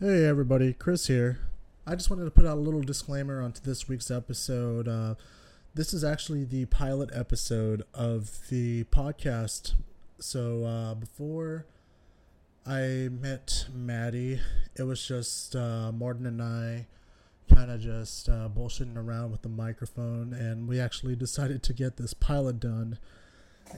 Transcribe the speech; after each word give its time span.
Hey 0.00 0.24
everybody, 0.24 0.72
Chris 0.72 1.06
here. 1.06 1.38
I 1.86 1.94
just 1.94 2.10
wanted 2.10 2.24
to 2.24 2.32
put 2.32 2.44
out 2.44 2.58
a 2.58 2.60
little 2.60 2.80
disclaimer 2.80 3.40
onto 3.40 3.60
this 3.62 3.86
week's 3.86 4.10
episode. 4.10 4.88
Uh, 4.88 5.14
this 5.72 5.94
is 5.94 6.02
actually 6.02 6.42
the 6.42 6.64
pilot 6.64 7.10
episode 7.14 7.84
of 7.94 8.40
the 8.48 8.82
podcast. 8.84 9.74
So 10.18 10.64
uh, 10.64 10.94
before 10.94 11.66
I 12.66 13.08
met 13.08 13.66
Maddie, 13.72 14.40
it 14.74 14.82
was 14.82 15.06
just 15.06 15.54
uh, 15.54 15.92
Martin 15.92 16.26
and 16.26 16.42
I 16.42 16.88
kind 17.54 17.70
of 17.70 17.80
just 17.80 18.28
uh, 18.28 18.48
bullshitting 18.48 18.96
around 18.96 19.30
with 19.30 19.42
the 19.42 19.48
microphone, 19.48 20.32
and 20.32 20.66
we 20.66 20.80
actually 20.80 21.14
decided 21.24 21.62
to 21.62 21.72
get 21.72 21.98
this 21.98 22.14
pilot 22.14 22.58
done. 22.58 22.98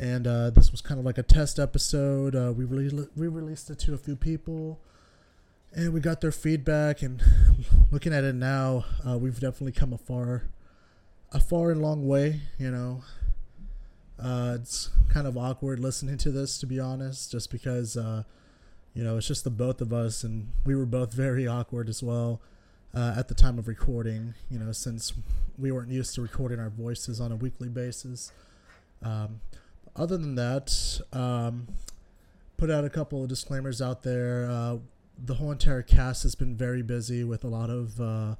And 0.01 0.27
uh, 0.27 0.49
this 0.49 0.73
was 0.73 0.81
kind 0.81 0.99
of 0.99 1.05
like 1.05 1.19
a 1.19 1.23
test 1.23 1.59
episode. 1.59 2.35
Uh, 2.35 2.55
we 2.57 2.65
re- 2.65 3.07
we 3.15 3.29
released 3.29 3.69
it 3.69 3.79
to 3.81 3.93
a 3.93 3.99
few 3.99 4.17
people 4.17 4.81
and 5.75 5.93
we 5.93 6.01
got 6.01 6.21
their 6.21 6.33
feedback 6.33 7.03
and 7.03 7.23
looking 7.91 8.13
at 8.13 8.25
it 8.25 8.35
now 8.35 8.85
uh, 9.07 9.17
we've 9.19 9.41
definitely 9.41 9.73
come 9.73 9.93
a 9.93 9.99
far 9.99 10.45
a 11.33 11.41
far 11.41 11.71
and 11.71 11.83
long 11.83 12.07
way 12.07 12.41
you 12.59 12.71
know? 12.71 13.03
Uh, 14.19 14.57
it's 14.61 14.91
kind 15.13 15.27
of 15.27 15.37
awkward 15.37 15.79
listening 15.79 16.17
to 16.17 16.31
this 16.31 16.59
to 16.59 16.67
be 16.67 16.81
honest 16.81 17.31
just 17.31 17.51
because 17.51 17.97
uh, 17.97 18.23
you 18.95 19.05
know 19.05 19.17
it's 19.17 19.29
just 19.29 19.45
the 19.45 19.51
both 19.51 19.81
of 19.81 19.93
us 19.93 20.25
and 20.25 20.49
we 20.65 20.75
were 20.75 20.87
both 20.87 21.13
very 21.15 21.47
awkward 21.47 21.89
as 21.89 22.03
well 22.03 22.41
uh, 22.95 23.15
at 23.17 23.29
the 23.29 23.35
time 23.35 23.59
of 23.59 23.69
recording 23.69 24.35
you 24.51 24.59
know 24.59 24.73
since 24.73 25.13
we 25.59 25.71
weren't 25.71 25.91
used 25.91 26.15
to 26.15 26.23
recording 26.23 26.59
our 26.59 26.71
voices 26.71 27.21
on 27.21 27.33
a 27.33 27.37
weekly 27.37 27.69
basis. 27.69 28.33
Um, 29.03 29.41
other 29.95 30.17
than 30.17 30.35
that 30.35 31.01
um, 31.13 31.69
put 32.57 32.71
out 32.71 32.85
a 32.85 32.91
couple 32.91 33.23
of 33.23 33.29
disclaimers 33.29 33.81
out 33.81 34.03
there 34.03 34.49
uh, 34.51 34.77
the 35.19 35.35
whole 35.35 35.51
entire 35.51 35.83
cast 35.83 36.23
has 36.25 36.35
been 36.35 36.57
very 36.57 36.83
busy 36.83 37.25
with 37.25 37.45
a 37.45 37.49
lot 37.49 37.71
of 37.71 38.01
uh, 38.01 38.35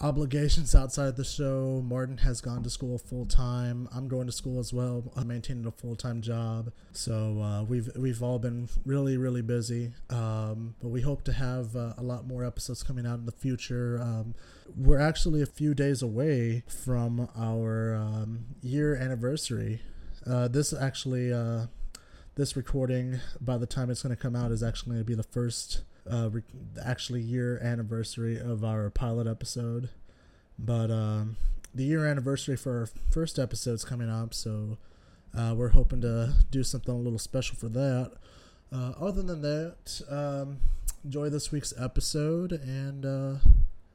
obligations 0.00 0.74
outside 0.74 1.16
the 1.16 1.24
show. 1.24 1.82
Martin 1.86 2.18
has 2.18 2.40
gone 2.40 2.62
to 2.62 2.70
school 2.70 2.98
full 2.98 3.26
time. 3.26 3.88
I'm 3.94 4.08
going 4.08 4.26
to 4.26 4.32
school 4.32 4.58
as 4.58 4.72
well. 4.72 5.04
I'm 5.16 5.28
maintaining 5.28 5.66
a 5.66 5.70
full 5.70 5.96
time 5.96 6.20
job. 6.20 6.72
So 6.92 7.40
uh, 7.40 7.62
we've 7.64 7.90
we've 7.96 8.22
all 8.22 8.38
been 8.38 8.68
really 8.84 9.16
really 9.16 9.42
busy. 9.42 9.92
Um, 10.08 10.74
but 10.80 10.88
we 10.88 11.02
hope 11.02 11.22
to 11.24 11.32
have 11.32 11.76
uh, 11.76 11.94
a 11.96 12.02
lot 12.02 12.26
more 12.26 12.44
episodes 12.44 12.82
coming 12.82 13.06
out 13.06 13.18
in 13.18 13.26
the 13.26 13.32
future. 13.32 14.00
Um, 14.02 14.34
we're 14.76 15.00
actually 15.00 15.42
a 15.42 15.46
few 15.46 15.74
days 15.74 16.02
away 16.02 16.64
from 16.68 17.28
our 17.36 17.94
um, 17.94 18.46
year 18.62 18.96
anniversary. 18.96 19.82
Uh, 20.26 20.48
this 20.48 20.72
actually. 20.72 21.32
Uh, 21.32 21.66
this 22.36 22.56
recording, 22.56 23.20
by 23.40 23.58
the 23.58 23.66
time 23.66 23.90
it's 23.90 24.02
going 24.02 24.16
to 24.16 24.22
come 24.22 24.34
out, 24.34 24.50
is 24.50 24.62
actually 24.62 24.92
going 24.92 25.00
to 25.00 25.04
be 25.04 25.16
the 25.16 25.22
first 25.22 25.82
uh, 26.10 26.30
actually 26.84 27.20
year 27.20 27.58
anniversary 27.62 28.38
of 28.38 28.64
our 28.64 28.90
pilot 28.90 29.26
episode. 29.26 29.90
But 30.58 30.90
um, 30.90 31.36
the 31.74 31.84
year 31.84 32.04
anniversary 32.06 32.56
for 32.56 32.80
our 32.80 32.88
first 33.10 33.38
episode 33.38 33.74
is 33.74 33.84
coming 33.84 34.10
up, 34.10 34.34
so 34.34 34.78
uh, 35.36 35.54
we're 35.56 35.68
hoping 35.68 36.00
to 36.02 36.34
do 36.50 36.62
something 36.62 36.94
a 36.94 36.98
little 36.98 37.18
special 37.18 37.56
for 37.56 37.68
that. 37.68 38.12
Uh, 38.72 38.92
other 39.00 39.22
than 39.22 39.42
that, 39.42 40.00
um, 40.10 40.58
enjoy 41.04 41.28
this 41.28 41.52
week's 41.52 41.72
episode, 41.78 42.52
and 42.52 43.06
uh, 43.06 43.34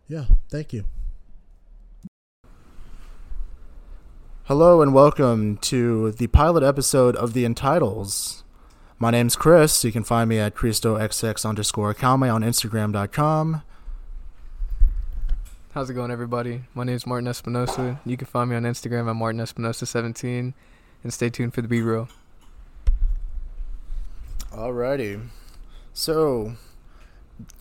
yeah, 0.07 0.25
thank 0.49 0.73
you. 0.73 0.85
Hello 4.45 4.81
and 4.81 4.93
welcome 4.93 5.57
to 5.57 6.11
the 6.11 6.27
pilot 6.27 6.63
episode 6.63 7.15
of 7.15 7.33
the 7.33 7.45
Entitles. 7.45 8.44
My 8.97 9.11
name's 9.11 9.35
Chris. 9.35 9.83
You 9.83 9.91
can 9.91 10.05
find 10.05 10.29
me 10.29 10.39
at 10.39 10.55
ChristoXX 10.55 11.45
underscore 11.45 11.93
Kame 11.93 12.23
on 12.23 12.43
Instagram.com. 12.43 13.61
How's 15.73 15.89
it 15.89 15.95
going, 15.95 16.11
everybody? 16.11 16.61
My 16.73 16.85
name 16.85 16.95
is 16.95 17.05
Martin 17.05 17.27
Espinosa. 17.27 17.99
You 18.05 18.15
can 18.15 18.25
find 18.25 18.49
me 18.49 18.55
on 18.55 18.63
Instagram 18.63 19.09
at 19.09 19.15
Martin 19.17 19.41
Espinosa17. 19.41 20.53
And 21.03 21.13
stay 21.13 21.29
tuned 21.29 21.53
for 21.53 21.61
the 21.61 21.67
B 21.67 21.81
roll. 21.81 22.07
Alrighty. 24.53 25.27
So, 25.93 26.53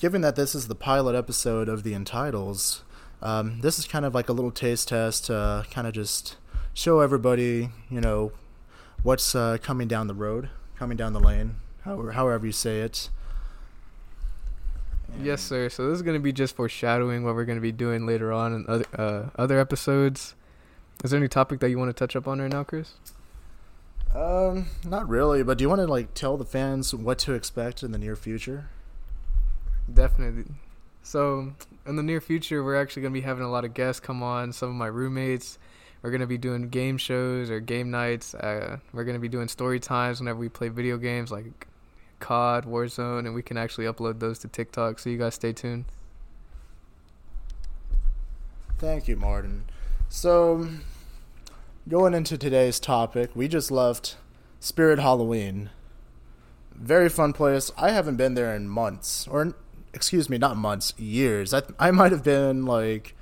given 0.01 0.21
that 0.21 0.37
this 0.37 0.55
is 0.55 0.69
the 0.69 0.77
pilot 0.77 1.17
episode 1.17 1.69
of 1.69 1.83
the 1.83 1.95
Entitles, 1.95 2.85
um, 3.21 3.61
this 3.61 3.81
is 3.81 3.87
kind 3.87 4.05
of 4.05 4.15
like 4.15 4.29
a 4.29 4.33
little 4.33 4.53
taste 4.53 4.87
test 4.87 5.25
to 5.27 5.67
kind 5.73 5.89
of 5.89 5.95
just 5.95 6.37
show 6.75 7.01
everybody, 7.01 7.71
you 7.91 8.01
know, 8.01 8.31
what's 9.03 9.35
uh, 9.35 9.59
coming 9.61 9.89
down 9.89 10.07
the 10.07 10.15
road 10.15 10.49
coming 10.85 10.99
down 10.99 11.15
the 11.15 11.21
lane, 11.21 11.57
however, 11.83 12.13
however 12.13 12.45
you 12.45 12.53
say 12.53 12.81
it. 12.81 13.09
And 15.15 15.25
yes, 15.25 15.41
sir. 15.41 15.71
So 15.71 15.89
this 15.89 15.97
is 15.97 16.03
going 16.03 16.15
to 16.15 16.23
be 16.23 16.31
just 16.31 16.55
foreshadowing 16.55 17.25
what 17.25 17.35
we're 17.35 17.47
going 17.47 17.57
to 17.57 17.63
be 17.63 17.73
doing 17.73 18.05
later 18.05 18.31
on 18.35 18.53
in 18.53 18.67
other 18.69 18.85
uh, 18.95 19.31
other 19.37 19.59
episodes. 19.59 20.35
Is 21.03 21.11
there 21.11 21.17
any 21.17 21.29
topic 21.29 21.61
that 21.61 21.71
you 21.71 21.79
want 21.79 21.89
to 21.89 21.95
touch 21.95 22.15
up 22.15 22.29
on 22.29 22.39
right 22.39 22.53
now, 22.53 22.65
Chris? 22.65 22.97
Um, 24.15 24.67
not 24.85 25.09
really. 25.09 25.43
But 25.43 25.57
do 25.57 25.63
you 25.63 25.71
want 25.71 25.81
to 25.81 25.87
like 25.87 26.13
tell 26.13 26.37
the 26.37 26.45
fans 26.45 26.95
what 26.95 27.19
to 27.21 27.33
expect 27.33 27.83
in 27.83 27.91
the 27.91 27.99
near 27.99 28.15
future? 28.15 28.69
Definitely. 29.91 30.53
So 31.03 31.55
in 31.87 31.97
the 31.97 32.03
near 32.03 32.21
future, 32.21 32.63
we're 32.63 32.77
actually 32.77 33.01
going 33.01 33.15
to 33.15 33.21
be 33.21 33.25
having 33.25 33.45
a 33.45 33.51
lot 33.51 33.65
of 33.65 33.73
guests 33.73 34.01
come 34.01 34.23
on. 34.23 34.53
Some 34.53 34.69
of 34.69 34.75
my 34.75 34.89
roommates 34.89 35.59
we're 36.05 36.11
gonna 36.11 36.27
be 36.27 36.37
doing 36.37 36.69
game 36.69 36.99
shows 36.99 37.49
or 37.49 37.61
game 37.61 37.91
nights. 37.91 38.35
Uh, 38.35 38.77
we're 38.93 39.05
gonna 39.05 39.19
be 39.19 39.29
doing 39.31 39.49
story 39.49 39.81
times 39.81 40.21
whenever 40.21 40.39
we 40.39 40.51
play 40.51 40.69
video 40.69 40.99
games 40.99 41.33
like 41.33 41.67
COD, 42.21 42.67
Warzone, 42.67 43.21
and 43.21 43.35
we 43.35 43.41
can 43.43 43.57
actually 43.57 43.87
upload 43.87 44.21
those 44.21 44.39
to 44.41 44.49
TikTok. 44.49 44.99
So 44.99 45.09
you 45.09 45.17
guys 45.17 45.35
stay 45.35 45.55
tuned. 45.55 45.87
Thank 48.77 49.09
you, 49.09 49.17
Martin. 49.17 49.65
So, 50.11 50.69
going 51.89 52.13
into 52.13 52.37
today's 52.37 52.79
topic, 52.79 53.31
we 53.35 53.49
just 53.49 53.71
left 53.71 54.19
Spirit 54.61 54.99
Halloween. 54.99 55.71
Very 56.75 57.09
fun 57.09 57.33
place. 57.33 57.71
I 57.79 57.93
haven't 57.93 58.17
been 58.17 58.35
there 58.35 58.55
in 58.55 58.69
months, 58.69 59.27
or 59.27 59.55
excuse 59.95 60.29
me, 60.29 60.37
not 60.37 60.59
months, 60.59 60.93
years. 60.99 61.55
I 61.55 61.63
I 61.79 61.93
might 61.93 62.13
have 62.13 62.23
been 62.23 62.67
like 62.67 63.15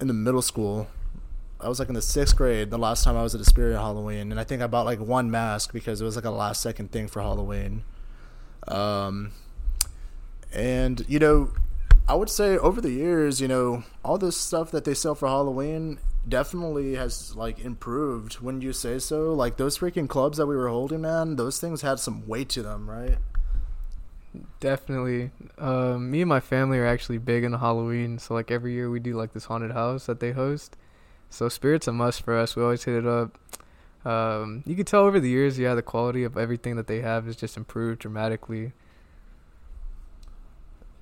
in 0.00 0.08
the 0.08 0.12
middle 0.12 0.42
school 0.42 0.88
I 1.62 1.68
was 1.68 1.78
like 1.78 1.88
in 1.88 1.94
the 1.94 2.02
sixth 2.02 2.36
grade 2.36 2.70
the 2.70 2.78
last 2.78 3.04
time 3.04 3.16
I 3.16 3.22
was 3.22 3.34
at 3.34 3.40
a 3.40 3.44
Spirit 3.44 3.76
Halloween, 3.76 4.32
and 4.32 4.40
I 4.40 4.44
think 4.44 4.62
I 4.62 4.66
bought 4.66 4.84
like 4.84 4.98
one 4.98 5.30
mask 5.30 5.72
because 5.72 6.00
it 6.00 6.04
was 6.04 6.16
like 6.16 6.24
a 6.24 6.30
last 6.30 6.60
second 6.60 6.90
thing 6.90 7.06
for 7.06 7.22
Halloween. 7.22 7.84
Um, 8.66 9.32
and 10.52 11.04
you 11.08 11.18
know, 11.18 11.52
I 12.08 12.16
would 12.16 12.30
say 12.30 12.58
over 12.58 12.80
the 12.80 12.90
years, 12.90 13.40
you 13.40 13.46
know, 13.46 13.84
all 14.04 14.18
this 14.18 14.36
stuff 14.36 14.70
that 14.72 14.84
they 14.84 14.94
sell 14.94 15.14
for 15.14 15.28
Halloween 15.28 15.98
definitely 16.28 16.96
has 16.96 17.36
like 17.36 17.60
improved. 17.60 18.34
When 18.34 18.60
you 18.60 18.72
say 18.72 18.98
so, 18.98 19.32
like 19.32 19.56
those 19.56 19.78
freaking 19.78 20.08
clubs 20.08 20.38
that 20.38 20.46
we 20.46 20.56
were 20.56 20.68
holding, 20.68 21.02
man, 21.02 21.36
those 21.36 21.60
things 21.60 21.82
had 21.82 22.00
some 22.00 22.26
weight 22.26 22.48
to 22.50 22.62
them, 22.62 22.90
right? 22.90 23.18
Definitely. 24.58 25.30
Um, 25.58 26.10
me 26.10 26.22
and 26.22 26.28
my 26.28 26.40
family 26.40 26.78
are 26.78 26.86
actually 26.86 27.18
big 27.18 27.44
into 27.44 27.58
Halloween, 27.58 28.18
so 28.18 28.34
like 28.34 28.50
every 28.50 28.72
year 28.72 28.90
we 28.90 28.98
do 28.98 29.14
like 29.14 29.32
this 29.32 29.44
haunted 29.44 29.72
house 29.72 30.06
that 30.06 30.18
they 30.18 30.32
host 30.32 30.76
so 31.32 31.48
spirit's 31.48 31.88
a 31.88 31.92
must 31.92 32.22
for 32.22 32.36
us. 32.36 32.54
We 32.54 32.62
always 32.62 32.84
hit 32.84 32.94
it 32.94 33.06
up. 33.06 33.38
Um, 34.04 34.62
you 34.66 34.76
can 34.76 34.84
tell 34.84 35.04
over 35.04 35.18
the 35.18 35.30
years, 35.30 35.58
yeah, 35.58 35.74
the 35.74 35.82
quality 35.82 36.24
of 36.24 36.36
everything 36.36 36.76
that 36.76 36.88
they 36.88 37.00
have 37.00 37.24
has 37.24 37.36
just 37.36 37.56
improved 37.56 38.00
dramatically. 38.00 38.72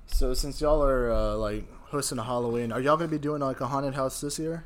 So 0.05 0.33
since 0.33 0.61
y'all 0.61 0.81
are 0.83 1.11
uh, 1.11 1.35
like 1.35 1.65
hosting 1.87 2.17
a 2.17 2.23
Halloween, 2.23 2.71
are 2.71 2.79
y'all 2.79 2.95
gonna 2.95 3.09
be 3.09 3.17
doing 3.17 3.41
like 3.41 3.59
a 3.59 3.67
haunted 3.67 3.95
house 3.95 4.21
this 4.21 4.39
year? 4.39 4.63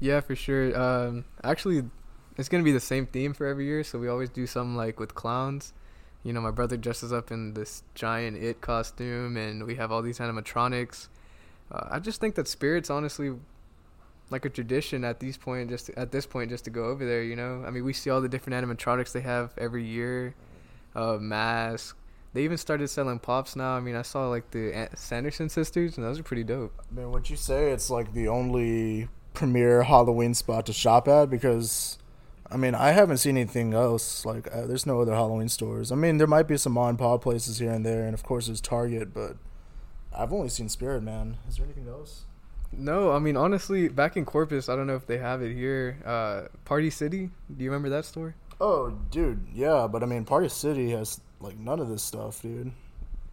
Yeah, 0.00 0.20
for 0.20 0.36
sure. 0.36 0.78
Um, 0.78 1.24
actually, 1.42 1.84
it's 2.36 2.50
gonna 2.50 2.62
be 2.62 2.72
the 2.72 2.80
same 2.80 3.06
theme 3.06 3.32
for 3.32 3.46
every 3.46 3.64
year. 3.64 3.82
So 3.84 3.98
we 3.98 4.08
always 4.08 4.28
do 4.28 4.46
something 4.46 4.76
like 4.76 5.00
with 5.00 5.14
clowns. 5.14 5.72
You 6.22 6.34
know, 6.34 6.42
my 6.42 6.50
brother 6.50 6.76
dresses 6.76 7.12
up 7.12 7.30
in 7.30 7.54
this 7.54 7.84
giant 7.94 8.36
it 8.36 8.60
costume, 8.60 9.38
and 9.38 9.64
we 9.64 9.76
have 9.76 9.90
all 9.90 10.02
these 10.02 10.18
animatronics. 10.18 11.08
Uh, 11.72 11.86
I 11.90 12.00
just 12.00 12.20
think 12.20 12.34
that 12.34 12.48
spirits, 12.48 12.90
honestly, 12.90 13.34
like 14.30 14.44
a 14.44 14.50
tradition 14.50 15.04
at 15.04 15.20
these 15.20 15.36
point 15.36 15.70
just 15.70 15.86
to, 15.86 15.98
at 15.98 16.10
this 16.12 16.26
point 16.26 16.50
just 16.50 16.64
to 16.64 16.70
go 16.70 16.84
over 16.84 17.04
there 17.04 17.22
you 17.22 17.36
know? 17.36 17.62
I 17.66 17.70
mean 17.70 17.84
we 17.84 17.92
see 17.92 18.10
all 18.10 18.20
the 18.20 18.28
different 18.28 18.64
animatronics 18.64 19.12
they 19.12 19.20
have 19.20 19.52
every 19.58 19.84
year 19.84 20.34
uh 20.94 21.18
mask. 21.20 21.96
They 22.32 22.42
even 22.42 22.58
started 22.58 22.88
selling 22.88 23.20
pops 23.20 23.54
now. 23.54 23.76
I 23.76 23.80
mean 23.80 23.96
i 23.96 24.02
saw 24.02 24.28
like 24.28 24.50
the 24.50 24.88
sanderson 24.94 25.48
sisters 25.48 25.96
and 25.96 26.06
those 26.06 26.18
are 26.18 26.22
pretty 26.22 26.44
dope. 26.44 26.72
Mean, 26.90 27.10
would 27.12 27.28
you 27.28 27.36
say 27.36 27.70
it's 27.70 27.90
like 27.90 28.12
the 28.12 28.28
only 28.28 29.08
premier 29.34 29.82
halloween 29.82 30.34
spot 30.34 30.66
to 30.66 30.72
shop 30.72 31.08
at? 31.08 31.30
Because 31.30 31.98
i 32.50 32.56
mean 32.56 32.74
i 32.74 32.90
haven't 32.90 33.18
seen 33.18 33.36
anything 33.36 33.72
else 33.72 34.24
like 34.26 34.46
uh, 34.54 34.66
there's 34.66 34.86
no 34.86 35.00
other 35.00 35.14
halloween 35.14 35.48
stores. 35.48 35.92
I 35.92 35.96
mean 35.96 36.18
there 36.18 36.26
might 36.26 36.48
be 36.48 36.56
some 36.56 36.76
and 36.78 36.98
pop 36.98 37.22
places 37.22 37.58
here 37.58 37.70
and 37.70 37.84
there 37.84 38.04
and 38.04 38.14
of 38.14 38.22
course 38.22 38.46
there's 38.46 38.60
target 38.60 39.12
but 39.12 39.36
i've 40.16 40.32
only 40.32 40.48
seen 40.48 40.68
spirit 40.68 41.02
man. 41.02 41.36
Is 41.46 41.56
there 41.56 41.66
anything 41.66 41.88
else 41.88 42.24
no, 42.78 43.12
I 43.12 43.18
mean 43.18 43.36
honestly, 43.36 43.88
back 43.88 44.16
in 44.16 44.24
Corpus, 44.24 44.68
I 44.68 44.76
don't 44.76 44.86
know 44.86 44.96
if 44.96 45.06
they 45.06 45.18
have 45.18 45.42
it 45.42 45.54
here. 45.54 45.98
Uh, 46.04 46.42
Party 46.64 46.90
City, 46.90 47.30
do 47.54 47.64
you 47.64 47.70
remember 47.70 47.88
that 47.90 48.04
store? 48.04 48.34
Oh, 48.60 48.90
dude, 49.10 49.46
yeah, 49.52 49.88
but 49.90 50.02
I 50.02 50.06
mean, 50.06 50.24
Party 50.24 50.48
City 50.48 50.90
has 50.90 51.20
like 51.40 51.58
none 51.58 51.80
of 51.80 51.88
this 51.88 52.02
stuff, 52.02 52.42
dude. 52.42 52.72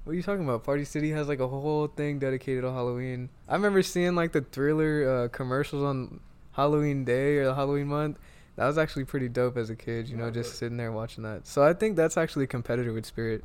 What 0.03 0.13
are 0.13 0.15
you 0.15 0.23
talking 0.23 0.43
about? 0.43 0.63
Party 0.63 0.83
City 0.83 1.11
has 1.11 1.27
like 1.27 1.39
a 1.39 1.47
whole 1.47 1.87
thing 1.87 2.17
dedicated 2.19 2.63
to 2.63 2.71
Halloween. 2.71 3.29
I 3.47 3.53
remember 3.53 3.83
seeing 3.83 4.15
like 4.15 4.31
the 4.31 4.41
Thriller 4.41 5.25
uh, 5.25 5.27
commercials 5.27 5.83
on 5.83 6.19
Halloween 6.53 7.05
Day 7.05 7.37
or 7.37 7.45
the 7.45 7.55
Halloween 7.55 7.87
month. 7.87 8.17
That 8.55 8.65
was 8.65 8.77
actually 8.77 9.05
pretty 9.05 9.29
dope 9.29 9.57
as 9.57 9.69
a 9.69 9.75
kid, 9.75 10.09
you 10.09 10.17
know, 10.17 10.29
just 10.29 10.57
sitting 10.57 10.77
there 10.77 10.91
watching 10.91 11.23
that. 11.23 11.47
So 11.47 11.63
I 11.63 11.73
think 11.73 11.95
that's 11.95 12.17
actually 12.17 12.45
a 12.45 12.47
competitor 12.47 12.91
with 12.93 13.05
Spirit. 13.05 13.43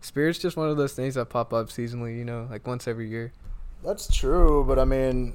Spirit's 0.00 0.38
just 0.38 0.56
one 0.56 0.68
of 0.68 0.76
those 0.76 0.94
things 0.94 1.14
that 1.14 1.28
pop 1.28 1.52
up 1.52 1.68
seasonally, 1.68 2.16
you 2.16 2.24
know, 2.24 2.48
like 2.50 2.66
once 2.66 2.88
every 2.88 3.08
year. 3.08 3.32
That's 3.84 4.12
true, 4.14 4.64
but 4.66 4.78
I 4.78 4.84
mean, 4.84 5.34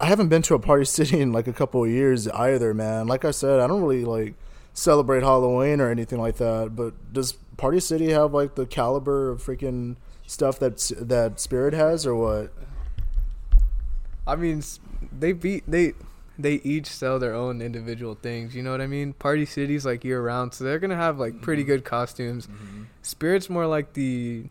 I 0.00 0.06
haven't 0.06 0.28
been 0.28 0.42
to 0.42 0.54
a 0.54 0.58
party 0.58 0.84
city 0.98 1.20
in 1.20 1.32
like 1.32 1.46
a 1.46 1.52
couple 1.52 1.84
of 1.84 1.90
years 1.90 2.28
either, 2.28 2.74
man. 2.74 3.06
Like 3.06 3.24
I 3.24 3.30
said, 3.30 3.60
I 3.60 3.66
don't 3.66 3.82
really 3.82 4.04
like 4.04 4.34
celebrate 4.74 5.22
Halloween 5.22 5.80
or 5.80 5.90
anything 5.90 6.20
like 6.20 6.36
that. 6.36 6.74
But 6.74 7.12
does 7.12 7.32
Party 7.56 7.80
City 7.80 8.10
have 8.10 8.32
like 8.32 8.54
the 8.54 8.66
caliber 8.66 9.30
of 9.30 9.42
freaking 9.42 9.96
stuff 10.26 10.58
that 10.58 10.78
that 10.98 11.40
Spirit 11.40 11.74
has, 11.74 12.06
or 12.06 12.14
what? 12.14 12.52
I 14.26 14.36
mean, 14.36 14.62
they 15.16 15.32
beat 15.32 15.64
they 15.68 15.92
they 16.38 16.54
each 16.54 16.86
sell 16.86 17.18
their 17.18 17.34
own 17.34 17.60
individual 17.60 18.14
things. 18.14 18.54
You 18.54 18.62
know 18.62 18.70
what 18.70 18.80
I 18.80 18.86
mean? 18.86 19.12
Party 19.12 19.44
City's 19.44 19.84
like 19.84 20.04
year 20.04 20.22
round, 20.22 20.54
so 20.54 20.64
they're 20.64 20.78
gonna 20.78 20.96
have 20.96 21.18
like 21.18 21.40
pretty 21.40 21.64
good 21.64 21.84
costumes. 21.84 22.46
Mm-hmm. 22.46 22.84
Spirit's 23.02 23.50
more 23.50 23.66
like 23.66 23.92
the 23.92 24.46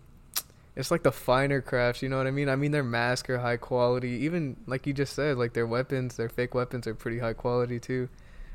it's 0.76 0.92
like 0.92 1.04
the 1.04 1.12
finer 1.12 1.62
crafts, 1.62 2.02
you 2.02 2.10
know 2.10 2.18
what 2.18 2.28
I 2.28 2.32
mean? 2.32 2.50
I 2.50 2.56
mean 2.56 2.72
their 2.72 2.84
masks 2.84 3.30
are 3.30 3.40
high 3.40 3.58
quality. 3.58 4.10
Even 4.10 4.56
like 4.68 4.88
you 4.88 4.94
just 4.94 5.14
said, 5.14 5.38
like 5.38 5.54
their 5.54 5.68
weapons, 5.68 6.16
their 6.16 6.30
fake 6.30 6.54
weapons 6.54 6.88
are 6.88 6.96
pretty 6.96 7.20
high 7.20 7.34
quality 7.34 7.80
too. 7.80 8.10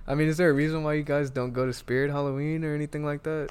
I 0.06 0.14
mean, 0.14 0.28
is 0.28 0.36
there 0.36 0.50
a 0.50 0.54
reason 0.54 0.82
why 0.84 0.94
you 0.94 1.02
guys 1.02 1.30
don't 1.30 1.52
go 1.52 1.66
to 1.66 1.72
Spirit 1.72 2.10
Halloween 2.10 2.64
or 2.64 2.74
anything 2.74 3.04
like 3.04 3.24
that? 3.24 3.50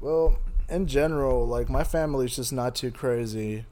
Well, 0.00 0.38
in 0.68 0.86
general, 0.86 1.46
like 1.46 1.68
my 1.68 1.82
family's 1.82 2.36
just 2.36 2.52
not 2.52 2.74
too 2.74 2.90
crazy 2.90 3.64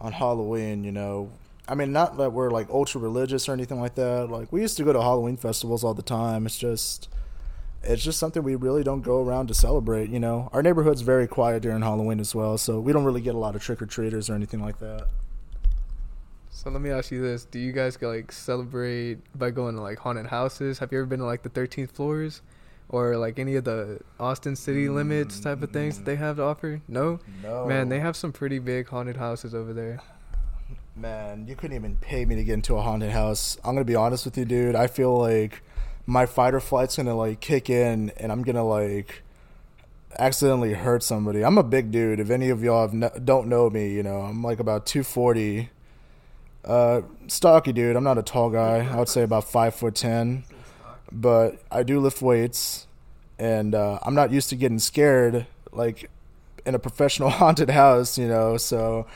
on 0.00 0.12
Halloween, 0.12 0.84
you 0.84 0.92
know. 0.92 1.30
I 1.68 1.74
mean, 1.74 1.92
not 1.92 2.16
that 2.16 2.32
we're 2.32 2.50
like 2.50 2.70
ultra 2.70 3.00
religious 3.00 3.48
or 3.48 3.52
anything 3.52 3.80
like 3.80 3.94
that. 3.96 4.30
Like 4.30 4.52
we 4.52 4.62
used 4.62 4.76
to 4.78 4.84
go 4.84 4.92
to 4.92 5.00
Halloween 5.02 5.36
festivals 5.36 5.84
all 5.84 5.94
the 5.94 6.02
time. 6.02 6.46
It's 6.46 6.58
just 6.58 7.08
it's 7.84 8.02
just 8.02 8.18
something 8.18 8.42
we 8.42 8.54
really 8.54 8.82
don't 8.82 9.02
go 9.02 9.20
around 9.22 9.48
to 9.48 9.54
celebrate, 9.54 10.10
you 10.10 10.20
know. 10.20 10.48
Our 10.52 10.62
neighborhood's 10.62 11.00
very 11.02 11.26
quiet 11.26 11.62
during 11.62 11.82
Halloween 11.82 12.20
as 12.20 12.34
well, 12.34 12.56
so 12.58 12.78
we 12.80 12.92
don't 12.92 13.04
really 13.04 13.20
get 13.20 13.34
a 13.34 13.38
lot 13.38 13.56
of 13.56 13.62
trick 13.62 13.82
or 13.82 13.86
treaters 13.86 14.30
or 14.30 14.34
anything 14.34 14.60
like 14.60 14.78
that. 14.78 15.08
So 16.50 16.70
let 16.70 16.80
me 16.80 16.90
ask 16.90 17.10
you 17.10 17.20
this: 17.22 17.44
Do 17.44 17.58
you 17.58 17.72
guys 17.72 18.00
like 18.00 18.30
celebrate 18.30 19.18
by 19.36 19.50
going 19.50 19.74
to 19.76 19.80
like 19.82 19.98
haunted 19.98 20.26
houses? 20.26 20.78
Have 20.78 20.92
you 20.92 20.98
ever 20.98 21.06
been 21.06 21.20
to 21.20 21.24
like 21.26 21.42
the 21.42 21.50
13th 21.50 21.90
floors, 21.92 22.42
or 22.88 23.16
like 23.16 23.38
any 23.38 23.56
of 23.56 23.64
the 23.64 24.00
Austin 24.20 24.54
city 24.54 24.88
limits 24.88 25.40
type 25.40 25.62
of 25.62 25.70
things 25.70 25.96
that 25.98 26.04
they 26.04 26.16
have 26.16 26.36
to 26.36 26.42
offer? 26.42 26.80
No, 26.88 27.18
No. 27.42 27.66
man, 27.66 27.88
they 27.88 28.00
have 28.00 28.16
some 28.16 28.32
pretty 28.32 28.58
big 28.58 28.88
haunted 28.88 29.16
houses 29.16 29.54
over 29.54 29.72
there. 29.72 30.00
Man, 30.94 31.46
you 31.48 31.56
couldn't 31.56 31.74
even 31.74 31.96
pay 31.96 32.26
me 32.26 32.34
to 32.36 32.44
get 32.44 32.52
into 32.52 32.76
a 32.76 32.82
haunted 32.82 33.10
house. 33.12 33.56
I'm 33.64 33.74
gonna 33.74 33.84
be 33.84 33.96
honest 33.96 34.26
with 34.26 34.36
you, 34.36 34.44
dude. 34.44 34.74
I 34.76 34.86
feel 34.88 35.16
like 35.18 35.62
my 36.06 36.26
fight 36.26 36.54
or 36.54 36.60
flight's 36.60 36.96
gonna 36.96 37.14
like 37.14 37.40
kick 37.40 37.70
in, 37.70 38.10
and 38.16 38.32
I'm 38.32 38.42
gonna 38.42 38.64
like 38.64 39.22
accidentally 40.18 40.74
hurt 40.74 41.02
somebody. 41.02 41.44
I'm 41.44 41.58
a 41.58 41.62
big 41.62 41.90
dude. 41.90 42.20
If 42.20 42.30
any 42.30 42.50
of 42.50 42.62
y'all 42.62 42.88
no, 42.88 43.10
don't 43.24 43.48
know 43.48 43.70
me, 43.70 43.90
you 43.90 44.02
know, 44.02 44.20
I'm 44.20 44.42
like 44.42 44.60
about 44.60 44.86
240. 44.86 45.70
Uh, 46.64 47.02
stocky 47.26 47.72
dude. 47.72 47.96
I'm 47.96 48.04
not 48.04 48.18
a 48.18 48.22
tall 48.22 48.50
guy. 48.50 48.88
I 48.88 48.96
would 48.96 49.08
say 49.08 49.22
about 49.22 49.44
five 49.44 49.74
foot 49.74 49.94
ten, 49.94 50.44
but 51.10 51.60
I 51.70 51.82
do 51.82 51.98
lift 51.98 52.22
weights, 52.22 52.86
and 53.38 53.74
uh, 53.74 53.98
I'm 54.02 54.14
not 54.14 54.30
used 54.30 54.48
to 54.50 54.56
getting 54.56 54.78
scared 54.78 55.46
like 55.72 56.08
in 56.64 56.74
a 56.74 56.78
professional 56.78 57.30
haunted 57.40 57.70
house, 57.70 58.16
you 58.16 58.28
know. 58.28 58.56
So 58.56 59.06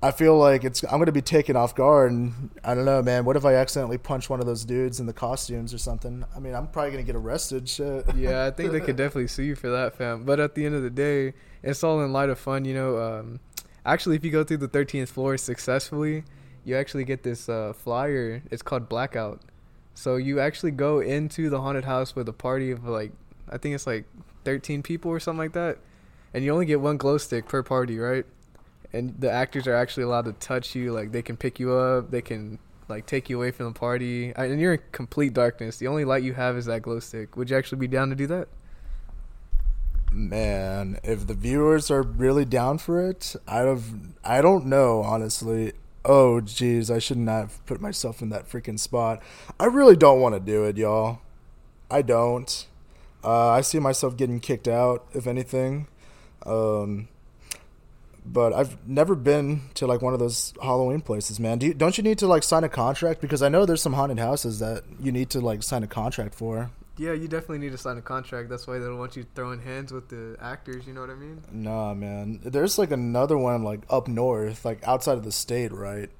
I 0.00 0.12
feel 0.12 0.38
like 0.38 0.62
it's 0.62 0.84
I'm 0.84 0.98
gonna 0.98 1.10
be 1.10 1.22
taken 1.22 1.56
off 1.56 1.74
guard, 1.74 2.12
and 2.12 2.50
I 2.62 2.74
don't 2.74 2.84
know, 2.84 3.02
man. 3.02 3.24
What 3.24 3.36
if 3.36 3.44
I 3.44 3.54
accidentally 3.54 3.98
punch 3.98 4.30
one 4.30 4.38
of 4.38 4.46
those 4.46 4.64
dudes 4.64 5.00
in 5.00 5.06
the 5.06 5.12
costumes 5.12 5.74
or 5.74 5.78
something? 5.78 6.24
I 6.36 6.38
mean, 6.38 6.54
I'm 6.54 6.68
probably 6.68 6.92
gonna 6.92 7.02
get 7.02 7.16
arrested. 7.16 7.68
Shit. 7.68 8.14
yeah, 8.14 8.46
I 8.46 8.52
think 8.52 8.70
they 8.70 8.80
could 8.80 8.96
definitely 8.96 9.26
sue 9.26 9.42
you 9.42 9.54
for 9.56 9.68
that, 9.70 9.96
fam. 9.96 10.24
But 10.24 10.38
at 10.38 10.54
the 10.54 10.64
end 10.64 10.76
of 10.76 10.82
the 10.82 10.90
day, 10.90 11.34
it's 11.64 11.82
all 11.82 12.00
in 12.04 12.12
light 12.12 12.28
of 12.28 12.38
fun, 12.38 12.64
you 12.64 12.74
know. 12.74 12.98
Um, 12.98 13.40
actually, 13.84 14.14
if 14.14 14.24
you 14.24 14.30
go 14.30 14.44
through 14.44 14.58
the 14.58 14.68
13th 14.68 15.08
floor 15.08 15.36
successfully, 15.36 16.22
you 16.64 16.76
actually 16.76 17.04
get 17.04 17.24
this 17.24 17.48
uh, 17.48 17.72
flyer. 17.72 18.42
It's 18.52 18.62
called 18.62 18.88
Blackout. 18.88 19.42
So 19.94 20.14
you 20.14 20.38
actually 20.38 20.70
go 20.70 21.00
into 21.00 21.50
the 21.50 21.60
haunted 21.60 21.86
house 21.86 22.14
with 22.14 22.28
a 22.28 22.32
party 22.32 22.70
of 22.70 22.84
like, 22.84 23.10
I 23.50 23.58
think 23.58 23.74
it's 23.74 23.86
like 23.86 24.04
13 24.44 24.84
people 24.84 25.10
or 25.10 25.18
something 25.18 25.38
like 25.38 25.54
that, 25.54 25.78
and 26.32 26.44
you 26.44 26.52
only 26.52 26.66
get 26.66 26.80
one 26.80 26.98
glow 26.98 27.18
stick 27.18 27.48
per 27.48 27.64
party, 27.64 27.98
right? 27.98 28.24
And 28.92 29.14
the 29.18 29.30
actors 29.30 29.66
are 29.66 29.74
actually 29.74 30.04
allowed 30.04 30.24
to 30.24 30.32
touch 30.32 30.74
you. 30.74 30.92
Like 30.92 31.12
they 31.12 31.22
can 31.22 31.36
pick 31.36 31.60
you 31.60 31.72
up. 31.72 32.10
They 32.10 32.22
can 32.22 32.58
like 32.88 33.06
take 33.06 33.28
you 33.28 33.36
away 33.36 33.50
from 33.50 33.66
the 33.66 33.78
party, 33.78 34.32
and 34.34 34.60
you're 34.60 34.74
in 34.74 34.80
complete 34.92 35.34
darkness. 35.34 35.76
The 35.76 35.88
only 35.88 36.04
light 36.04 36.22
you 36.22 36.34
have 36.34 36.56
is 36.56 36.66
that 36.66 36.82
glow 36.82 37.00
stick. 37.00 37.36
Would 37.36 37.50
you 37.50 37.56
actually 37.56 37.78
be 37.78 37.88
down 37.88 38.08
to 38.10 38.14
do 38.14 38.26
that? 38.28 38.48
Man, 40.10 40.98
if 41.04 41.26
the 41.26 41.34
viewers 41.34 41.90
are 41.90 42.02
really 42.02 42.46
down 42.46 42.78
for 42.78 43.00
it, 43.08 43.36
I 43.46 43.58
have 43.58 43.84
I 44.24 44.40
don't 44.40 44.66
know 44.66 45.02
honestly. 45.02 45.72
Oh 46.04 46.40
jeez, 46.42 46.90
I 46.94 46.98
should 46.98 47.18
not 47.18 47.40
have 47.40 47.66
put 47.66 47.80
myself 47.80 48.22
in 48.22 48.30
that 48.30 48.48
freaking 48.48 48.78
spot. 48.78 49.22
I 49.60 49.66
really 49.66 49.96
don't 49.96 50.20
want 50.20 50.34
to 50.34 50.40
do 50.40 50.64
it, 50.64 50.78
y'all. 50.78 51.20
I 51.90 52.02
don't. 52.02 52.66
Uh, 53.22 53.50
I 53.50 53.60
see 53.60 53.78
myself 53.78 54.16
getting 54.16 54.40
kicked 54.40 54.68
out, 54.68 55.06
if 55.12 55.26
anything. 55.26 55.88
Um, 56.46 57.08
but 58.32 58.52
I've 58.52 58.86
never 58.86 59.14
been 59.14 59.62
to 59.74 59.86
like 59.86 60.02
one 60.02 60.12
of 60.12 60.20
those 60.20 60.52
Halloween 60.62 61.00
places, 61.00 61.40
man. 61.40 61.58
Do 61.58 61.66
you, 61.66 61.74
don't 61.74 61.96
you 61.96 62.04
need 62.04 62.18
to 62.18 62.26
like 62.26 62.42
sign 62.42 62.64
a 62.64 62.68
contract? 62.68 63.20
Because 63.20 63.42
I 63.42 63.48
know 63.48 63.64
there's 63.64 63.82
some 63.82 63.94
haunted 63.94 64.18
houses 64.18 64.58
that 64.58 64.84
you 65.00 65.12
need 65.12 65.30
to 65.30 65.40
like 65.40 65.62
sign 65.62 65.82
a 65.82 65.86
contract 65.86 66.34
for. 66.34 66.70
Yeah, 66.98 67.12
you 67.12 67.28
definitely 67.28 67.58
need 67.58 67.72
to 67.72 67.78
sign 67.78 67.96
a 67.96 68.02
contract. 68.02 68.48
That's 68.48 68.66
why 68.66 68.78
they 68.78 68.84
don't 68.84 68.98
want 68.98 69.16
you 69.16 69.24
throwing 69.34 69.60
hands 69.60 69.92
with 69.92 70.08
the 70.08 70.36
actors. 70.40 70.86
You 70.86 70.94
know 70.94 71.00
what 71.00 71.10
I 71.10 71.14
mean? 71.14 71.42
Nah, 71.52 71.94
man. 71.94 72.40
There's 72.42 72.76
like 72.76 72.90
another 72.90 73.38
one 73.38 73.62
like 73.62 73.80
up 73.88 74.08
north, 74.08 74.64
like 74.64 74.86
outside 74.86 75.16
of 75.16 75.24
the 75.24 75.32
state, 75.32 75.72
right? 75.72 76.10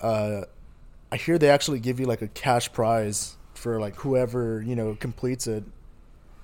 Uh, 0.00 0.42
I 1.12 1.16
hear 1.16 1.38
they 1.38 1.50
actually 1.50 1.80
give 1.80 2.00
you 2.00 2.06
like 2.06 2.22
a 2.22 2.28
cash 2.28 2.72
prize 2.72 3.36
for 3.54 3.78
like 3.80 3.96
whoever 3.96 4.62
you 4.62 4.74
know 4.74 4.96
completes 4.98 5.46
it. 5.46 5.64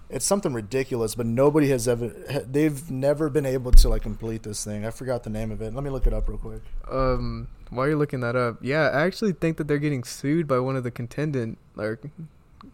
It's 0.09 0.25
something 0.25 0.53
ridiculous, 0.53 1.15
but 1.15 1.27
nobody 1.27 1.69
has 1.71 1.89
ever. 1.89 2.09
They've 2.49 2.91
never 2.91 3.29
been 3.29 3.47
able 3.47 3.73
to 3.73 3.89
like 3.89 4.03
complete 4.03 4.43
this 4.43 4.65
thing. 4.65 4.87
I 4.87 4.91
forgot 4.91 5.25
the 5.25 5.31
name 5.31 5.51
of 5.51 5.61
it. 5.63 5.75
Let 5.75 5.83
me 5.83 5.91
look 5.91 6.07
it 6.07 6.13
up 6.13 6.29
real 6.29 6.39
quick. 6.39 6.63
Um, 6.91 7.49
while 7.71 7.89
you're 7.89 7.97
looking 7.97 8.21
that 8.21 8.37
up, 8.37 8.59
yeah, 8.61 8.89
I 8.89 9.03
actually 9.03 9.33
think 9.33 9.57
that 9.57 9.67
they're 9.67 9.79
getting 9.79 10.05
sued 10.05 10.47
by 10.47 10.61
one 10.61 10.77
of 10.77 10.85
the 10.85 10.93
contendant 10.93 11.59
or 11.77 11.99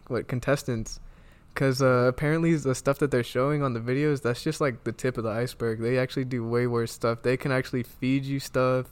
what 0.07 0.27
contestants 0.27 0.99
because 1.53 1.81
uh, 1.81 2.05
apparently 2.07 2.55
the 2.55 2.75
stuff 2.75 2.97
that 2.99 3.11
they're 3.11 3.23
showing 3.23 3.61
on 3.61 3.73
the 3.73 3.79
videos 3.79 4.21
that's 4.21 4.43
just 4.43 4.59
like 4.59 4.83
the 4.83 4.91
tip 4.91 5.17
of 5.17 5.23
the 5.23 5.29
iceberg 5.29 5.79
they 5.79 5.97
actually 5.97 6.25
do 6.25 6.47
way 6.47 6.67
worse 6.67 6.91
stuff 6.91 7.21
they 7.21 7.37
can 7.37 7.51
actually 7.51 7.83
feed 7.83 8.25
you 8.25 8.39
stuff 8.39 8.87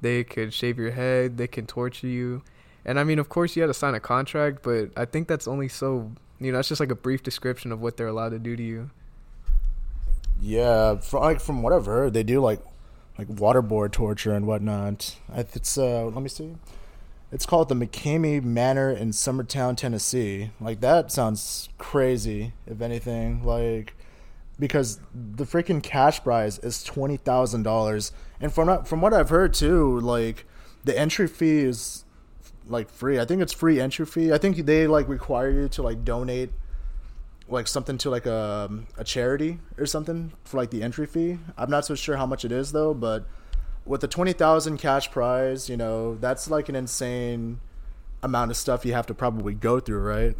they 0.00 0.22
could 0.22 0.52
shave 0.52 0.78
your 0.78 0.90
head 0.90 1.36
they 1.38 1.46
can 1.46 1.66
torture 1.66 2.06
you 2.06 2.42
and 2.84 3.00
i 3.00 3.04
mean 3.04 3.18
of 3.18 3.28
course 3.28 3.56
you 3.56 3.62
had 3.62 3.68
to 3.68 3.74
sign 3.74 3.94
a 3.94 4.00
contract 4.00 4.62
but 4.62 4.90
i 4.96 5.04
think 5.04 5.28
that's 5.28 5.48
only 5.48 5.68
so 5.68 6.10
you 6.44 6.52
know 6.52 6.58
that's 6.58 6.68
just 6.68 6.80
like 6.80 6.90
a 6.90 6.96
brief 6.96 7.22
description 7.22 7.72
of 7.72 7.80
what 7.80 7.96
they're 7.96 8.06
allowed 8.06 8.30
to 8.30 8.38
do 8.38 8.56
to 8.56 8.62
you 8.62 8.90
Yeah, 10.40 10.96
from 10.96 11.20
like 11.22 11.40
from 11.40 11.62
what 11.62 11.72
I've 11.72 11.86
heard, 11.86 12.12
they 12.12 12.22
do 12.22 12.40
like 12.40 12.60
like 13.18 13.28
waterboard 13.28 13.92
torture 13.92 14.32
and 14.34 14.46
whatnot. 14.46 15.16
It's 15.34 15.78
uh, 15.78 16.06
let 16.06 16.22
me 16.22 16.28
see. 16.28 16.56
It's 17.32 17.46
called 17.46 17.68
the 17.68 17.74
McCamey 17.74 18.42
Manor 18.42 18.90
in 18.90 19.10
Summertown, 19.10 19.76
Tennessee. 19.76 20.50
Like 20.60 20.80
that 20.80 21.10
sounds 21.12 21.68
crazy. 21.78 22.52
If 22.66 22.80
anything, 22.80 23.44
like 23.44 23.94
because 24.58 25.00
the 25.14 25.44
freaking 25.44 25.82
cash 25.82 26.22
prize 26.22 26.58
is 26.60 26.82
twenty 26.82 27.16
thousand 27.16 27.62
dollars, 27.62 28.12
and 28.40 28.52
from 28.52 28.84
from 28.84 29.00
what 29.00 29.14
I've 29.14 29.30
heard 29.30 29.54
too, 29.54 29.98
like 30.00 30.44
the 30.84 30.96
entry 30.98 31.28
fee 31.28 31.60
is 31.60 32.04
like 32.66 32.90
free. 32.90 33.18
I 33.20 33.24
think 33.24 33.42
it's 33.42 33.52
free 33.52 33.80
entry 33.80 34.06
fee. 34.06 34.32
I 34.32 34.38
think 34.38 34.56
they 34.58 34.86
like 34.86 35.08
require 35.08 35.50
you 35.50 35.68
to 35.70 35.82
like 35.82 36.04
donate 36.04 36.50
like 37.48 37.68
something 37.68 37.98
to 37.98 38.10
like 38.10 38.26
a 38.26 38.70
a 38.96 39.04
charity 39.04 39.58
or 39.76 39.86
something 39.86 40.32
for 40.44 40.56
like 40.56 40.70
the 40.70 40.82
entry 40.82 41.06
fee. 41.06 41.38
I'm 41.56 41.70
not 41.70 41.84
so 41.84 41.94
sure 41.94 42.16
how 42.16 42.26
much 42.26 42.44
it 42.44 42.52
is 42.52 42.72
though, 42.72 42.94
but 42.94 43.26
with 43.84 44.00
the 44.00 44.08
twenty 44.08 44.32
thousand 44.32 44.78
cash 44.78 45.10
prize, 45.10 45.68
you 45.68 45.76
know, 45.76 46.16
that's 46.16 46.50
like 46.50 46.68
an 46.68 46.76
insane 46.76 47.60
amount 48.22 48.50
of 48.50 48.56
stuff 48.56 48.86
you 48.86 48.94
have 48.94 49.06
to 49.06 49.14
probably 49.14 49.54
go 49.54 49.80
through, 49.80 50.00
right? 50.00 50.36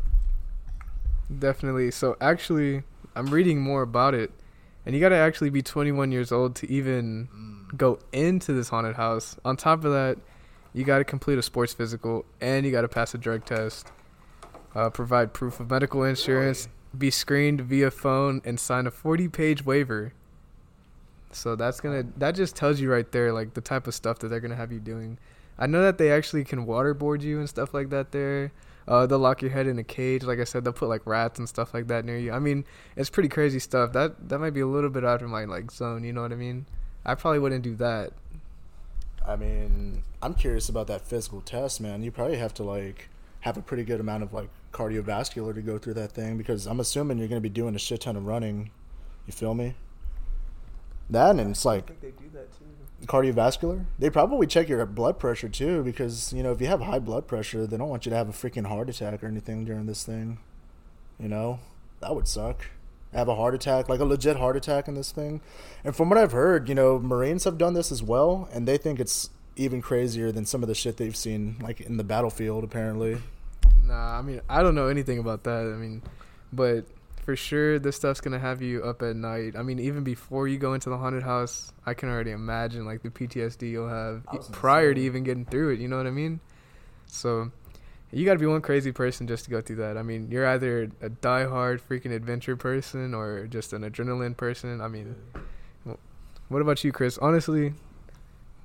Definitely. 1.39 1.91
So 1.91 2.17
actually, 2.21 2.83
I'm 3.15 3.27
reading 3.27 3.61
more 3.61 3.83
about 3.83 4.15
it, 4.15 4.31
and 4.87 4.95
you 4.95 5.01
gotta 5.01 5.17
actually 5.17 5.51
be 5.51 5.63
21 5.63 6.11
years 6.11 6.33
old 6.33 6.55
to 6.57 6.71
even 6.71 7.29
mm. 7.29 7.77
go 7.77 7.99
into 8.13 8.55
this 8.55 8.71
haunted 8.71 8.97
house. 8.97 9.37
On 9.45 9.57
top 9.57 9.85
of 9.85 9.93
that, 9.93 10.19
you 10.75 10.85
gotta 10.85 11.05
complete 11.05 11.39
a 11.39 11.43
sports 11.43 11.73
physical, 11.73 12.27
and 12.41 12.67
you 12.67 12.73
gotta 12.73 12.89
pass 12.89 13.15
a 13.15 13.19
drug 13.19 13.47
test. 13.47 13.91
Uh, 14.75 14.91
provide 14.91 15.33
proof 15.33 15.61
of 15.61 15.71
medical 15.71 16.03
insurance, 16.03 16.69
be 16.99 17.11
screened 17.11 17.61
via 17.61 17.91
phone, 17.93 18.43
and 18.45 18.59
sign 18.59 18.87
a 18.87 18.91
40-page 18.91 19.65
waiver. 19.65 20.13
So 21.31 21.57
that's 21.57 21.81
gonna 21.81 22.05
that 22.17 22.35
just 22.35 22.57
tells 22.57 22.81
you 22.81 22.91
right 22.91 23.11
there 23.11 23.33
like 23.33 23.55
the 23.55 23.61
type 23.61 23.87
of 23.87 23.95
stuff 23.95 24.19
that 24.21 24.29
they're 24.29 24.41
gonna 24.41 24.57
have 24.57 24.73
you 24.73 24.81
doing. 24.81 25.19
I 25.59 25.67
know 25.67 25.83
that 25.83 25.99
they 25.99 26.11
actually 26.11 26.45
can 26.45 26.67
waterboard 26.67 27.23
you 27.23 27.39
and 27.39 27.49
stuff 27.49 27.73
like 27.73 27.91
that 27.91 28.13
there. 28.13 28.53
Uh, 28.87 29.07
they'll 29.07 29.19
lock 29.19 29.41
your 29.41 29.51
head 29.51 29.67
in 29.67 29.79
a 29.79 29.85
cage. 29.85 30.25
Like 30.25 30.39
I 30.39 30.45
said, 30.45 30.65
they'll 30.65 30.73
put 30.73 30.89
like 30.89 31.07
rats 31.07 31.39
and 31.39 31.49
stuff 31.49 31.73
like 31.73 31.87
that 31.89 32.05
near 32.05 32.19
you. 32.19 32.33
I 32.33 32.39
mean, 32.39 32.65
it's 32.97 33.11
pretty 33.11 33.29
crazy 33.29 33.59
stuff. 33.59 33.93
That 33.93 34.29
that 34.29 34.39
might 34.39 34.51
be 34.51 34.61
a 34.61 34.67
little 34.67 34.91
bit 34.91 35.05
out 35.05 35.23
of 35.23 35.31
my 35.31 35.45
like 35.45 35.71
zone. 35.71 36.05
You 36.05 36.13
know 36.13 36.23
what 36.23 36.33
I 36.33 36.37
mean? 36.37 36.67
I 37.05 37.15
probably 37.15 37.39
wouldn't 37.39 37.63
do 37.63 37.77
that. 37.77 38.13
I 39.27 39.37
mean, 39.37 40.03
I'm 40.23 40.35
curious 40.35 40.69
about 40.69 40.87
that 40.89 41.07
physical 41.07 41.41
test, 41.41 41.81
man. 41.81 42.03
You 42.03 42.11
probably 42.11 42.37
have 42.37 42.55
to 42.55 42.63
like 42.63 43.09
have 43.41 43.57
a 43.57 43.63
pretty 43.63 43.85
good 43.85 44.01
amount 44.01 44.23
of 44.23 44.33
like 44.33 44.49
cardiovascular 44.73 45.55
to 45.55 45.63
go 45.63 45.79
through 45.79 45.95
that 45.95 46.13
thing 46.13 46.37
because 46.37 46.67
I'm 46.67 46.81
assuming 46.81 47.19
you're 47.19 47.29
going 47.29 47.41
to 47.41 47.49
be 47.49 47.49
doing 47.49 47.75
a 47.75 47.79
shit 47.79 48.03
ton 48.03 48.17
of 48.17 48.27
running. 48.27 48.71
You 49.27 49.33
feel 49.33 49.55
me? 49.55 49.75
That 51.11 51.37
and 51.37 51.51
it's 51.51 51.65
like 51.65 52.01
they 52.01 52.11
do 52.11 52.31
that 52.33 52.49
too. 52.59 53.07
cardiovascular. 53.07 53.85
They 53.99 54.09
probably 54.11 54.47
check 54.47 54.69
your 54.69 54.85
blood 54.87 55.19
pressure 55.19 55.49
too 55.49 55.83
because 55.83 56.33
you 56.33 56.43
know 56.43 56.53
if 56.53 56.61
you 56.61 56.67
have 56.67 56.81
high 56.81 56.99
blood 56.99 57.27
pressure, 57.27 57.67
they 57.67 57.77
don't 57.77 57.89
want 57.89 58.07
you 58.07 58.11
to 58.11 58.17
have 58.17 58.29
a 58.29 58.33
freaking 58.33 58.67
heart 58.67 58.89
attack 58.89 59.23
or 59.23 59.27
anything 59.27 59.65
during 59.65 59.87
this 59.87 60.05
thing. 60.05 60.39
You 61.19 61.29
know, 61.29 61.61
that 62.01 62.15
would 62.15 62.27
suck. 62.27 62.67
Have 63.15 63.29
a 63.29 63.35
heart 63.35 63.55
attack, 63.55 63.89
like 63.89 64.01
a 64.01 64.05
legit 64.05 64.37
heart 64.37 64.57
attack 64.57 64.89
in 64.89 64.95
this 64.95 65.13
thing. 65.13 65.41
And 65.85 65.95
from 65.95 66.09
what 66.09 66.19
I've 66.19 66.33
heard, 66.33 66.69
you 66.69 66.75
know, 66.75 66.99
Marines 66.99 67.45
have 67.45 67.59
done 67.59 67.75
this 67.75 67.93
as 67.93 68.03
well, 68.03 68.49
and 68.53 68.67
they 68.67 68.77
think 68.77 68.99
it's 68.99 69.31
even 69.57 69.81
crazier 69.81 70.33
than 70.33 70.45
some 70.45 70.63
of 70.63 70.69
the 70.69 70.75
shit 70.75 70.97
they've 70.97 71.17
seen, 71.17 71.57
like 71.63 71.81
in 71.81 71.97
the 71.97 72.05
battlefield. 72.05 72.65
Apparently, 72.65 73.19
Nah, 73.87 74.19
I 74.19 74.23
mean 74.23 74.41
I 74.49 74.63
don't 74.63 74.75
know 74.75 74.89
anything 74.89 75.19
about 75.19 75.45
that. 75.45 75.61
I 75.61 75.77
mean, 75.77 76.03
but 76.53 76.87
for 77.25 77.37
sure 77.37 77.79
this 77.79 77.97
stuff's 77.97 78.21
gonna 78.21 78.39
have 78.39 78.63
you 78.63 78.83
up 78.83 79.03
at 79.03 79.17
night. 79.17 79.55
I 79.57 79.63
mean, 79.63 79.79
even 79.79 80.05
before 80.05 80.49
you 80.49 80.59
go 80.59 80.75
into 80.75 80.91
the 80.91 80.97
haunted 80.97 81.23
house, 81.23 81.73
I 81.87 81.95
can 81.95 82.09
already 82.09 82.33
imagine 82.33 82.85
like 82.85 83.03
the 83.03 83.11
PTSD 83.11 83.71
you'll 83.71 83.89
have 83.89 84.25
I 84.29 84.37
was 84.37 84.47
gonna 84.47 84.59
prior 84.59 84.95
to 84.95 85.01
even 85.01 85.25
getting 85.25 85.45
through 85.45 85.75
it. 85.75 85.81
You 85.81 85.89
know 85.89 85.97
what 85.97 86.07
I 86.07 86.11
mean? 86.11 86.41
So 87.07 87.51
you 88.15 88.25
got 88.25 88.35
to 88.35 88.39
be 88.39 88.47
one 88.47 88.61
crazy 88.61 88.93
person 88.93 89.27
just 89.27 89.45
to 89.45 89.51
go 89.51 89.61
through 89.61 89.77
that. 89.77 89.99
I 89.99 90.03
mean, 90.03 90.29
you're 90.31 90.47
either 90.47 90.85
a 91.01 91.11
diehard 91.11 91.81
freaking 91.81 92.13
adventure 92.13 92.57
person 92.57 93.15
or 93.15 93.47
just 93.47 93.73
an 93.73 93.83
adrenaline 93.83 94.37
person. 94.37 94.81
I 94.81 94.89
mean, 94.89 95.17
what 96.49 96.63
about 96.63 96.85
you, 96.85 96.93
Chris? 96.93 97.19
Honestly, 97.19 97.75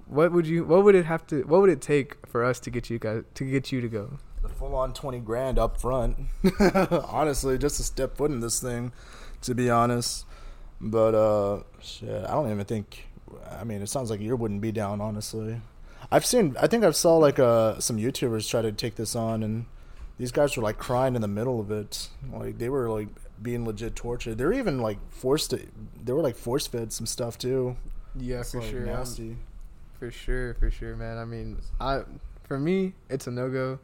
what 0.07 0.31
would 0.31 0.45
you? 0.45 0.63
What 0.63 0.83
would 0.83 0.95
it 0.95 1.05
have 1.05 1.25
to? 1.27 1.43
What 1.43 1.61
would 1.61 1.69
it 1.69 1.81
take 1.81 2.25
for 2.27 2.43
us 2.43 2.59
to 2.61 2.69
get 2.69 2.89
you 2.89 2.99
guys 2.99 3.23
to 3.35 3.43
get 3.43 3.71
you 3.71 3.81
to 3.81 3.87
go? 3.87 4.19
the 4.41 4.49
full 4.49 4.75
on 4.75 4.93
twenty 4.93 5.19
grand 5.19 5.59
up 5.59 5.79
front. 5.79 6.17
Honestly, 6.59 7.57
just 7.57 7.77
to 7.77 7.83
step 7.83 8.17
foot 8.17 8.31
in 8.31 8.39
this 8.39 8.59
thing, 8.59 8.91
to 9.41 9.53
be 9.53 9.69
honest. 9.69 10.25
But 10.81 11.15
uh, 11.15 11.63
shit, 11.81 12.25
I 12.25 12.31
don't 12.31 12.51
even 12.51 12.65
think. 12.65 13.07
I 13.51 13.63
mean, 13.63 13.81
it 13.81 13.89
sounds 13.89 14.09
like 14.09 14.21
you 14.21 14.35
wouldn't 14.35 14.61
be 14.61 14.71
down. 14.71 15.01
Honestly, 15.01 15.61
I've 16.11 16.25
seen. 16.25 16.55
I 16.59 16.67
think 16.67 16.83
I've 16.83 16.95
saw 16.95 17.17
like 17.17 17.39
uh 17.39 17.79
some 17.79 17.97
YouTubers 17.97 18.49
try 18.49 18.61
to 18.61 18.71
take 18.71 18.95
this 18.95 19.15
on, 19.15 19.43
and 19.43 19.65
these 20.17 20.31
guys 20.31 20.55
were 20.57 20.63
like 20.63 20.77
crying 20.77 21.15
in 21.15 21.21
the 21.21 21.27
middle 21.27 21.59
of 21.59 21.71
it. 21.71 22.09
Like 22.31 22.57
they 22.57 22.69
were 22.69 22.89
like 22.89 23.07
being 23.41 23.65
legit 23.65 23.95
tortured. 23.95 24.37
They 24.37 24.45
were 24.45 24.53
even 24.53 24.79
like 24.79 24.97
forced 25.11 25.51
to. 25.51 25.65
They 26.03 26.13
were 26.13 26.21
like 26.21 26.35
force 26.35 26.67
fed 26.67 26.91
some 26.91 27.05
stuff 27.05 27.37
too. 27.37 27.75
Yeah, 28.15 28.39
It's, 28.39 28.51
for 28.51 28.61
like, 28.61 28.69
sure. 28.69 28.81
Nasty. 28.81 29.37
For 29.99 30.11
sure, 30.11 30.53
for 30.55 30.71
sure, 30.71 30.95
man. 30.95 31.17
I 31.17 31.25
mean, 31.25 31.57
I 31.79 32.01
for 32.43 32.59
me, 32.59 32.93
it's 33.09 33.27
a 33.27 33.31
no 33.31 33.49
go. 33.49 33.79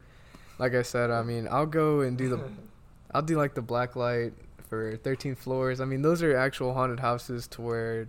Like 0.58 0.74
I 0.74 0.82
said, 0.82 1.10
I 1.10 1.22
mean, 1.22 1.46
I'll 1.50 1.66
go 1.66 2.00
and 2.00 2.16
do 2.16 2.28
the, 2.28 2.40
I'll 3.12 3.22
do 3.22 3.36
like 3.36 3.54
the 3.54 3.62
black 3.62 3.94
light 3.94 4.32
for 4.68 4.96
13 4.96 5.34
floors. 5.34 5.80
I 5.80 5.84
mean, 5.84 6.02
those 6.02 6.22
are 6.22 6.36
actual 6.36 6.74
haunted 6.74 7.00
houses 7.00 7.46
to 7.48 7.62
where 7.62 8.08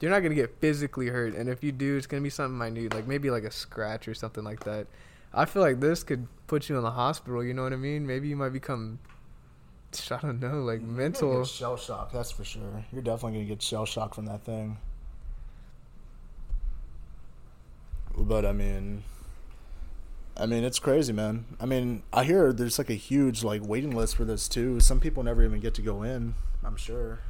you're 0.00 0.10
not 0.10 0.20
gonna 0.20 0.34
get 0.34 0.60
physically 0.60 1.08
hurt, 1.08 1.34
and 1.34 1.48
if 1.48 1.64
you 1.64 1.72
do, 1.72 1.96
it's 1.96 2.06
gonna 2.06 2.22
be 2.22 2.30
something 2.30 2.56
minute, 2.56 2.94
like 2.94 3.06
maybe 3.06 3.30
like 3.30 3.44
a 3.44 3.50
scratch 3.50 4.06
or 4.06 4.14
something 4.14 4.44
like 4.44 4.64
that. 4.64 4.86
I 5.32 5.44
feel 5.44 5.62
like 5.62 5.80
this 5.80 6.02
could 6.02 6.26
put 6.46 6.68
you 6.68 6.76
in 6.76 6.82
the 6.82 6.90
hospital. 6.92 7.44
You 7.44 7.54
know 7.54 7.62
what 7.62 7.72
I 7.72 7.76
mean? 7.76 8.06
Maybe 8.06 8.28
you 8.28 8.36
might 8.36 8.52
become, 8.52 8.98
I 10.10 10.16
don't 10.18 10.40
know, 10.40 10.62
like 10.62 10.80
mental. 10.80 11.44
shell 11.44 11.76
shock. 11.76 12.12
That's 12.12 12.30
for 12.30 12.44
sure. 12.44 12.84
You're 12.92 13.02
definitely 13.02 13.38
gonna 13.38 13.48
get 13.48 13.62
shell 13.62 13.84
shock 13.84 14.14
from 14.14 14.26
that 14.26 14.42
thing. 14.44 14.78
But 18.16 18.44
I 18.44 18.52
mean, 18.52 19.04
I 20.36 20.46
mean 20.46 20.64
it's 20.64 20.78
crazy, 20.78 21.12
man. 21.12 21.44
I 21.60 21.66
mean, 21.66 22.02
I 22.12 22.24
hear 22.24 22.52
there's 22.52 22.78
like 22.78 22.90
a 22.90 22.94
huge 22.94 23.42
like 23.42 23.62
waiting 23.64 23.94
list 23.94 24.16
for 24.16 24.24
this 24.24 24.48
too. 24.48 24.80
Some 24.80 25.00
people 25.00 25.22
never 25.22 25.42
even 25.44 25.60
get 25.60 25.74
to 25.74 25.82
go 25.82 26.02
in. 26.02 26.34
I'm 26.64 26.76
sure. 26.76 27.20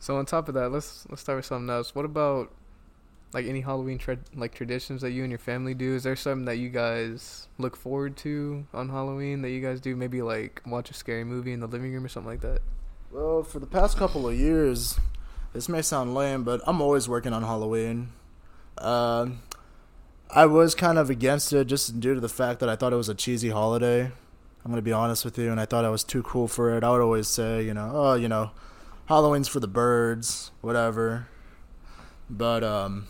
So 0.00 0.16
on 0.16 0.26
top 0.26 0.48
of 0.48 0.54
that, 0.54 0.70
let's 0.70 1.06
let's 1.08 1.22
start 1.22 1.36
with 1.36 1.46
something 1.46 1.70
else. 1.70 1.94
What 1.94 2.04
about 2.04 2.52
like 3.32 3.46
any 3.46 3.60
Halloween 3.60 3.98
tra- 3.98 4.18
like 4.34 4.54
traditions 4.54 5.02
that 5.02 5.10
you 5.10 5.22
and 5.22 5.30
your 5.30 5.38
family 5.38 5.74
do? 5.74 5.94
Is 5.94 6.02
there 6.02 6.16
something 6.16 6.46
that 6.46 6.56
you 6.58 6.68
guys 6.68 7.48
look 7.58 7.76
forward 7.76 8.16
to 8.18 8.66
on 8.72 8.88
Halloween 8.88 9.42
that 9.42 9.50
you 9.50 9.60
guys 9.60 9.80
do? 9.80 9.96
Maybe 9.96 10.22
like 10.22 10.62
watch 10.66 10.90
a 10.90 10.94
scary 10.94 11.24
movie 11.24 11.52
in 11.52 11.60
the 11.60 11.66
living 11.66 11.92
room 11.92 12.04
or 12.04 12.08
something 12.08 12.30
like 12.30 12.40
that. 12.40 12.60
Well, 13.10 13.42
for 13.42 13.58
the 13.58 13.66
past 13.66 13.96
couple 13.96 14.28
of 14.28 14.38
years, 14.38 14.98
this 15.52 15.68
may 15.68 15.82
sound 15.82 16.14
lame, 16.14 16.44
but 16.44 16.60
I'm 16.66 16.80
always 16.80 17.08
working 17.08 17.32
on 17.32 17.42
Halloween. 17.42 18.10
Uh, 18.76 19.28
I 20.30 20.46
was 20.46 20.74
kind 20.74 20.98
of 20.98 21.08
against 21.08 21.52
it 21.52 21.66
just 21.66 22.00
due 22.00 22.14
to 22.14 22.20
the 22.20 22.28
fact 22.28 22.60
that 22.60 22.68
I 22.68 22.76
thought 22.76 22.92
it 22.92 22.96
was 22.96 23.08
a 23.08 23.14
cheesy 23.14 23.48
holiday. 23.50 24.12
I'm 24.64 24.70
gonna 24.70 24.82
be 24.82 24.92
honest 24.92 25.24
with 25.24 25.38
you, 25.38 25.50
and 25.50 25.60
I 25.60 25.64
thought 25.64 25.84
I 25.84 25.90
was 25.90 26.04
too 26.04 26.22
cool 26.22 26.48
for 26.48 26.76
it. 26.76 26.84
I 26.84 26.90
would 26.90 27.00
always 27.00 27.28
say, 27.28 27.62
you 27.64 27.72
know, 27.72 27.90
oh, 27.94 28.14
you 28.14 28.28
know, 28.28 28.50
Halloween's 29.08 29.48
for 29.48 29.58
the 29.58 29.66
birds, 29.66 30.50
whatever. 30.60 31.28
But 32.28 32.62
um, 32.62 33.06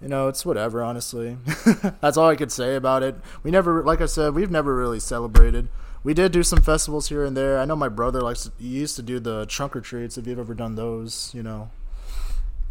you 0.00 0.08
know, 0.08 0.28
it's 0.28 0.46
whatever. 0.46 0.82
Honestly, 0.82 1.36
that's 2.00 2.16
all 2.16 2.30
I 2.30 2.36
could 2.36 2.50
say 2.50 2.74
about 2.74 3.02
it. 3.02 3.14
We 3.42 3.50
never, 3.50 3.82
like 3.82 4.00
I 4.00 4.06
said, 4.06 4.34
we've 4.34 4.50
never 4.50 4.74
really 4.74 4.98
celebrated. 4.98 5.68
We 6.02 6.14
did 6.14 6.32
do 6.32 6.42
some 6.42 6.62
festivals 6.62 7.10
here 7.10 7.22
and 7.22 7.36
there. 7.36 7.58
I 7.58 7.66
know 7.66 7.76
my 7.76 7.90
brother 7.90 8.22
likes. 8.22 8.44
To, 8.44 8.52
He 8.58 8.68
used 8.68 8.96
to 8.96 9.02
do 9.02 9.20
the 9.20 9.44
trunk 9.44 9.76
or 9.76 9.82
treats. 9.82 10.16
If 10.16 10.26
you've 10.26 10.38
ever 10.38 10.54
done 10.54 10.74
those, 10.74 11.30
you 11.34 11.42
know. 11.42 11.70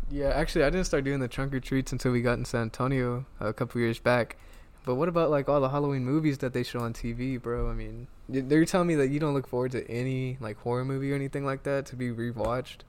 Yeah, 0.09 0.29
actually, 0.29 0.63
I 0.63 0.71
didn't 0.71 0.85
start 0.85 1.03
doing 1.03 1.19
the 1.19 1.27
trunk 1.27 1.53
or 1.53 1.59
treats 1.59 1.91
until 1.91 2.11
we 2.11 2.21
got 2.21 2.39
in 2.39 2.45
San 2.45 2.63
Antonio 2.63 3.25
a 3.39 3.53
couple 3.53 3.79
years 3.79 3.99
back. 3.99 4.37
But 4.85 4.95
what 4.95 5.07
about 5.07 5.31
like 5.31 5.47
all 5.47 5.61
the 5.61 5.69
Halloween 5.69 6.03
movies 6.03 6.39
that 6.39 6.53
they 6.53 6.63
show 6.63 6.79
on 6.79 6.93
TV, 6.93 7.41
bro? 7.41 7.69
I 7.69 7.73
mean, 7.73 8.07
they're 8.27 8.65
telling 8.65 8.87
me 8.87 8.95
that 8.95 9.07
you 9.07 9.19
don't 9.19 9.33
look 9.33 9.47
forward 9.47 9.71
to 9.71 9.89
any 9.89 10.37
like 10.41 10.57
horror 10.59 10.83
movie 10.83 11.11
or 11.11 11.15
anything 11.15 11.45
like 11.45 11.63
that 11.63 11.85
to 11.87 11.95
be 11.95 12.09
rewatched. 12.09 12.79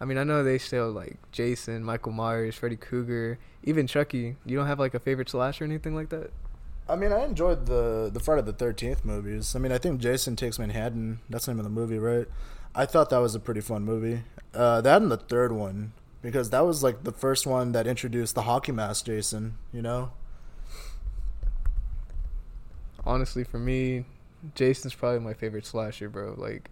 I 0.00 0.04
mean, 0.04 0.18
I 0.18 0.24
know 0.24 0.42
they 0.42 0.58
show 0.58 0.90
like 0.90 1.18
Jason, 1.32 1.82
Michael 1.82 2.12
Myers, 2.12 2.56
Freddy 2.56 2.76
Krueger, 2.76 3.38
even 3.62 3.86
Chucky. 3.86 4.36
You 4.44 4.56
don't 4.56 4.66
have 4.66 4.78
like 4.78 4.94
a 4.94 5.00
favorite 5.00 5.28
slasher 5.28 5.64
or 5.64 5.66
anything 5.66 5.94
like 5.94 6.10
that? 6.10 6.30
I 6.88 6.96
mean, 6.96 7.12
I 7.12 7.24
enjoyed 7.24 7.66
the 7.66 8.10
the 8.12 8.20
Friday 8.20 8.42
the 8.42 8.52
Thirteenth 8.52 9.04
movies. 9.04 9.56
I 9.56 9.58
mean, 9.58 9.72
I 9.72 9.78
think 9.78 10.00
Jason 10.00 10.36
Takes 10.36 10.58
Manhattan. 10.58 11.20
That's 11.28 11.46
the 11.46 11.52
name 11.52 11.60
of 11.60 11.64
the 11.64 11.70
movie, 11.70 11.98
right? 11.98 12.26
I 12.74 12.86
thought 12.86 13.10
that 13.10 13.18
was 13.18 13.34
a 13.34 13.40
pretty 13.40 13.60
fun 13.60 13.84
movie. 13.84 14.22
Uh, 14.52 14.80
that 14.82 15.02
and 15.02 15.10
the 15.10 15.16
third 15.16 15.52
one 15.52 15.92
because 16.22 16.50
that 16.50 16.60
was 16.60 16.82
like 16.82 17.04
the 17.04 17.12
first 17.12 17.46
one 17.46 17.72
that 17.72 17.86
introduced 17.86 18.34
the 18.34 18.42
hockey 18.42 18.72
mask 18.72 19.06
Jason. 19.06 19.56
You 19.72 19.82
know. 19.82 20.12
Honestly, 23.06 23.44
for 23.44 23.58
me, 23.58 24.04
Jason's 24.54 24.94
probably 24.94 25.20
my 25.20 25.34
favorite 25.34 25.66
slasher, 25.66 26.08
bro. 26.08 26.34
Like, 26.36 26.70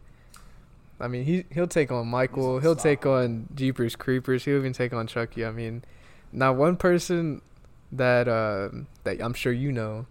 I 1.01 1.09
mean, 1.09 1.25
he 1.25 1.45
he'll 1.53 1.67
take 1.67 1.91
on 1.91 2.07
Michael, 2.09 2.61
he'll 2.61 2.77
take 2.77 3.07
on 3.07 3.49
Jeepers 3.55 3.97
Creepers, 3.97 4.45
he'll 4.45 4.57
even 4.57 4.73
take 4.73 4.93
on 4.93 5.07
Chucky. 5.07 5.45
I 5.45 5.51
mean, 5.51 5.85
now 6.33 6.53
one 6.53 6.77
person 6.77 7.43
that 7.91 8.29
uh, 8.29 8.71
that 9.05 9.21
I'm 9.21 9.35
sure 9.35 9.53
you 9.53 9.73
know, 9.73 10.07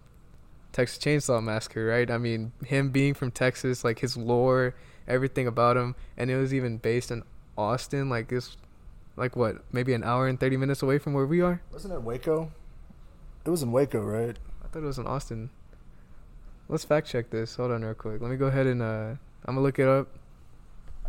Texas 0.72 0.98
Chainsaw 1.02 1.42
Massacre, 1.42 1.86
right? 1.86 2.10
I 2.10 2.18
mean, 2.18 2.52
him 2.64 2.90
being 2.90 3.14
from 3.14 3.30
Texas, 3.30 3.84
like 3.84 4.00
his 4.00 4.16
lore, 4.16 4.74
everything 5.08 5.46
about 5.46 5.76
him, 5.76 5.94
and 6.16 6.30
it 6.30 6.36
was 6.36 6.54
even 6.54 6.78
based 6.78 7.10
in 7.10 7.22
Austin, 7.56 8.08
like 8.08 8.28
this, 8.28 8.56
like 9.16 9.36
what, 9.36 9.64
maybe 9.72 9.92
an 9.94 10.04
hour 10.04 10.28
and 10.28 10.38
thirty 10.38 10.56
minutes 10.56 10.82
away 10.82 10.98
from 10.98 11.14
where 11.14 11.26
we 11.26 11.40
are. 11.40 11.60
Wasn't 11.72 11.92
it 11.92 12.02
Waco? 12.02 12.52
It 13.44 13.50
was 13.50 13.62
in 13.62 13.72
Waco, 13.72 14.00
right? 14.00 14.36
I 14.64 14.68
thought 14.68 14.82
it 14.82 14.86
was 14.86 14.98
in 14.98 15.06
Austin. 15.06 15.50
Let's 16.68 16.84
fact 16.84 17.08
check 17.08 17.30
this. 17.30 17.56
Hold 17.56 17.72
on 17.72 17.84
real 17.84 17.94
quick. 17.94 18.20
Let 18.20 18.30
me 18.30 18.36
go 18.36 18.46
ahead 18.46 18.66
and 18.66 18.82
uh 18.82 19.14
I'm 19.44 19.54
gonna 19.54 19.60
look 19.60 19.78
it 19.78 19.88
up. 19.88 20.08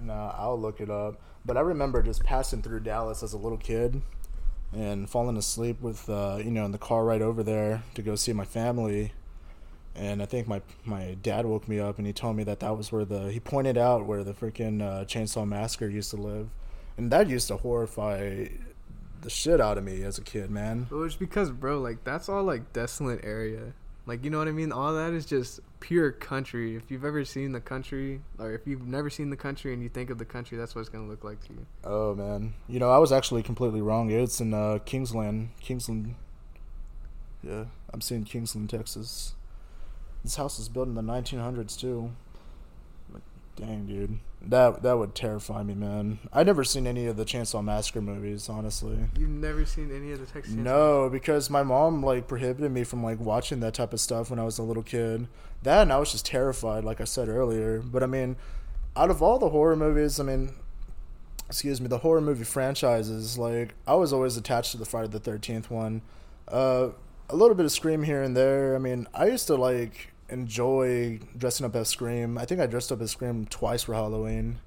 Nah, 0.01 0.33
I'll 0.37 0.59
look 0.59 0.81
it 0.81 0.89
up. 0.89 1.21
But 1.45 1.57
I 1.57 1.61
remember 1.61 2.01
just 2.01 2.23
passing 2.23 2.61
through 2.61 2.81
Dallas 2.81 3.21
as 3.21 3.33
a 3.33 3.37
little 3.37 3.57
kid 3.57 4.01
and 4.73 5.09
falling 5.09 5.37
asleep 5.37 5.81
with 5.81 6.09
uh, 6.09 6.39
you 6.43 6.51
know 6.51 6.65
in 6.65 6.71
the 6.71 6.77
car 6.77 7.03
right 7.03 7.21
over 7.21 7.43
there 7.43 7.83
to 7.95 8.01
go 8.01 8.15
see 8.15 8.33
my 8.33 8.45
family. 8.45 9.13
And 9.95 10.23
I 10.23 10.25
think 10.25 10.47
my 10.47 10.61
my 10.83 11.15
dad 11.21 11.45
woke 11.45 11.67
me 11.67 11.79
up 11.79 11.97
and 11.97 12.07
he 12.07 12.13
told 12.13 12.35
me 12.35 12.43
that 12.45 12.59
that 12.61 12.75
was 12.75 12.91
where 12.91 13.05
the 13.05 13.31
he 13.31 13.39
pointed 13.39 13.77
out 13.77 14.05
where 14.05 14.23
the 14.23 14.33
freaking 14.33 14.81
uh, 14.81 15.05
Chainsaw 15.05 15.47
Massacre 15.47 15.87
used 15.87 16.09
to 16.11 16.17
live, 16.17 16.49
and 16.97 17.11
that 17.11 17.29
used 17.29 17.47
to 17.49 17.57
horrify 17.57 18.47
the 19.21 19.29
shit 19.29 19.61
out 19.61 19.77
of 19.77 19.83
me 19.83 20.03
as 20.03 20.17
a 20.17 20.21
kid, 20.21 20.49
man. 20.49 20.87
Well, 20.89 21.03
it's 21.03 21.15
because 21.15 21.51
bro, 21.51 21.79
like 21.79 22.03
that's 22.03 22.27
all 22.27 22.43
like 22.43 22.73
desolate 22.73 23.23
area. 23.23 23.73
Like 24.05 24.23
you 24.23 24.29
know 24.29 24.39
what 24.39 24.47
I 24.47 24.51
mean? 24.51 24.71
All 24.71 24.93
that 24.93 25.13
is 25.13 25.25
just 25.25 25.61
pure 25.79 26.11
country. 26.11 26.75
If 26.75 26.91
you've 26.91 27.05
ever 27.05 27.23
seen 27.23 27.53
the 27.53 27.61
country, 27.61 28.21
or 28.37 28.53
if 28.53 28.67
you've 28.67 28.85
never 28.85 29.09
seen 29.09 29.29
the 29.29 29.37
country 29.37 29.73
and 29.73 29.81
you 29.81 29.89
think 29.89 30.09
of 30.09 30.17
the 30.17 30.25
country, 30.25 30.57
that's 30.57 30.75
what 30.75 30.81
it's 30.81 30.89
gonna 30.89 31.07
look 31.07 31.23
like 31.23 31.41
to 31.47 31.53
you. 31.53 31.65
Oh 31.83 32.13
man, 32.13 32.53
you 32.67 32.79
know 32.79 32.89
I 32.89 32.97
was 32.97 33.11
actually 33.11 33.43
completely 33.43 33.81
wrong. 33.81 34.11
It's 34.11 34.41
in 34.41 34.53
uh, 34.53 34.79
Kingsland, 34.85 35.49
Kingsland. 35.61 36.15
Yeah, 37.41 37.65
I'm 37.93 38.01
seeing 38.01 38.23
Kingsland, 38.25 38.69
Texas. 38.69 39.35
This 40.23 40.35
house 40.35 40.57
was 40.57 40.69
built 40.69 40.87
in 40.87 40.95
the 40.95 41.01
1900s 41.01 41.77
too. 41.77 42.11
Dang, 43.55 43.85
dude, 43.85 44.19
that 44.41 44.81
that 44.81 44.97
would 44.97 45.13
terrify 45.13 45.61
me, 45.61 45.75
man. 45.75 46.17
I 46.31 46.43
never 46.43 46.63
seen 46.63 46.87
any 46.87 47.05
of 47.05 47.17
the 47.17 47.25
Chainsaw 47.25 47.63
Massacre 47.63 48.01
movies, 48.01 48.49
honestly. 48.49 48.97
You've 49.17 49.29
never 49.29 49.63
seen 49.63 49.95
any 49.95 50.11
of 50.11 50.19
the 50.19 50.25
Texas? 50.25 50.53
No, 50.53 51.07
because 51.07 51.51
my 51.51 51.61
mom 51.61 52.01
like 52.01 52.27
prohibited 52.27 52.71
me 52.71 52.83
from 52.83 53.03
like 53.03 53.19
watching 53.19 53.59
that 53.59 53.75
type 53.75 53.93
of 53.93 53.99
stuff 53.99 54.31
when 54.31 54.39
I 54.39 54.43
was 54.43 54.57
a 54.57 54.63
little 54.63 54.81
kid. 54.81 55.27
That 55.61 55.83
and 55.83 55.93
I 55.93 55.99
was 55.99 56.11
just 56.11 56.25
terrified, 56.25 56.83
like 56.83 56.99
I 56.99 57.03
said 57.03 57.29
earlier. 57.29 57.79
But 57.79 58.01
I 58.01 58.07
mean, 58.07 58.37
out 58.95 59.11
of 59.11 59.21
all 59.21 59.37
the 59.37 59.49
horror 59.49 59.75
movies, 59.75 60.19
I 60.19 60.23
mean, 60.23 60.55
excuse 61.47 61.79
me, 61.79 61.87
the 61.87 61.99
horror 61.99 62.21
movie 62.21 62.43
franchises, 62.43 63.37
like 63.37 63.75
I 63.85 63.93
was 63.93 64.11
always 64.11 64.35
attached 64.35 64.71
to 64.71 64.77
the 64.77 64.85
Friday 64.85 65.09
the 65.09 65.19
Thirteenth 65.19 65.69
one. 65.69 66.01
Uh, 66.47 66.89
a 67.29 67.35
little 67.35 67.55
bit 67.55 67.65
of 67.65 67.71
Scream 67.71 68.03
here 68.03 68.23
and 68.23 68.35
there. 68.35 68.75
I 68.75 68.79
mean, 68.79 69.07
I 69.13 69.27
used 69.27 69.45
to 69.47 69.55
like 69.55 70.12
enjoy 70.33 71.19
dressing 71.37 71.65
up 71.65 71.75
as 71.75 71.87
Scream. 71.89 72.37
I 72.37 72.45
think 72.45 72.59
I 72.59 72.65
dressed 72.65 72.91
up 72.91 73.01
as 73.01 73.11
Scream 73.11 73.45
twice 73.45 73.83
for 73.83 73.93
Halloween. 73.93 74.59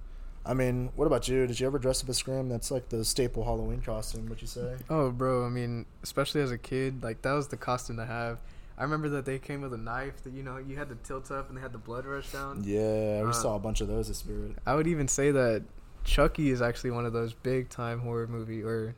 I 0.45 0.55
mean, 0.55 0.91
what 0.95 1.07
about 1.07 1.27
you? 1.29 1.47
Did 1.47 1.59
you 1.59 1.67
ever 1.67 1.79
dress 1.79 2.03
up 2.03 2.09
as 2.09 2.17
Scream? 2.19 2.49
That's 2.49 2.71
like 2.71 2.89
the 2.89 3.05
staple 3.05 3.45
Halloween 3.45 3.81
costume. 3.83 4.29
Would 4.29 4.41
you 4.41 4.47
say? 4.47 4.77
Oh, 4.89 5.11
bro. 5.11 5.45
I 5.45 5.49
mean, 5.49 5.87
especially 6.05 6.41
as 6.41 6.53
a 6.53 6.59
kid, 6.59 7.03
like 7.03 7.23
that 7.23 7.33
was 7.33 7.49
the 7.49 7.57
costume 7.57 7.97
to 7.97 8.07
have. 8.07 8.39
I 8.79 8.83
remember 8.85 9.09
that 9.11 9.25
they 9.25 9.39
came 9.39 9.63
with 9.63 9.73
a 9.73 9.79
knife 9.79 10.23
that 10.25 10.33
you 10.35 10.43
know 10.43 10.59
you 10.59 10.77
had 10.77 10.89
to 10.91 10.95
tilt 10.97 11.31
up 11.31 11.49
and 11.49 11.57
they 11.57 11.63
had 11.63 11.73
the 11.73 11.79
blood 11.79 12.05
rush 12.05 12.31
down. 12.31 12.63
Yeah, 12.65 13.23
we 13.23 13.29
Uh, 13.29 13.33
saw 13.33 13.57
a 13.57 13.59
bunch 13.59 13.81
of 13.81 13.89
those 13.89 14.09
at 14.11 14.17
Spirit. 14.17 14.53
I 14.67 14.75
would 14.75 14.87
even 14.87 15.09
say 15.09 15.31
that 15.31 15.63
Chucky 16.05 16.51
is 16.51 16.61
actually 16.63 16.91
one 16.93 17.07
of 17.07 17.13
those 17.13 17.33
big 17.35 17.69
time 17.71 18.01
horror 18.01 18.27
movie 18.27 18.63
or 18.63 18.95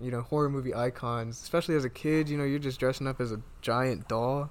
you 0.00 0.10
know 0.12 0.22
horror 0.22 0.48
movie 0.48 0.72
icons. 0.74 1.42
Especially 1.42 1.74
as 1.74 1.84
a 1.84 1.90
kid, 1.90 2.28
you 2.28 2.38
know 2.38 2.44
you're 2.44 2.58
just 2.60 2.78
dressing 2.80 3.06
up 3.06 3.20
as 3.20 3.32
a 3.32 3.40
giant 3.62 4.06
doll. 4.08 4.48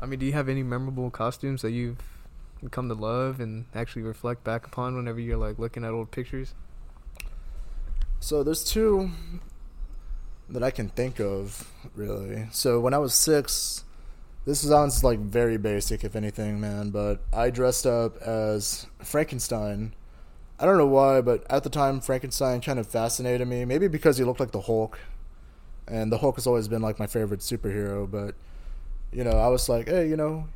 I 0.00 0.06
mean, 0.06 0.18
do 0.18 0.26
you 0.26 0.32
have 0.32 0.48
any 0.48 0.62
memorable 0.62 1.10
costumes 1.10 1.62
that 1.62 1.72
you've 1.72 1.98
come 2.70 2.88
to 2.88 2.94
love 2.94 3.40
and 3.40 3.66
actually 3.74 4.02
reflect 4.02 4.44
back 4.44 4.66
upon 4.66 4.96
whenever 4.96 5.20
you're 5.20 5.36
like 5.36 5.58
looking 5.58 5.84
at 5.84 5.90
old 5.90 6.10
pictures? 6.10 6.54
So 8.20 8.42
there's 8.42 8.64
two 8.64 9.10
that 10.48 10.62
I 10.62 10.70
can 10.70 10.88
think 10.88 11.20
of 11.20 11.70
really. 11.94 12.46
So 12.52 12.80
when 12.80 12.94
I 12.94 12.98
was 12.98 13.14
six, 13.14 13.84
this 14.44 14.66
sounds 14.66 15.04
like 15.04 15.18
very 15.18 15.58
basic, 15.58 16.04
if 16.04 16.16
anything, 16.16 16.60
man. 16.60 16.90
But 16.90 17.20
I 17.32 17.50
dressed 17.50 17.86
up 17.86 18.16
as 18.22 18.86
Frankenstein. 19.02 19.94
I 20.58 20.64
don't 20.64 20.78
know 20.78 20.86
why, 20.86 21.20
but 21.20 21.44
at 21.50 21.62
the 21.64 21.70
time, 21.70 22.00
Frankenstein 22.00 22.60
kind 22.60 22.78
of 22.78 22.86
fascinated 22.88 23.46
me. 23.46 23.64
Maybe 23.64 23.88
because 23.88 24.16
he 24.16 24.24
looked 24.24 24.40
like 24.40 24.50
the 24.50 24.62
Hulk, 24.62 24.98
and 25.86 26.10
the 26.10 26.18
Hulk 26.18 26.36
has 26.36 26.46
always 26.46 26.66
been 26.66 26.82
like 26.82 26.98
my 26.98 27.06
favorite 27.06 27.40
superhero. 27.40 28.10
But 28.10 28.34
you 29.12 29.24
know, 29.24 29.32
I 29.32 29.48
was 29.48 29.68
like, 29.68 29.88
hey, 29.88 30.08
you 30.08 30.16
know, 30.16 30.48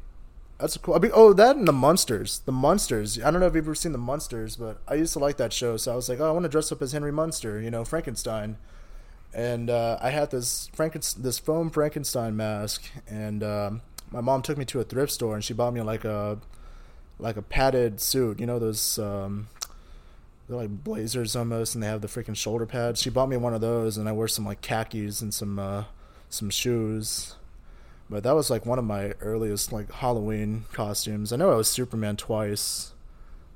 that's 0.59 0.77
cool. 0.77 0.95
I 0.95 0.99
mean, 0.99 1.11
oh, 1.15 1.33
that 1.33 1.57
and 1.57 1.67
the 1.67 1.73
Munsters. 1.73 2.41
The 2.41 2.53
Munsters. 2.53 3.19
I 3.19 3.31
don't 3.31 3.41
know 3.41 3.47
if 3.47 3.55
you've 3.55 3.65
ever 3.65 3.75
seen 3.75 3.93
the 3.93 3.99
Munsters, 3.99 4.57
but 4.57 4.79
I 4.87 4.95
used 4.95 5.13
to 5.15 5.19
like 5.19 5.37
that 5.39 5.53
show. 5.53 5.77
So 5.77 5.93
I 5.93 5.97
was 5.97 6.09
like, 6.09 6.21
oh, 6.21 6.29
I 6.29 6.31
want 6.31 6.45
to 6.45 6.49
dress 6.49 6.71
up 6.71 6.81
as 6.83 6.93
Henry 6.93 7.13
Munster. 7.13 7.61
You 7.61 7.71
know, 7.71 7.85
Frankenstein. 7.85 8.57
And 9.35 9.71
uh, 9.71 9.99
I 10.01 10.11
had 10.11 10.31
this 10.31 10.71
Franken 10.77 11.15
this 11.17 11.39
foam 11.39 11.71
Frankenstein 11.71 12.37
mask, 12.37 12.85
and 13.09 13.43
um, 13.43 13.83
my 14.11 14.21
mom 14.21 14.43
took 14.43 14.59
me 14.59 14.65
to 14.67 14.81
a 14.81 14.85
thrift 14.85 15.13
store, 15.13 15.35
and 15.35 15.43
she 15.43 15.55
bought 15.55 15.73
me 15.73 15.81
like 15.81 16.05
a 16.05 16.39
like 17.19 17.37
a 17.37 17.43
padded 17.43 18.01
suit. 18.01 18.39
You 18.39 18.47
know 18.47 18.59
those. 18.59 18.99
Um, 18.99 19.49
they're 20.47 20.57
like 20.57 20.85
blazers 20.85 21.35
almost, 21.35 21.75
and 21.75 21.83
they 21.83 21.87
have 21.87 22.03
the 22.03 22.09
freaking 22.09 22.37
shoulder 22.37 22.67
pads. 22.67 23.01
She 23.01 23.09
bought 23.09 23.29
me 23.29 23.37
one 23.37 23.55
of 23.55 23.63
those, 23.63 23.97
and 23.97 24.09
I 24.09 24.13
wear 24.13 24.29
some 24.29 24.45
like 24.45 24.61
khakis 24.61 25.23
and 25.23 25.33
some 25.33 25.59
uh, 25.59 25.85
some 26.29 26.51
shoes. 26.51 27.37
But 28.12 28.25
that 28.25 28.35
was 28.35 28.51
like 28.51 28.66
one 28.66 28.79
of 28.79 28.85
my 28.85 29.14
earliest 29.22 29.72
like 29.72 29.90
Halloween 29.90 30.66
costumes. 30.75 31.33
I 31.33 31.37
know 31.37 31.51
I 31.51 31.55
was 31.55 31.66
Superman 31.66 32.18
twice 32.18 32.92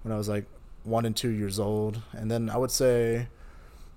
when 0.02 0.14
I 0.14 0.16
was 0.16 0.30
like 0.30 0.46
one 0.82 1.04
and 1.04 1.14
two 1.14 1.28
years 1.28 1.60
old, 1.60 2.00
and 2.12 2.30
then 2.30 2.48
I 2.48 2.56
would 2.56 2.70
say 2.70 3.28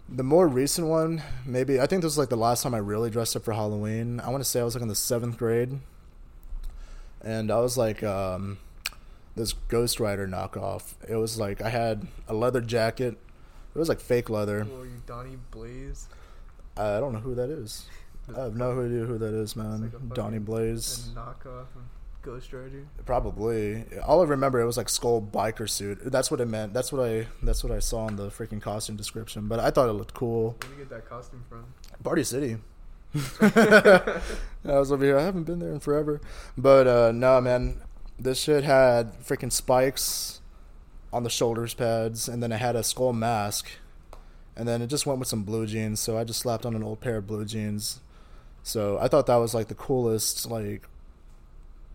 the 0.09 0.21
more 0.21 0.49
recent 0.49 0.87
one, 0.87 1.23
maybe 1.45 1.79
I 1.79 1.85
think 1.85 2.01
this 2.01 2.09
was 2.09 2.17
like 2.17 2.27
the 2.27 2.35
last 2.35 2.61
time 2.61 2.73
I 2.73 2.79
really 2.79 3.09
dressed 3.09 3.37
up 3.37 3.45
for 3.45 3.53
Halloween. 3.53 4.19
I 4.19 4.27
want 4.31 4.43
to 4.43 4.49
say 4.49 4.59
I 4.59 4.65
was 4.65 4.75
like 4.75 4.81
in 4.81 4.89
the 4.89 4.95
seventh 4.95 5.37
grade, 5.37 5.79
and 7.21 7.51
I 7.51 7.61
was 7.61 7.77
like 7.77 8.03
um, 8.03 8.57
this 9.37 9.53
Ghost 9.53 10.01
Rider 10.01 10.27
knockoff. 10.27 10.95
It 11.07 11.15
was 11.15 11.39
like 11.39 11.61
I 11.61 11.69
had 11.69 12.05
a 12.27 12.33
leather 12.33 12.59
jacket. 12.59 13.17
It 13.73 13.79
was 13.79 13.87
like 13.87 14.01
fake 14.01 14.29
leather. 14.29 14.67
Or 14.77 14.85
you 14.85 15.01
Johnny 15.07 15.37
Blaze? 15.51 16.09
I 16.75 16.99
don't 16.99 17.13
know 17.13 17.19
who 17.19 17.35
that 17.35 17.49
is. 17.49 17.85
I 18.37 18.43
have 18.43 18.55
no 18.55 18.71
idea 18.83 19.05
who 19.05 19.17
that 19.17 19.33
is, 19.33 19.55
man. 19.55 19.81
like 19.81 20.15
Johnny 20.15 20.39
Blaze. 20.39 21.11
Knockoff 21.15 21.67
Ghost 22.21 22.51
Rider. 22.51 22.85
Probably. 23.05 23.85
All 24.05 24.21
I 24.21 24.25
remember 24.25 24.59
it 24.59 24.65
was 24.65 24.77
like 24.77 24.89
skull 24.89 25.21
biker 25.21 25.69
suit. 25.69 25.99
That's 26.03 26.29
what 26.29 26.41
it 26.41 26.47
meant. 26.47 26.73
That's 26.73 26.91
what 26.91 27.07
I. 27.07 27.27
That's 27.41 27.63
what 27.63 27.71
I 27.71 27.79
saw 27.79 28.07
in 28.07 28.17
the 28.17 28.27
freaking 28.27 28.61
costume 28.61 28.95
description. 28.95 29.47
But 29.47 29.59
I 29.59 29.71
thought 29.71 29.89
it 29.89 29.93
looked 29.93 30.13
cool. 30.13 30.51
Where 30.51 30.57
did 30.59 30.69
you 30.71 30.77
get 30.77 30.89
that 30.89 31.09
costume 31.09 31.43
from? 31.49 31.65
Party 32.03 32.23
City. 32.23 32.57
I 33.41 34.21
was 34.63 34.91
over 34.91 35.03
here. 35.03 35.17
I 35.17 35.23
haven't 35.23 35.43
been 35.45 35.59
there 35.59 35.71
in 35.71 35.79
forever. 35.79 36.21
But 36.57 36.87
uh 36.87 37.11
no, 37.11 37.39
man. 37.41 37.81
This 38.19 38.39
shit 38.41 38.65
had 38.65 39.17
freaking 39.21 39.51
spikes 39.51 40.41
on 41.13 41.23
the 41.23 41.29
shoulders 41.29 41.73
pads, 41.73 42.27
and 42.27 42.43
then 42.43 42.51
it 42.51 42.57
had 42.57 42.75
a 42.75 42.83
skull 42.83 43.13
mask, 43.13 43.69
and 44.57 44.67
then 44.67 44.81
it 44.81 44.87
just 44.87 45.05
went 45.05 45.19
with 45.19 45.29
some 45.29 45.43
blue 45.43 45.65
jeans. 45.65 46.01
So 46.01 46.17
I 46.17 46.25
just 46.25 46.41
slapped 46.41 46.65
on 46.65 46.75
an 46.75 46.83
old 46.83 46.99
pair 46.99 47.17
of 47.17 47.27
blue 47.27 47.45
jeans. 47.45 48.01
So 48.63 48.97
I 48.99 49.07
thought 49.07 49.25
that 49.27 49.37
was 49.37 49.53
like 49.53 49.67
the 49.67 49.75
coolest, 49.75 50.49
like 50.49 50.83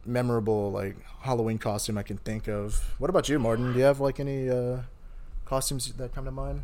memorable, 0.04 0.70
like 0.72 0.96
Halloween 1.20 1.58
costume 1.58 1.98
I 1.98 2.02
can 2.02 2.18
think 2.18 2.48
of. 2.48 2.94
What 2.98 3.10
about 3.10 3.28
you, 3.28 3.38
Martin? 3.38 3.72
Do 3.72 3.78
you 3.78 3.84
have 3.84 4.00
like 4.00 4.20
any 4.20 4.48
uh 4.50 4.78
costumes 5.44 5.90
that 5.92 6.14
come 6.14 6.24
to 6.24 6.30
mind? 6.30 6.62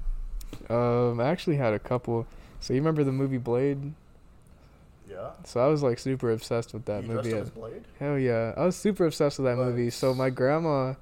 Um, 0.69 1.21
I 1.21 1.27
actually 1.27 1.57
had 1.57 1.73
a 1.73 1.79
couple. 1.79 2.27
So 2.61 2.75
you 2.75 2.81
remember 2.81 3.05
the 3.05 3.13
movie 3.13 3.39
Blade? 3.39 3.93
Yeah. 5.09 5.31
So 5.45 5.61
I 5.65 5.69
was 5.69 5.83
like 5.83 5.99
super 5.99 6.31
obsessed 6.31 6.73
with 6.73 6.85
that 6.87 7.03
you 7.05 7.09
movie. 7.11 7.31
dressed 7.31 7.43
as 7.45 7.51
Blade? 7.51 7.83
Hell 7.99 8.19
yeah, 8.19 8.53
I 8.57 8.65
was 8.65 8.77
super 8.77 9.07
obsessed 9.07 9.39
with 9.39 9.47
that 9.47 9.57
What? 9.57 9.69
movie. 9.69 9.91
So 9.91 10.15
my 10.15 10.31
grandma, 10.31 10.95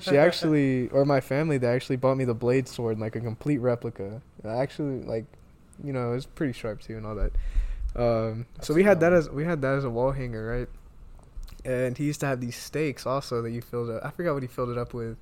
she 0.00 0.16
actually, 0.18 0.88
or 0.88 1.04
my 1.04 1.20
family, 1.20 1.58
they 1.58 1.68
actually 1.68 1.96
bought 1.96 2.16
me 2.16 2.24
the 2.24 2.34
Blade 2.34 2.68
sword, 2.68 2.98
like 2.98 3.16
a 3.16 3.20
complete 3.20 3.58
replica. 3.58 4.20
I 4.44 4.56
actually 4.56 5.02
like, 5.02 5.24
you 5.82 5.92
know, 5.92 6.10
it 6.12 6.14
was 6.16 6.26
pretty 6.26 6.52
sharp 6.52 6.80
too 6.80 6.96
and 6.96 7.06
all 7.06 7.14
that. 7.14 7.32
Um, 7.96 8.46
so 8.60 8.74
we 8.74 8.82
had 8.84 9.00
that 9.00 9.12
as 9.12 9.30
we 9.30 9.44
had 9.44 9.62
that 9.62 9.74
as 9.78 9.84
a 9.84 9.90
wall 9.90 10.12
hanger, 10.12 10.46
right? 10.46 10.68
And 11.64 11.96
he 11.98 12.04
used 12.04 12.20
to 12.20 12.26
have 12.26 12.40
these 12.40 12.56
stakes 12.56 13.06
also 13.06 13.42
that 13.42 13.50
you 13.50 13.60
filled 13.60 13.90
up. 13.90 14.04
I 14.04 14.10
forgot 14.10 14.34
what 14.34 14.42
he 14.42 14.46
filled 14.48 14.70
it 14.70 14.78
up 14.78 14.94
with. 14.94 15.16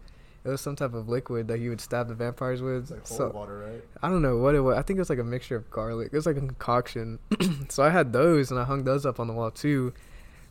It 0.44 0.48
was 0.50 0.60
some 0.60 0.76
type 0.76 0.92
of 0.92 1.08
liquid 1.08 1.48
that 1.48 1.58
he 1.58 1.70
would 1.70 1.80
stab 1.80 2.08
the 2.08 2.14
vampires 2.14 2.60
with. 2.60 2.90
It's 2.90 2.90
like 2.90 3.06
So- 3.06 3.30
water, 3.30 3.58
right? 3.58 3.82
I 4.02 4.10
don't 4.10 4.20
know 4.20 4.36
what 4.36 4.54
it 4.54 4.60
was. 4.60 4.76
I 4.76 4.82
think 4.82 4.98
it 4.98 5.00
was 5.00 5.08
like 5.08 5.18
a 5.18 5.24
mixture 5.24 5.56
of 5.56 5.70
garlic. 5.70 6.08
It 6.12 6.16
was 6.16 6.26
like 6.26 6.36
a 6.36 6.40
concoction. 6.40 7.18
so 7.70 7.82
I 7.82 7.88
had 7.88 8.12
those 8.12 8.50
and 8.50 8.60
I 8.60 8.64
hung 8.64 8.84
those 8.84 9.06
up 9.06 9.18
on 9.18 9.26
the 9.26 9.32
wall 9.32 9.50
too. 9.50 9.94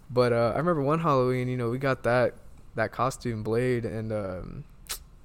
But 0.09 0.33
uh, 0.33 0.53
I 0.55 0.57
remember 0.57 0.81
one 0.81 0.99
Halloween, 0.99 1.47
you 1.47 1.57
know, 1.57 1.69
we 1.69 1.77
got 1.77 2.03
that 2.03 2.33
that 2.75 2.91
costume 2.91 3.43
blade 3.43 3.85
and 3.85 4.11
um, 4.11 4.63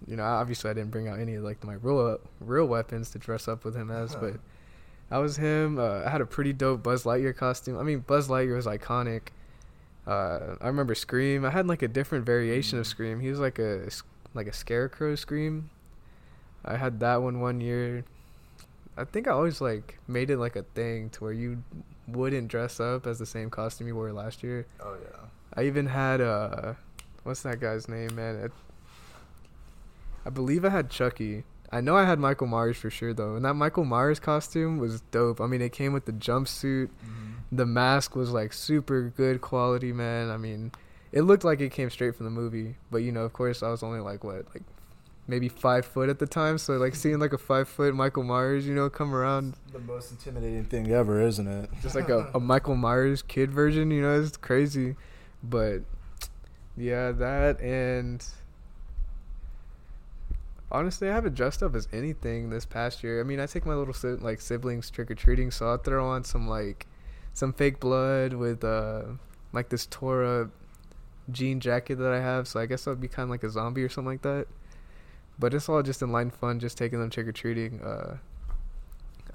you 0.07 0.17
know, 0.17 0.23
obviously 0.25 0.69
I 0.71 0.75
didn't 0.75 0.91
bring 0.91 1.09
out 1.09 1.19
any 1.19 1.37
of 1.37 1.45
like 1.45 1.65
my 1.65 1.75
real 1.75 2.19
real 2.41 2.67
weapons 2.67 3.11
to 3.13 3.19
dress 3.19 3.49
up 3.49 3.65
with 3.65 3.75
him 3.75 3.91
as, 3.91 4.15
but 4.15 4.35
I 5.11 5.19
was 5.19 5.37
him. 5.37 5.79
Uh, 5.79 6.03
I 6.05 6.11
had 6.11 6.21
a 6.21 6.27
pretty 6.27 6.53
dope 6.53 6.83
Buzz 6.83 7.05
Lightyear 7.05 7.35
costume. 7.37 7.79
I 7.79 7.83
mean, 7.83 8.01
Buzz 8.01 8.29
Lightyear 8.29 8.57
was 8.57 8.67
iconic. 8.67 9.29
Uh, 10.07 10.57
I 10.61 10.67
remember 10.67 10.95
Scream. 10.95 11.45
I 11.45 11.51
had 11.51 11.67
like 11.67 11.83
a 11.83 11.89
different 11.89 12.27
variation 12.27 12.79
of 12.79 12.87
Scream. 12.87 13.21
He 13.21 13.29
was 13.29 13.39
like 13.39 13.59
a 13.59 13.89
like 14.35 14.47
a 14.47 14.53
scarecrow 14.53 15.15
Scream. 15.15 15.71
I 16.65 16.77
had 16.77 17.01
that 17.01 17.23
one 17.23 17.41
one 17.41 17.61
year. 17.61 18.05
I 18.97 19.05
think 19.05 19.29
I 19.29 19.33
always 19.33 19.61
like 19.61 19.99
made 20.09 20.31
it 20.31 20.39
like 20.39 20.57
a 20.57 20.63
thing 20.63 21.11
to 21.11 21.25
where 21.25 21.33
you 21.33 21.63
wouldn't 22.07 22.49
dress 22.49 22.81
up 22.81 23.07
as 23.07 23.19
the 23.19 23.27
same 23.27 23.51
costume 23.51 23.87
you 23.87 23.95
wore 23.95 24.13
last 24.13 24.43
year. 24.43 24.67
Oh 24.81 24.97
yeah. 25.01 25.21
I 25.55 25.65
even 25.65 25.87
had 25.87 26.21
uh, 26.21 26.75
what's 27.23 27.43
that 27.43 27.61
guy's 27.61 27.89
name, 27.89 28.15
man? 28.15 28.51
I 30.25 30.31
believe 30.31 30.65
I 30.65 30.71
had 30.71 30.91
Chucky. 30.91 31.45
I 31.71 31.81
know 31.81 31.97
I 31.97 32.05
had 32.05 32.19
Michael 32.19 32.47
Myers 32.47 32.77
for 32.79 32.91
sure 32.91 33.13
though, 33.13 33.37
and 33.37 33.45
that 33.45 33.55
Michael 33.55 33.85
Myers 33.85 34.19
costume 34.19 34.79
was 34.79 35.03
dope. 35.11 35.41
I 35.41 35.47
mean, 35.47 35.61
it 35.61 35.73
came 35.73 35.93
with 35.93 36.07
the 36.07 36.13
jumpsuit. 36.13 36.87
Mm-hmm. 36.89 37.33
The 37.57 37.67
mask 37.67 38.17
was 38.17 38.31
like 38.31 38.53
super 38.53 39.13
good 39.17 39.41
quality, 39.41 39.93
man. 39.93 40.31
I 40.31 40.37
mean, 40.37 40.73
it 41.13 41.23
looked 41.23 41.45
like 41.45 41.61
it 41.61 41.71
came 41.73 41.91
straight 41.91 42.15
from 42.17 42.25
the 42.25 42.31
movie, 42.31 42.77
but 42.91 42.99
you 42.99 43.13
know, 43.13 43.23
of 43.23 43.33
course, 43.33 43.63
I 43.63 43.69
was 43.69 43.83
only 43.83 44.01
like 44.01 44.25
what, 44.25 44.47
like 44.55 44.63
maybe 45.27 45.49
five 45.51 45.85
foot 45.85 46.09
at 46.09 46.19
the 46.19 46.27
time. 46.27 46.57
So 46.59 46.75
like 46.79 46.95
seeing 46.95 47.19
like 47.19 47.35
a 47.35 47.39
five 47.39 47.69
foot 47.69 47.95
Michael 47.95 48.23
Myers, 48.25 48.67
you 48.67 48.75
know, 48.75 48.89
come 48.89 49.15
around, 49.15 49.55
The 49.73 49.79
most 49.79 50.11
intimidating 50.11 50.65
thing 50.65 50.91
ever, 50.91 51.21
isn't 51.21 51.47
it? 51.47 51.71
just 51.83 51.95
like 51.95 52.09
a, 52.09 52.31
a 52.35 52.41
Michael 52.41 52.77
Myers 52.77 53.23
kid 53.23 53.53
version, 53.53 53.91
you 53.91 54.01
know, 54.01 54.21
it's 54.21 54.37
crazy. 54.39 54.97
But 55.43 55.81
yeah, 56.77 57.13
that 57.13 57.61
and 57.61 58.25
honestly, 60.71 61.09
I 61.09 61.15
haven't 61.15 61.35
dressed 61.35 61.63
up 61.63 61.75
as 61.75 61.89
anything 61.93 62.51
this 62.51 62.65
past 62.65 63.03
year. 63.03 63.21
I 63.21 63.25
mean, 63.25 63.41
I 63.41 63.47
take 63.47 63.67
my 63.67 63.75
little 63.75 63.95
si- 63.95 64.09
like 64.09 64.41
siblings 64.41 64.91
trick 64.91 65.11
or 65.11 65.15
treating, 65.15 65.51
so 65.51 65.69
I'll 65.69 65.79
throw 65.79 66.07
on 66.07 66.25
some 66.25 66.49
like 66.49 66.87
some 67.35 67.53
fake 67.53 67.81
blood 67.81 68.33
with 68.33 68.65
uh 68.65 69.03
like 69.53 69.69
this 69.69 69.87
Torah 69.87 70.51
jean 71.31 71.61
jacket 71.61 71.97
that 71.97 72.13
I 72.13 72.21
have. 72.21 72.49
So 72.49 72.61
I 72.61 72.67
guess 72.67 72.87
I'll 72.87 72.97
be 72.97 73.09
kind 73.09 73.25
of 73.25 73.31
like 73.31 73.43
a 73.43 73.51
zombie 73.51 73.83
or 73.83 73.89
something 73.89 74.13
like 74.13 74.23
that. 74.23 74.47
But 75.39 75.55
it's 75.55 75.69
all 75.69 75.83
just 75.83 76.03
in 76.03 76.11
line 76.11 76.31
fun, 76.31 76.59
just 76.59 76.77
taking 76.77 77.01
them 77.01 77.11
trick 77.11 77.29
or 77.29 77.33
treating. 77.33 77.81
Uh, 77.81 78.19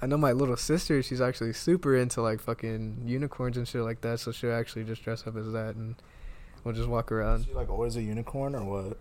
I 0.02 0.06
know 0.06 0.18
my 0.18 0.32
little 0.32 0.56
sister; 0.56 1.02
she's 1.02 1.20
actually 1.20 1.54
super 1.54 1.96
into 1.96 2.20
like 2.20 2.40
fucking 2.40 3.04
unicorns 3.06 3.56
and 3.56 3.66
shit 3.66 3.80
like 3.80 4.02
that. 4.02 4.20
So 4.20 4.32
she'll 4.32 4.52
actually 4.52 4.84
just 4.84 5.02
dress 5.02 5.26
up 5.26 5.36
as 5.36 5.50
that, 5.52 5.76
and 5.76 5.94
we'll 6.62 6.74
just 6.74 6.88
walk 6.88 7.10
around. 7.10 7.46
She 7.46 7.54
like 7.54 7.70
always 7.70 7.96
a 7.96 8.02
unicorn 8.02 8.54
or 8.54 8.64
what? 8.64 8.98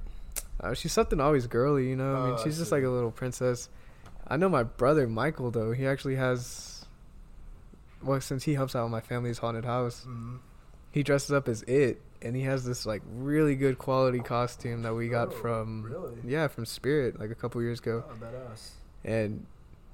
Uh, 0.59 0.73
she's 0.73 0.93
something 0.93 1.19
always 1.19 1.47
girly, 1.47 1.89
you 1.89 1.95
know. 1.95 2.15
I 2.15 2.25
mean, 2.25 2.35
Oh, 2.39 2.43
she's 2.43 2.57
just 2.57 2.71
like 2.71 2.83
a 2.83 2.89
little 2.89 3.11
princess. 3.11 3.69
I 4.27 4.37
know 4.37 4.47
my 4.49 4.63
brother 4.63 5.07
Michael 5.07 5.51
though. 5.51 5.71
He 5.71 5.85
actually 5.85 6.15
has. 6.15 6.85
Well, 8.01 8.19
since 8.21 8.43
he 8.43 8.53
helps 8.53 8.75
out 8.75 8.83
with 8.83 8.91
my 8.91 9.01
family's 9.01 9.37
haunted 9.37 9.65
house, 9.65 10.01
Mm-hmm. 10.07 10.37
he 10.91 11.03
dresses 11.03 11.31
up 11.31 11.47
as 11.47 11.63
it, 11.63 12.01
and 12.21 12.35
he 12.35 12.43
has 12.43 12.65
this 12.65 12.85
like 12.85 13.01
really 13.15 13.55
good 13.55 13.77
quality 13.77 14.19
costume 14.19 14.81
that 14.83 14.93
we 14.93 15.07
got 15.09 15.29
Oh, 15.29 15.31
from 15.31 15.83
really? 15.83 16.13
yeah 16.25 16.47
from 16.47 16.65
Spirit 16.65 17.19
like 17.19 17.31
a 17.31 17.35
couple 17.35 17.61
years 17.61 17.79
ago. 17.79 18.03
Oh, 18.09 18.13
badass. 18.15 18.69
And 19.05 19.45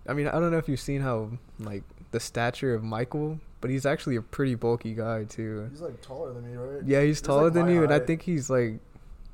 I 0.08 0.14
mean, 0.14 0.28
I 0.28 0.34
don't 0.40 0.52
know 0.52 0.58
if 0.58 0.68
you've 0.68 0.80
seen 0.80 1.02
how 1.02 1.32
like 1.60 1.84
the 2.12 2.20
stature 2.20 2.74
of 2.74 2.84
Michael, 2.84 3.40
but 3.62 3.70
he's 3.70 3.86
actually 3.86 4.16
a 4.16 4.22
pretty 4.22 4.56
bulky 4.56 4.94
guy 4.96 5.24
too. 5.26 5.68
He's 5.72 5.82
like 5.82 6.02
taller 6.02 6.34
than 6.34 6.50
me, 6.52 6.58
right? 6.58 6.84
Yeah, 6.86 7.02
he's 7.02 7.18
He's, 7.20 7.22
taller 7.22 7.46
like, 7.46 7.54
than 7.54 7.70
you, 7.70 7.84
and 7.84 7.94
I 7.94 8.00
think 8.00 8.22
he's 8.24 8.50
like 8.50 8.80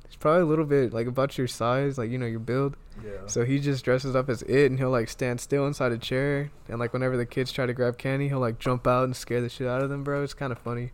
he's 0.06 0.16
probably 0.16 0.42
a 0.42 0.46
little 0.46 0.64
bit 0.64 0.92
like 0.92 1.06
about 1.06 1.36
your 1.36 1.46
size, 1.46 1.98
like 1.98 2.10
you 2.10 2.18
know 2.18 2.26
your 2.26 2.40
build. 2.40 2.76
Yeah. 3.04 3.26
So 3.26 3.44
he 3.44 3.58
just 3.58 3.84
dresses 3.84 4.16
up 4.16 4.28
as 4.28 4.42
it, 4.42 4.70
and 4.70 4.78
he'll 4.78 4.90
like 4.90 5.08
stand 5.08 5.40
still 5.40 5.66
inside 5.66 5.92
a 5.92 5.98
chair, 5.98 6.50
and 6.68 6.78
like 6.78 6.92
whenever 6.92 7.16
the 7.16 7.26
kids 7.26 7.52
try 7.52 7.66
to 7.66 7.74
grab 7.74 7.98
candy, 7.98 8.28
he'll 8.28 8.40
like 8.40 8.58
jump 8.58 8.86
out 8.86 9.04
and 9.04 9.14
scare 9.14 9.40
the 9.40 9.48
shit 9.48 9.66
out 9.66 9.82
of 9.82 9.90
them, 9.90 10.04
bro. 10.04 10.22
It's 10.22 10.34
kind 10.34 10.52
of 10.52 10.58
funny. 10.58 10.90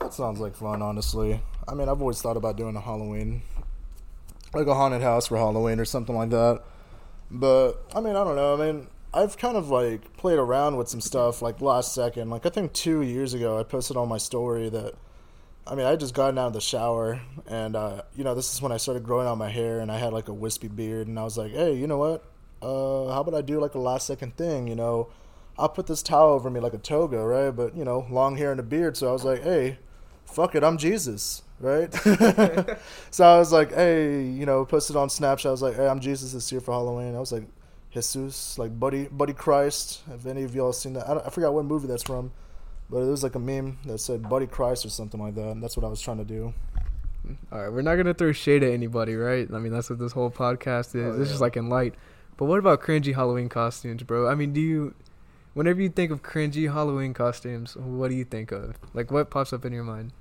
That 0.00 0.14
sounds 0.14 0.40
like 0.40 0.56
fun, 0.56 0.82
honestly. 0.82 1.40
I 1.66 1.74
mean, 1.74 1.88
I've 1.88 2.00
always 2.00 2.20
thought 2.20 2.36
about 2.36 2.56
doing 2.56 2.76
a 2.76 2.80
Halloween, 2.80 3.42
like 4.54 4.66
a 4.66 4.74
haunted 4.74 5.02
house 5.02 5.26
for 5.28 5.36
Halloween 5.36 5.80
or 5.80 5.84
something 5.84 6.14
like 6.14 6.30
that. 6.30 6.62
But 7.30 7.74
I 7.94 8.00
mean, 8.00 8.16
I 8.16 8.24
don't 8.24 8.36
know. 8.36 8.54
I 8.54 8.72
mean, 8.72 8.88
I've 9.14 9.38
kind 9.38 9.56
of 9.56 9.70
like 9.70 10.16
played 10.16 10.38
around 10.38 10.76
with 10.76 10.88
some 10.88 11.00
stuff 11.00 11.42
like 11.42 11.60
last 11.60 11.94
second. 11.94 12.30
Like 12.30 12.46
I 12.46 12.48
think 12.48 12.72
two 12.72 13.02
years 13.02 13.34
ago, 13.34 13.58
I 13.58 13.62
posted 13.62 13.96
on 13.96 14.08
my 14.08 14.18
story 14.18 14.68
that. 14.70 14.94
I 15.70 15.76
mean, 15.76 15.86
I 15.86 15.94
just 15.94 16.14
gotten 16.14 16.36
out 16.36 16.48
of 16.48 16.52
the 16.52 16.60
shower, 16.60 17.20
and 17.46 17.76
uh, 17.76 18.02
you 18.16 18.24
know, 18.24 18.34
this 18.34 18.52
is 18.52 18.60
when 18.60 18.72
I 18.72 18.76
started 18.76 19.04
growing 19.04 19.28
out 19.28 19.38
my 19.38 19.50
hair, 19.50 19.78
and 19.78 19.90
I 19.90 19.98
had 19.98 20.12
like 20.12 20.26
a 20.26 20.34
wispy 20.34 20.66
beard, 20.66 21.06
and 21.06 21.16
I 21.16 21.22
was 21.22 21.38
like, 21.38 21.52
hey, 21.52 21.74
you 21.74 21.86
know 21.86 21.98
what? 21.98 22.24
Uh, 22.60 23.12
how 23.12 23.20
about 23.20 23.34
I 23.34 23.40
do 23.40 23.60
like 23.60 23.74
a 23.74 23.78
last 23.78 24.08
second 24.08 24.36
thing? 24.36 24.66
You 24.66 24.74
know, 24.74 25.10
I'll 25.56 25.68
put 25.68 25.86
this 25.86 26.02
towel 26.02 26.32
over 26.32 26.50
me 26.50 26.58
like 26.58 26.74
a 26.74 26.78
toga, 26.78 27.18
right? 27.18 27.50
But 27.50 27.76
you 27.76 27.84
know, 27.84 28.04
long 28.10 28.36
hair 28.36 28.50
and 28.50 28.58
a 28.58 28.64
beard. 28.64 28.96
So 28.96 29.08
I 29.08 29.12
was 29.12 29.24
like, 29.24 29.44
hey, 29.44 29.78
fuck 30.24 30.56
it, 30.56 30.64
I'm 30.64 30.76
Jesus, 30.76 31.42
right? 31.60 31.92
so 33.12 33.24
I 33.24 33.38
was 33.38 33.52
like, 33.52 33.72
hey, 33.72 34.24
you 34.24 34.46
know, 34.46 34.64
posted 34.64 34.96
on 34.96 35.08
Snapchat. 35.08 35.46
I 35.46 35.50
was 35.52 35.62
like, 35.62 35.76
hey, 35.76 35.86
I'm 35.86 36.00
Jesus 36.00 36.32
this 36.32 36.50
year 36.50 36.60
for 36.60 36.72
Halloween. 36.72 37.14
I 37.14 37.20
was 37.20 37.30
like, 37.30 37.44
Jesus, 37.92 38.58
like 38.58 38.78
Buddy, 38.78 39.04
Buddy 39.04 39.34
Christ. 39.34 40.02
If 40.12 40.26
any 40.26 40.42
of 40.42 40.52
y'all 40.52 40.72
seen 40.72 40.94
that, 40.94 41.08
I, 41.08 41.18
I 41.26 41.30
forgot 41.30 41.54
what 41.54 41.64
movie 41.64 41.86
that's 41.86 42.02
from, 42.02 42.32
but 42.90 42.98
it 42.98 43.08
was 43.08 43.22
like 43.22 43.34
a 43.36 43.38
meme 43.38 43.78
that 43.86 43.98
said 43.98 44.28
Buddy 44.28 44.46
Christ 44.46 44.84
or 44.84 44.90
something 44.90 45.20
like 45.20 45.34
that. 45.36 45.48
And 45.48 45.62
that's 45.62 45.76
what 45.76 45.84
I 45.86 45.88
was 45.88 46.00
trying 46.00 46.18
to 46.18 46.24
do. 46.24 46.52
All 47.52 47.60
right, 47.60 47.72
we're 47.72 47.82
not 47.82 47.96
gonna 47.96 48.14
throw 48.14 48.32
shade 48.32 48.62
at 48.62 48.72
anybody, 48.72 49.14
right? 49.14 49.48
I 49.52 49.58
mean, 49.58 49.72
that's 49.72 49.88
what 49.88 49.98
this 49.98 50.12
whole 50.12 50.30
podcast 50.30 50.94
is. 50.96 51.16
Oh, 51.16 51.20
It's 51.20 51.30
just 51.30 51.40
like 51.40 51.56
in 51.56 51.68
light. 51.68 51.94
But 52.36 52.46
what 52.46 52.58
about 52.58 52.80
cringy 52.80 53.14
Halloween 53.14 53.48
costumes, 53.48 54.02
bro? 54.02 54.26
I 54.26 54.34
mean, 54.34 54.52
do 54.52 54.60
you, 54.60 54.94
whenever 55.54 55.80
you 55.80 55.90
think 55.90 56.10
of 56.10 56.22
cringy 56.22 56.72
Halloween 56.72 57.12
costumes, 57.14 57.76
what 57.76 58.08
do 58.08 58.16
you 58.16 58.24
think 58.24 58.50
of? 58.50 58.76
Like, 58.94 59.10
what 59.10 59.30
pops 59.30 59.52
up 59.52 59.64
in 59.64 59.72
your 59.72 59.84
mind? 59.84 60.12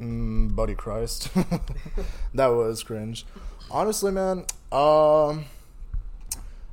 Mm, 0.00 0.54
Buddy 0.54 0.74
Christ. 0.74 1.30
that 2.34 2.46
was 2.46 2.82
cringe. 2.82 3.26
Honestly, 3.70 4.12
man, 4.12 4.46
um, 4.70 5.46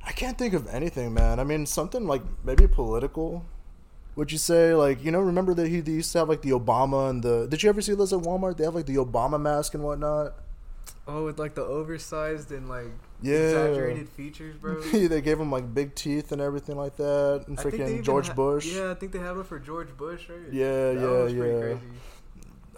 I 0.06 0.12
can't 0.14 0.38
think 0.38 0.54
of 0.54 0.68
anything, 0.68 1.12
man. 1.12 1.40
I 1.40 1.44
mean, 1.44 1.66
something 1.66 2.06
like 2.06 2.22
maybe 2.44 2.68
political. 2.68 3.44
Would 4.16 4.30
you 4.32 4.38
say 4.38 4.74
like 4.74 5.04
you 5.04 5.10
know? 5.10 5.20
Remember 5.20 5.54
that 5.54 5.68
he 5.68 5.80
they 5.80 5.92
used 5.92 6.12
to 6.12 6.18
have 6.18 6.28
like 6.28 6.42
the 6.42 6.50
Obama 6.50 7.10
and 7.10 7.22
the. 7.22 7.46
Did 7.48 7.62
you 7.62 7.68
ever 7.68 7.80
see 7.80 7.94
those 7.94 8.12
at 8.12 8.20
Walmart? 8.20 8.56
They 8.56 8.64
have 8.64 8.74
like 8.74 8.86
the 8.86 8.96
Obama 8.96 9.40
mask 9.40 9.74
and 9.74 9.82
whatnot. 9.82 10.34
Oh, 11.06 11.24
with 11.26 11.38
like 11.38 11.54
the 11.54 11.62
oversized 11.64 12.50
and 12.52 12.68
like 12.68 12.86
Yeah. 13.20 13.34
exaggerated 13.34 14.08
features, 14.08 14.56
bro. 14.56 14.80
they 14.92 15.20
gave 15.20 15.38
him 15.38 15.50
like 15.50 15.74
big 15.74 15.94
teeth 15.94 16.32
and 16.32 16.40
everything 16.40 16.76
like 16.76 16.96
that, 16.96 17.44
and 17.46 17.58
I 17.58 17.62
think 17.62 17.76
they 17.76 17.84
freaking 17.98 18.02
George 18.02 18.28
ha- 18.28 18.34
Bush. 18.34 18.66
Yeah, 18.74 18.90
I 18.90 18.94
think 18.94 19.12
they 19.12 19.18
have 19.18 19.36
it 19.36 19.46
for 19.46 19.58
George 19.58 19.94
Bush, 19.96 20.28
right? 20.30 20.38
Yeah, 20.52 20.92
That 20.92 21.30
yeah, 21.34 21.66
yeah. 21.68 21.76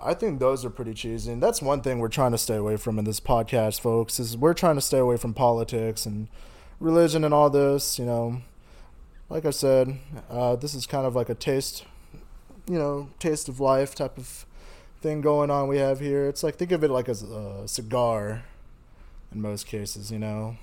I 0.02 0.12
think 0.14 0.40
those 0.40 0.64
are 0.64 0.70
pretty 0.70 0.92
cheesy, 0.94 1.32
and 1.32 1.42
that's 1.42 1.62
one 1.62 1.80
thing 1.82 2.00
we're 2.00 2.08
trying 2.08 2.32
to 2.32 2.38
stay 2.38 2.56
away 2.56 2.76
from 2.76 2.98
in 2.98 3.04
this 3.04 3.20
podcast, 3.20 3.80
folks. 3.80 4.18
Is 4.18 4.36
we're 4.36 4.54
trying 4.54 4.74
to 4.74 4.80
stay 4.80 4.98
away 4.98 5.16
from 5.16 5.32
politics 5.32 6.04
and 6.04 6.28
religion 6.80 7.22
and 7.24 7.32
all 7.32 7.48
this. 7.48 7.98
You 7.98 8.06
know, 8.06 8.42
like 9.28 9.44
I 9.44 9.50
said, 9.50 9.98
uh, 10.30 10.56
this 10.56 10.74
is 10.74 10.86
kind 10.86 11.06
of 11.06 11.16
like 11.16 11.28
a 11.28 11.34
taste, 11.34 11.84
you 12.68 12.78
know, 12.78 13.10
taste 13.18 13.48
of 13.48 13.60
life 13.60 13.94
type 13.94 14.18
of 14.18 14.46
thing 15.00 15.20
going 15.20 15.50
on. 15.50 15.68
We 15.68 15.78
have 15.78 16.00
here. 16.00 16.28
It's 16.28 16.42
like 16.42 16.56
think 16.56 16.72
of 16.72 16.84
it 16.84 16.90
like 16.90 17.08
as 17.08 17.22
a 17.22 17.66
cigar, 17.66 18.44
in 19.32 19.40
most 19.40 19.66
cases. 19.66 20.10
You 20.10 20.18
know, 20.18 20.56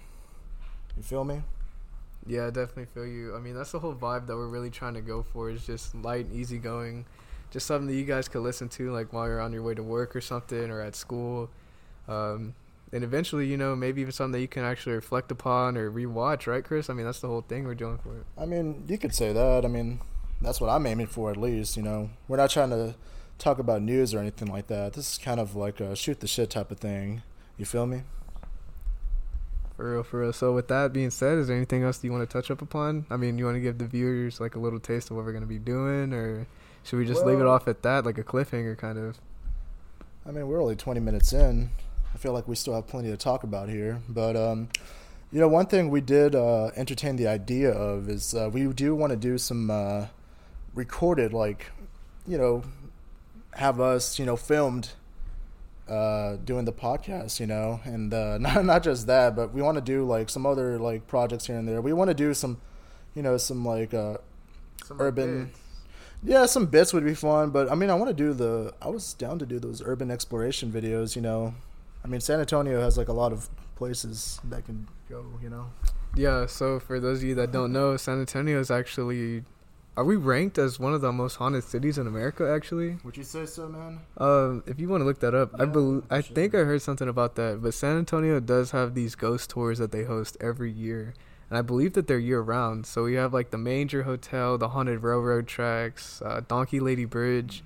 you 0.95 1.03
feel 1.03 1.23
me? 1.23 1.41
Yeah, 2.25 2.47
I 2.47 2.51
definitely 2.51 2.85
feel 2.85 3.05
you. 3.05 3.35
I 3.35 3.39
mean, 3.39 3.53
that's 3.53 3.73
the 3.73 3.79
whole 3.79 3.93
vibe 3.93 4.27
that 4.27 4.35
we're 4.35 4.47
really 4.47 4.69
trying 4.69 4.93
to 4.93 5.01
go 5.01 5.23
for 5.23 5.49
is 5.49 5.65
just 5.65 5.93
light, 5.93 6.25
and 6.25 6.35
easygoing, 6.35 7.05
just 7.51 7.65
something 7.65 7.87
that 7.87 7.95
you 7.95 8.05
guys 8.05 8.29
could 8.29 8.41
listen 8.41 8.69
to 8.69 8.91
like 8.91 9.11
while 9.11 9.27
you're 9.27 9.41
on 9.41 9.51
your 9.51 9.61
way 9.61 9.73
to 9.73 9.83
work 9.83 10.15
or 10.15 10.21
something 10.21 10.71
or 10.71 10.79
at 10.79 10.95
school. 10.95 11.49
Um, 12.07 12.55
and 12.93 13.03
eventually, 13.03 13.47
you 13.47 13.57
know, 13.57 13.75
maybe 13.75 14.01
even 14.01 14.11
something 14.11 14.33
that 14.33 14.41
you 14.41 14.47
can 14.47 14.63
actually 14.63 14.93
reflect 14.93 15.31
upon 15.31 15.77
or 15.77 15.89
rewatch, 15.89 16.45
right, 16.45 16.63
Chris? 16.63 16.91
I 16.91 16.93
mean, 16.93 17.07
that's 17.07 17.21
the 17.21 17.27
whole 17.27 17.41
thing 17.41 17.65
we're 17.65 17.73
doing 17.73 17.97
for 17.97 18.17
it. 18.17 18.25
I 18.37 18.45
mean, 18.45 18.83
you 18.87 18.99
could 18.99 19.15
say 19.15 19.33
that. 19.33 19.65
I 19.65 19.67
mean, 19.67 19.99
that's 20.43 20.61
what 20.61 20.69
I'm 20.69 20.85
aiming 20.85 21.07
for 21.07 21.31
at 21.31 21.37
least, 21.37 21.75
you 21.75 21.81
know. 21.81 22.11
We're 22.27 22.37
not 22.37 22.51
trying 22.51 22.69
to 22.69 22.93
talk 23.39 23.57
about 23.57 23.81
news 23.81 24.13
or 24.13 24.19
anything 24.19 24.47
like 24.47 24.67
that. 24.67 24.93
This 24.93 25.13
is 25.13 25.17
kind 25.17 25.39
of 25.39 25.55
like 25.55 25.79
a 25.79 25.95
shoot 25.95 26.19
the 26.19 26.27
shit 26.27 26.51
type 26.51 26.69
of 26.69 26.77
thing. 26.77 27.23
You 27.57 27.65
feel 27.65 27.87
me? 27.87 28.03
For 29.75 29.95
real, 29.95 30.03
for 30.03 30.19
real. 30.19 30.33
So, 30.33 30.53
with 30.53 30.67
that 30.67 30.93
being 30.93 31.09
said, 31.09 31.39
is 31.39 31.47
there 31.47 31.57
anything 31.57 31.81
else 31.81 31.97
that 31.97 32.05
you 32.05 32.13
want 32.13 32.29
to 32.29 32.31
touch 32.31 32.51
up 32.51 32.61
upon? 32.61 33.07
I 33.09 33.17
mean, 33.17 33.39
you 33.39 33.45
want 33.45 33.55
to 33.55 33.61
give 33.61 33.79
the 33.79 33.87
viewers 33.87 34.39
like 34.39 34.53
a 34.53 34.59
little 34.59 34.79
taste 34.79 35.09
of 35.09 35.17
what 35.17 35.25
we're 35.25 35.31
going 35.31 35.41
to 35.43 35.47
be 35.47 35.57
doing, 35.57 36.13
or 36.13 36.45
should 36.83 36.99
we 36.99 37.07
just 37.07 37.25
leave 37.25 37.39
it 37.39 37.47
off 37.47 37.67
at 37.67 37.81
that, 37.81 38.05
like 38.05 38.19
a 38.19 38.23
cliffhanger 38.23 38.77
kind 38.77 38.99
of? 38.99 39.17
I 40.27 40.31
mean, 40.31 40.47
we're 40.47 40.61
only 40.61 40.75
20 40.75 40.99
minutes 40.99 41.33
in. 41.33 41.71
I 42.13 42.17
feel 42.17 42.33
like 42.33 42.47
we 42.47 42.55
still 42.55 42.73
have 42.75 42.87
plenty 42.87 43.09
to 43.09 43.17
talk 43.17 43.43
about 43.43 43.69
here. 43.69 44.01
But, 44.07 44.35
um, 44.35 44.69
you 45.31 45.39
know, 45.39 45.47
one 45.47 45.65
thing 45.65 45.89
we 45.89 46.01
did 46.01 46.35
uh, 46.35 46.71
entertain 46.75 47.15
the 47.15 47.27
idea 47.27 47.71
of 47.71 48.09
is 48.09 48.33
uh, 48.35 48.49
we 48.51 48.67
do 48.67 48.95
want 48.95 49.11
to 49.11 49.17
do 49.17 49.37
some 49.37 49.69
uh, 49.71 50.07
recorded, 50.75 51.33
like, 51.33 51.71
you 52.27 52.37
know, 52.37 52.63
have 53.55 53.79
us, 53.81 54.19
you 54.19 54.25
know, 54.25 54.35
filmed 54.35 54.91
uh, 55.89 56.37
doing 56.45 56.65
the 56.65 56.71
podcast, 56.71 57.39
you 57.39 57.47
know, 57.47 57.81
and 57.83 58.13
uh, 58.13 58.37
not 58.39 58.63
not 58.63 58.83
just 58.83 59.07
that, 59.07 59.35
but 59.35 59.53
we 59.53 59.61
want 59.61 59.75
to 59.75 59.81
do 59.81 60.05
like 60.05 60.29
some 60.29 60.45
other 60.45 60.79
like 60.79 61.07
projects 61.07 61.47
here 61.47 61.57
and 61.57 61.67
there. 61.67 61.81
We 61.81 61.93
want 61.93 62.09
to 62.09 62.13
do 62.13 62.33
some, 62.33 62.61
you 63.15 63.21
know, 63.21 63.37
some 63.37 63.65
like 63.65 63.93
uh, 63.93 64.17
Some 64.85 65.01
Urban- 65.01 65.45
bits. 65.45 65.59
yeah, 66.23 66.45
some 66.45 66.67
bits 66.67 66.93
would 66.93 67.03
be 67.03 67.13
fun, 67.15 67.49
but 67.49 67.71
I 67.71 67.75
mean, 67.75 67.89
I 67.89 67.95
want 67.95 68.09
to 68.09 68.13
do 68.15 68.33
the. 68.33 68.73
I 68.81 68.87
was 68.89 69.13
down 69.13 69.39
to 69.39 69.45
do 69.45 69.59
those 69.59 69.81
urban 69.83 70.09
exploration 70.09 70.71
videos. 70.71 71.15
You 71.17 71.21
know, 71.21 71.53
I 72.03 72.07
mean, 72.07 72.21
San 72.21 72.39
Antonio 72.39 72.81
has 72.81 72.97
like 72.97 73.07
a 73.07 73.13
lot 73.13 73.31
of 73.31 73.49
places 73.75 74.39
that 74.45 74.65
can 74.65 74.87
go. 75.09 75.25
You 75.41 75.49
know, 75.49 75.71
Yeah, 76.15 76.45
so 76.45 76.79
for 76.79 76.99
those 76.99 77.19
of 77.19 77.23
you 77.25 77.35
that 77.35 77.51
don't 77.51 77.71
know, 77.71 77.97
San 77.97 78.19
Antonio 78.19 78.59
is 78.59 78.69
actually 78.71 79.43
are 79.95 80.03
we 80.03 80.15
ranked 80.15 80.57
as 80.57 80.79
one 80.79 80.93
of 80.95 81.01
the 81.01 81.11
most 81.11 81.35
haunted 81.35 81.63
cities 81.63 81.99
in 81.99 82.07
America 82.07 82.49
actually? 82.51 82.97
would 83.03 83.15
you 83.15 83.23
say 83.23 83.45
so, 83.45 83.67
man? 83.67 83.99
Um 84.17 84.63
if 84.65 84.79
you 84.79 84.89
want 84.89 85.01
to 85.01 85.05
look 85.05 85.19
that 85.19 85.35
up, 85.35 85.51
I 85.59 85.65
believe 85.65 86.03
I 86.09 86.21
sure. 86.21 86.35
think 86.35 86.55
I 86.55 86.59
heard 86.59 86.81
something 86.81 87.07
about 87.07 87.35
that, 87.35 87.61
but 87.61 87.73
San 87.73 87.97
Antonio 87.97 88.39
does 88.39 88.71
have 88.71 88.95
these 88.95 89.15
ghost 89.15 89.49
tours 89.51 89.77
that 89.77 89.91
they 89.91 90.03
host 90.03 90.35
every 90.41 90.71
year. 90.71 91.13
And 91.49 91.57
I 91.59 91.61
believe 91.61 91.93
that 91.93 92.07
they're 92.07 92.17
year 92.17 92.41
round. 92.41 92.87
So 92.87 93.03
we 93.03 93.13
have 93.13 93.31
like 93.31 93.51
the 93.51 93.57
Menger 93.57 94.05
Hotel, 94.05 94.57
the 94.57 94.69
haunted 94.69 95.03
railroad 95.03 95.45
tracks, 95.45 96.19
uh, 96.25 96.41
Donkey 96.47 96.79
Lady 96.79 97.05
Bridge. 97.05 97.63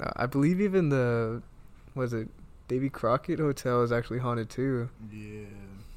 Uh, 0.00 0.10
I 0.16 0.26
believe 0.26 0.60
even 0.60 0.88
the 0.88 1.42
was 1.94 2.12
it 2.12 2.28
Davy 2.68 2.90
Crockett 2.90 3.38
Hotel 3.38 3.82
is 3.82 3.92
actually 3.92 4.18
haunted 4.18 4.50
too. 4.50 4.88
Yeah. 5.12 5.44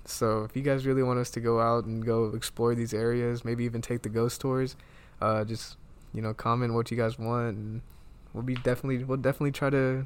So 0.05 0.43
if 0.43 0.55
you 0.55 0.62
guys 0.62 0.86
really 0.86 1.03
want 1.03 1.19
us 1.19 1.29
to 1.32 1.39
go 1.39 1.60
out 1.60 1.86
and 1.86 2.05
go 2.05 2.25
explore 2.36 2.75
these 2.75 2.93
areas, 2.93 3.45
maybe 3.45 3.63
even 3.63 3.82
take 3.82 4.01
the 4.01 4.10
ghost 4.10 4.41
tours, 4.41 4.75
uh, 5.21 5.43
just 5.45 5.77
you 6.13 6.21
know 6.21 6.34
comment 6.34 6.73
what 6.73 6.89
you 6.91 6.97
guys 6.97 7.17
want, 7.17 7.55
and 7.55 7.82
we'll 8.34 8.43
be 8.43 8.55
definitely 8.55 9.03
we'll 9.03 9.17
definitely 9.17 9.51
try 9.51 9.69
to. 9.69 10.05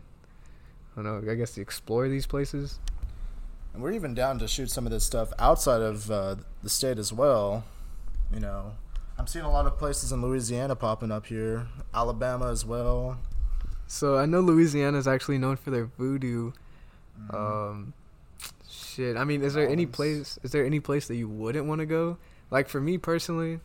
I 0.95 1.01
don't 1.01 1.25
know. 1.25 1.31
I 1.31 1.35
guess 1.35 1.57
explore 1.57 2.07
these 2.07 2.27
places. 2.27 2.79
And 3.73 3.81
we're 3.81 3.93
even 3.93 4.13
down 4.13 4.37
to 4.39 4.47
shoot 4.47 4.69
some 4.69 4.85
of 4.85 4.91
this 4.91 5.03
stuff 5.03 5.33
outside 5.39 5.81
of 5.81 6.11
uh, 6.11 6.35
the 6.61 6.69
state 6.69 6.99
as 6.99 7.11
well. 7.11 7.63
You 8.31 8.39
know, 8.39 8.73
I'm 9.17 9.25
seeing 9.25 9.45
a 9.45 9.51
lot 9.51 9.65
of 9.65 9.77
places 9.79 10.11
in 10.11 10.21
Louisiana 10.21 10.75
popping 10.75 11.11
up 11.11 11.25
here, 11.25 11.67
Alabama 11.93 12.51
as 12.51 12.65
well. 12.65 13.17
So 13.87 14.17
I 14.17 14.25
know 14.25 14.39
Louisiana 14.39 14.97
is 14.97 15.07
actually 15.07 15.37
known 15.37 15.57
for 15.57 15.71
their 15.71 15.85
voodoo. 15.85 16.51
Mm-hmm. 17.19 17.35
Um, 17.35 17.93
shit. 18.69 19.17
I 19.17 19.23
mean, 19.23 19.41
is 19.41 19.53
there 19.53 19.67
any 19.67 19.85
place? 19.85 20.39
Is 20.43 20.51
there 20.51 20.65
any 20.65 20.79
place 20.79 21.07
that 21.07 21.15
you 21.15 21.27
wouldn't 21.27 21.65
want 21.65 21.79
to 21.79 21.85
go? 21.85 22.17
Like 22.49 22.69
for 22.69 22.81
me 22.81 22.97
personally, 22.97 23.59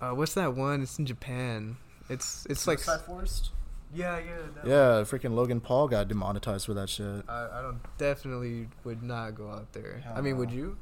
uh, 0.00 0.10
what's 0.10 0.34
that 0.34 0.54
one? 0.54 0.82
It's 0.82 0.98
in 0.98 1.06
Japan. 1.06 1.76
It's 2.08 2.46
it's 2.50 2.66
like 2.66 2.78
Suicide 2.78 3.04
Forest. 3.04 3.50
yeah 3.94 4.18
yeah 4.18 4.36
that 4.56 4.66
Yeah, 4.66 4.74
freaking 5.04 5.34
Logan 5.34 5.60
Paul 5.60 5.88
got 5.88 6.08
demonetized 6.08 6.66
for 6.66 6.74
that 6.74 6.88
shit. 6.88 7.24
I, 7.28 7.48
I 7.52 7.62
don't 7.62 7.80
definitely 7.98 8.68
would 8.84 9.02
not 9.02 9.34
go 9.34 9.48
out 9.48 9.72
there. 9.72 10.02
Hell 10.04 10.14
I 10.16 10.20
mean, 10.20 10.36
would 10.36 10.50
you? 10.50 10.76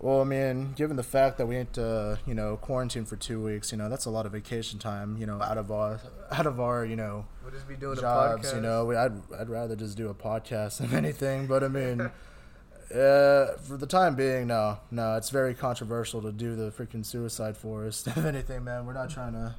Well, 0.00 0.20
I 0.20 0.24
mean, 0.24 0.72
given 0.72 0.96
the 0.96 1.02
fact 1.02 1.38
that 1.38 1.46
we 1.46 1.56
ain't, 1.56 1.78
uh, 1.78 2.16
you 2.26 2.34
know, 2.34 2.56
quarantined 2.56 3.08
for 3.08 3.16
two 3.16 3.42
weeks, 3.42 3.72
you 3.72 3.78
know, 3.78 3.88
that's 3.88 4.04
a 4.04 4.10
lot 4.10 4.26
of 4.26 4.32
vacation 4.32 4.78
time, 4.78 5.16
you 5.16 5.24
know, 5.24 5.40
out 5.40 5.56
of 5.56 5.70
our, 5.70 6.00
out 6.32 6.46
of 6.46 6.60
our, 6.60 6.84
you 6.84 6.96
know, 6.96 7.26
We'll 7.26 7.33
just 7.54 7.68
be 7.68 7.76
doing 7.76 7.98
jobs. 7.98 8.48
a 8.48 8.50
podcast. 8.50 8.54
You 8.56 8.60
know, 8.60 8.84
we, 8.84 8.96
I'd, 8.96 9.12
I'd 9.38 9.48
rather 9.48 9.76
just 9.76 9.96
do 9.96 10.08
a 10.08 10.14
podcast 10.14 10.78
than 10.78 10.92
anything. 10.94 11.46
But 11.46 11.62
I 11.62 11.68
mean, 11.68 12.00
uh, 12.90 13.56
for 13.62 13.76
the 13.78 13.86
time 13.86 14.14
being, 14.16 14.48
no, 14.48 14.78
no, 14.90 15.16
it's 15.16 15.30
very 15.30 15.54
controversial 15.54 16.20
to 16.22 16.32
do 16.32 16.56
the 16.56 16.70
freaking 16.70 17.04
suicide 17.06 17.56
forest. 17.56 18.06
if 18.08 18.18
anything, 18.18 18.64
man, 18.64 18.86
we're 18.86 18.92
not 18.92 19.10
trying 19.10 19.32
to 19.32 19.54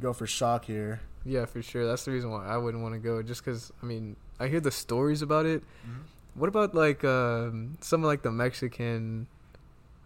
go 0.00 0.12
for 0.12 0.26
shock 0.26 0.64
here. 0.64 1.00
Yeah, 1.24 1.46
for 1.46 1.62
sure. 1.62 1.86
That's 1.86 2.04
the 2.04 2.10
reason 2.10 2.30
why 2.30 2.46
I 2.46 2.56
wouldn't 2.56 2.82
want 2.82 2.94
to 2.94 3.00
go. 3.00 3.22
Just 3.22 3.44
because 3.44 3.72
I 3.82 3.86
mean, 3.86 4.16
I 4.40 4.48
hear 4.48 4.60
the 4.60 4.70
stories 4.70 5.22
about 5.22 5.46
it. 5.46 5.62
What 6.34 6.48
about 6.48 6.74
like 6.74 7.04
um, 7.04 7.76
some 7.80 8.04
of 8.04 8.06
like 8.06 8.22
the 8.22 8.30
Mexican 8.30 9.26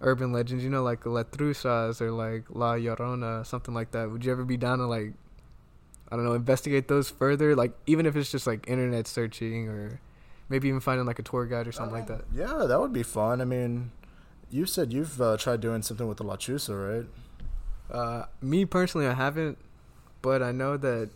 urban 0.01 0.33
legends? 0.33 0.65
You 0.65 0.71
know, 0.71 0.83
like 0.83 1.03
Lechuzas 1.03 2.01
or 2.01 2.11
like 2.11 2.45
La 2.49 2.75
Llorona, 2.75 3.47
something 3.47 3.75
like 3.75 3.91
that. 3.93 4.11
Would 4.11 4.25
you 4.25 4.33
ever 4.33 4.45
be 4.45 4.57
down 4.57 4.79
to 4.79 4.87
like, 4.87 5.13
I 6.13 6.17
don't 6.17 6.27
know, 6.27 6.35
investigate 6.35 6.89
those 6.89 7.09
further? 7.09 7.57
Like 7.57 7.73
even 7.87 8.05
if 8.05 8.15
it's 8.17 8.31
just 8.31 8.47
like 8.47 8.69
internet 8.69 9.07
searching 9.07 9.69
or 9.69 9.99
maybe 10.51 10.69
even 10.69 10.81
finding 10.81 11.07
like 11.07 11.19
a 11.19 11.23
tour 11.23 11.47
guide 11.47 11.67
or 11.67 11.73
something 11.73 11.95
like 11.95 12.07
that. 12.09 12.25
Yeah, 12.35 12.67
that 12.67 12.79
would 12.79 12.93
be 12.93 13.03
fun. 13.03 13.41
I 13.41 13.47
mean, 13.47 13.91
you 14.51 14.67
said 14.67 14.93
you've 14.93 15.21
uh, 15.23 15.39
tried 15.39 15.63
doing 15.63 15.81
something 15.81 16.07
with 16.07 16.19
the 16.19 16.25
Lechuza, 16.25 17.01
right? 17.01 17.09
Uh, 17.91 18.27
me 18.43 18.67
personally, 18.67 19.07
I 19.07 19.15
haven't, 19.15 19.57
but 20.21 20.43
I 20.43 20.53
know 20.53 20.77
that 20.77 21.09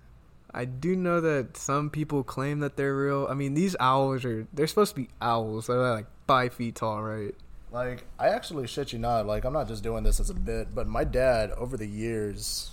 I 0.54 0.64
do 0.64 0.96
know 0.96 1.20
that 1.20 1.58
some 1.58 1.90
people 1.90 2.24
claim 2.24 2.60
that 2.60 2.76
they're 2.76 2.96
real. 2.96 3.26
I 3.28 3.34
mean, 3.34 3.52
these 3.52 3.76
owls 3.78 4.24
are 4.24 4.46
they're 4.54 4.66
supposed 4.66 4.94
to 4.94 5.02
be 5.02 5.08
owls. 5.20 5.66
They're 5.66 5.76
like 5.76 6.06
five 6.26 6.54
feet 6.54 6.76
tall, 6.76 7.02
right? 7.02 7.34
Like, 7.70 8.06
I 8.18 8.28
actually 8.28 8.66
shit 8.66 8.94
you 8.94 8.98
not. 8.98 9.26
Like, 9.26 9.44
I'm 9.44 9.52
not 9.52 9.68
just 9.68 9.82
doing 9.82 10.02
this 10.02 10.20
as 10.20 10.30
a 10.30 10.34
bit, 10.34 10.74
but 10.74 10.86
my 10.86 11.04
dad, 11.04 11.50
over 11.52 11.76
the 11.76 11.86
years, 11.86 12.70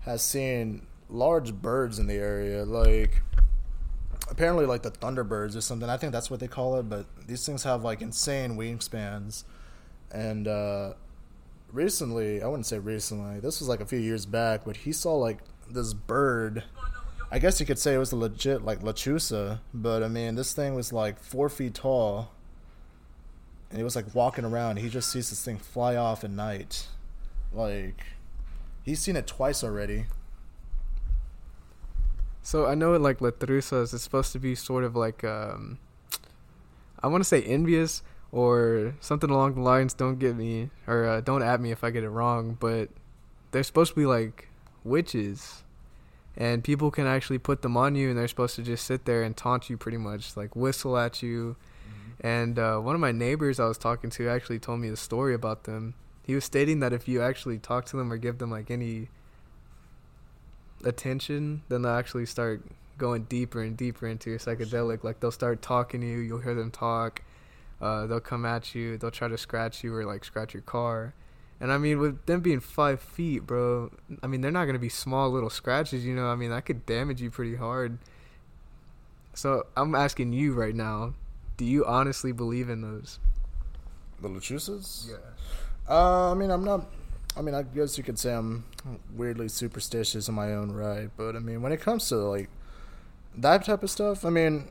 has 0.00 0.22
seen 0.22 0.86
large 1.08 1.52
birds 1.54 1.98
in 1.98 2.06
the 2.06 2.14
area. 2.14 2.64
Like, 2.64 3.22
apparently, 4.30 4.66
like 4.66 4.82
the 4.82 4.90
thunderbirds 4.90 5.56
or 5.56 5.60
something. 5.60 5.88
I 5.88 5.96
think 5.96 6.12
that's 6.12 6.30
what 6.30 6.40
they 6.40 6.48
call 6.48 6.76
it. 6.76 6.88
But 6.88 7.06
these 7.26 7.44
things 7.44 7.62
have 7.64 7.82
like 7.82 8.02
insane 8.02 8.56
wingspans. 8.56 9.44
And 10.10 10.48
uh, 10.48 10.94
recently, 11.72 12.42
I 12.42 12.46
wouldn't 12.46 12.66
say 12.66 12.78
recently. 12.78 13.40
This 13.40 13.60
was 13.60 13.68
like 13.68 13.80
a 13.80 13.86
few 13.86 13.98
years 13.98 14.26
back, 14.26 14.64
but 14.64 14.76
he 14.76 14.92
saw 14.92 15.14
like 15.14 15.38
this 15.70 15.92
bird. 15.94 16.64
I 17.30 17.38
guess 17.38 17.60
you 17.60 17.66
could 17.66 17.78
say 17.78 17.94
it 17.94 17.98
was 17.98 18.12
a 18.12 18.16
legit 18.16 18.64
like 18.64 18.80
lechuza, 18.80 19.60
but 19.74 20.02
I 20.02 20.08
mean, 20.08 20.34
this 20.34 20.54
thing 20.54 20.74
was 20.74 20.94
like 20.94 21.20
four 21.20 21.50
feet 21.50 21.74
tall 21.74 22.30
and 23.70 23.78
he 23.78 23.84
was 23.84 23.96
like 23.96 24.14
walking 24.14 24.44
around. 24.44 24.78
He 24.78 24.88
just 24.88 25.10
sees 25.10 25.30
this 25.30 25.44
thing 25.44 25.58
fly 25.58 25.96
off 25.96 26.24
at 26.24 26.30
night. 26.30 26.88
Like 27.52 28.02
he's 28.88 29.00
seen 29.00 29.16
it 29.16 29.26
twice 29.26 29.62
already. 29.62 30.06
So 32.42 32.66
I 32.66 32.74
know 32.74 32.94
it 32.94 33.02
like 33.02 33.18
Lechuzas 33.18 33.92
is 33.92 34.02
supposed 34.02 34.32
to 34.32 34.38
be 34.38 34.54
sort 34.54 34.82
of 34.82 34.96
like 34.96 35.22
um, 35.22 35.78
I 37.02 37.08
want 37.08 37.20
to 37.22 37.28
say 37.28 37.42
envious 37.42 38.02
or 38.32 38.94
something 39.00 39.28
along 39.28 39.54
the 39.56 39.60
lines. 39.60 39.92
Don't 39.92 40.18
get 40.18 40.34
me 40.34 40.70
or 40.86 41.04
uh, 41.04 41.20
don't 41.20 41.42
at 41.42 41.60
me 41.60 41.70
if 41.70 41.84
I 41.84 41.90
get 41.90 42.02
it 42.02 42.08
wrong, 42.08 42.56
but 42.58 42.88
they're 43.50 43.62
supposed 43.62 43.92
to 43.92 44.00
be 44.00 44.06
like 44.06 44.48
witches. 44.84 45.64
And 46.36 46.62
people 46.62 46.92
can 46.92 47.04
actually 47.04 47.38
put 47.38 47.62
them 47.62 47.76
on 47.76 47.96
you, 47.96 48.10
and 48.10 48.16
they're 48.16 48.28
supposed 48.28 48.54
to 48.56 48.62
just 48.62 48.86
sit 48.86 49.06
there 49.06 49.24
and 49.24 49.36
taunt 49.36 49.68
you, 49.68 49.76
pretty 49.76 49.98
much, 49.98 50.36
like 50.36 50.54
whistle 50.54 50.96
at 50.96 51.20
you, 51.20 51.56
And 52.20 52.58
uh, 52.60 52.78
one 52.78 52.94
of 52.94 53.00
my 53.00 53.10
neighbors 53.10 53.58
I 53.58 53.66
was 53.66 53.76
talking 53.76 54.08
to 54.10 54.28
actually 54.28 54.60
told 54.60 54.78
me 54.78 54.88
a 54.88 54.96
story 54.96 55.34
about 55.34 55.64
them. 55.64 55.94
He 56.28 56.34
was 56.34 56.44
stating 56.44 56.80
that 56.80 56.92
if 56.92 57.08
you 57.08 57.22
actually 57.22 57.56
talk 57.56 57.86
to 57.86 57.96
them 57.96 58.12
or 58.12 58.18
give 58.18 58.36
them 58.36 58.50
like 58.50 58.70
any 58.70 59.08
attention, 60.84 61.62
then 61.70 61.80
they'll 61.80 61.92
actually 61.92 62.26
start 62.26 62.62
going 62.98 63.22
deeper 63.24 63.62
and 63.62 63.74
deeper 63.78 64.06
into 64.06 64.28
your 64.28 64.38
psychedelic. 64.38 65.02
Like 65.02 65.20
they'll 65.20 65.30
start 65.30 65.62
talking 65.62 66.02
to 66.02 66.06
you, 66.06 66.18
you'll 66.18 66.40
hear 66.40 66.54
them 66.54 66.70
talk. 66.70 67.22
Uh, 67.80 68.06
they'll 68.06 68.20
come 68.20 68.44
at 68.44 68.74
you, 68.74 68.98
they'll 68.98 69.10
try 69.10 69.28
to 69.28 69.38
scratch 69.38 69.82
you 69.82 69.94
or 69.94 70.04
like 70.04 70.22
scratch 70.22 70.52
your 70.52 70.62
car. 70.62 71.14
And 71.62 71.72
I 71.72 71.78
mean, 71.78 71.98
with 71.98 72.26
them 72.26 72.40
being 72.40 72.60
five 72.60 73.00
feet, 73.00 73.46
bro, 73.46 73.90
I 74.22 74.26
mean, 74.26 74.42
they're 74.42 74.50
not 74.50 74.66
gonna 74.66 74.78
be 74.78 74.90
small 74.90 75.30
little 75.30 75.48
scratches, 75.48 76.04
you 76.04 76.14
know. 76.14 76.26
I 76.26 76.34
mean, 76.34 76.50
that 76.50 76.66
could 76.66 76.84
damage 76.84 77.22
you 77.22 77.30
pretty 77.30 77.56
hard. 77.56 77.96
So 79.32 79.64
I'm 79.78 79.94
asking 79.94 80.34
you 80.34 80.52
right 80.52 80.74
now, 80.74 81.14
do 81.56 81.64
you 81.64 81.86
honestly 81.86 82.32
believe 82.32 82.68
in 82.68 82.82
those? 82.82 83.18
The 84.20 84.28
Lechuzas? 84.28 85.10
Uh, 85.88 86.30
I 86.32 86.34
mean, 86.34 86.50
I'm 86.50 86.64
not. 86.64 86.86
I 87.36 87.40
mean, 87.42 87.54
I 87.54 87.62
guess 87.62 87.96
you 87.96 88.04
could 88.04 88.18
say 88.18 88.34
I'm 88.34 88.64
weirdly 89.14 89.48
superstitious 89.48 90.28
in 90.28 90.34
my 90.34 90.52
own 90.54 90.72
right, 90.72 91.08
but 91.16 91.36
I 91.36 91.38
mean, 91.38 91.62
when 91.62 91.72
it 91.72 91.80
comes 91.80 92.08
to 92.08 92.16
like 92.16 92.48
that 93.36 93.64
type 93.64 93.82
of 93.82 93.90
stuff, 93.90 94.24
I 94.24 94.30
mean, 94.30 94.68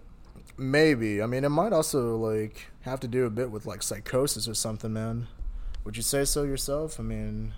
maybe. 0.57 1.21
I 1.21 1.27
mean, 1.27 1.43
it 1.45 1.49
might 1.49 1.71
also 1.71 2.17
like 2.17 2.67
have 2.81 2.99
to 3.01 3.07
do 3.07 3.25
a 3.25 3.29
bit 3.29 3.51
with 3.51 3.65
like 3.65 3.83
psychosis 3.83 4.47
or 4.47 4.53
something, 4.53 4.91
man. 4.91 5.27
Would 5.85 5.95
you 5.95 6.03
say 6.03 6.25
so 6.25 6.43
yourself? 6.43 6.99
I 6.99 7.03
mean, 7.03 7.53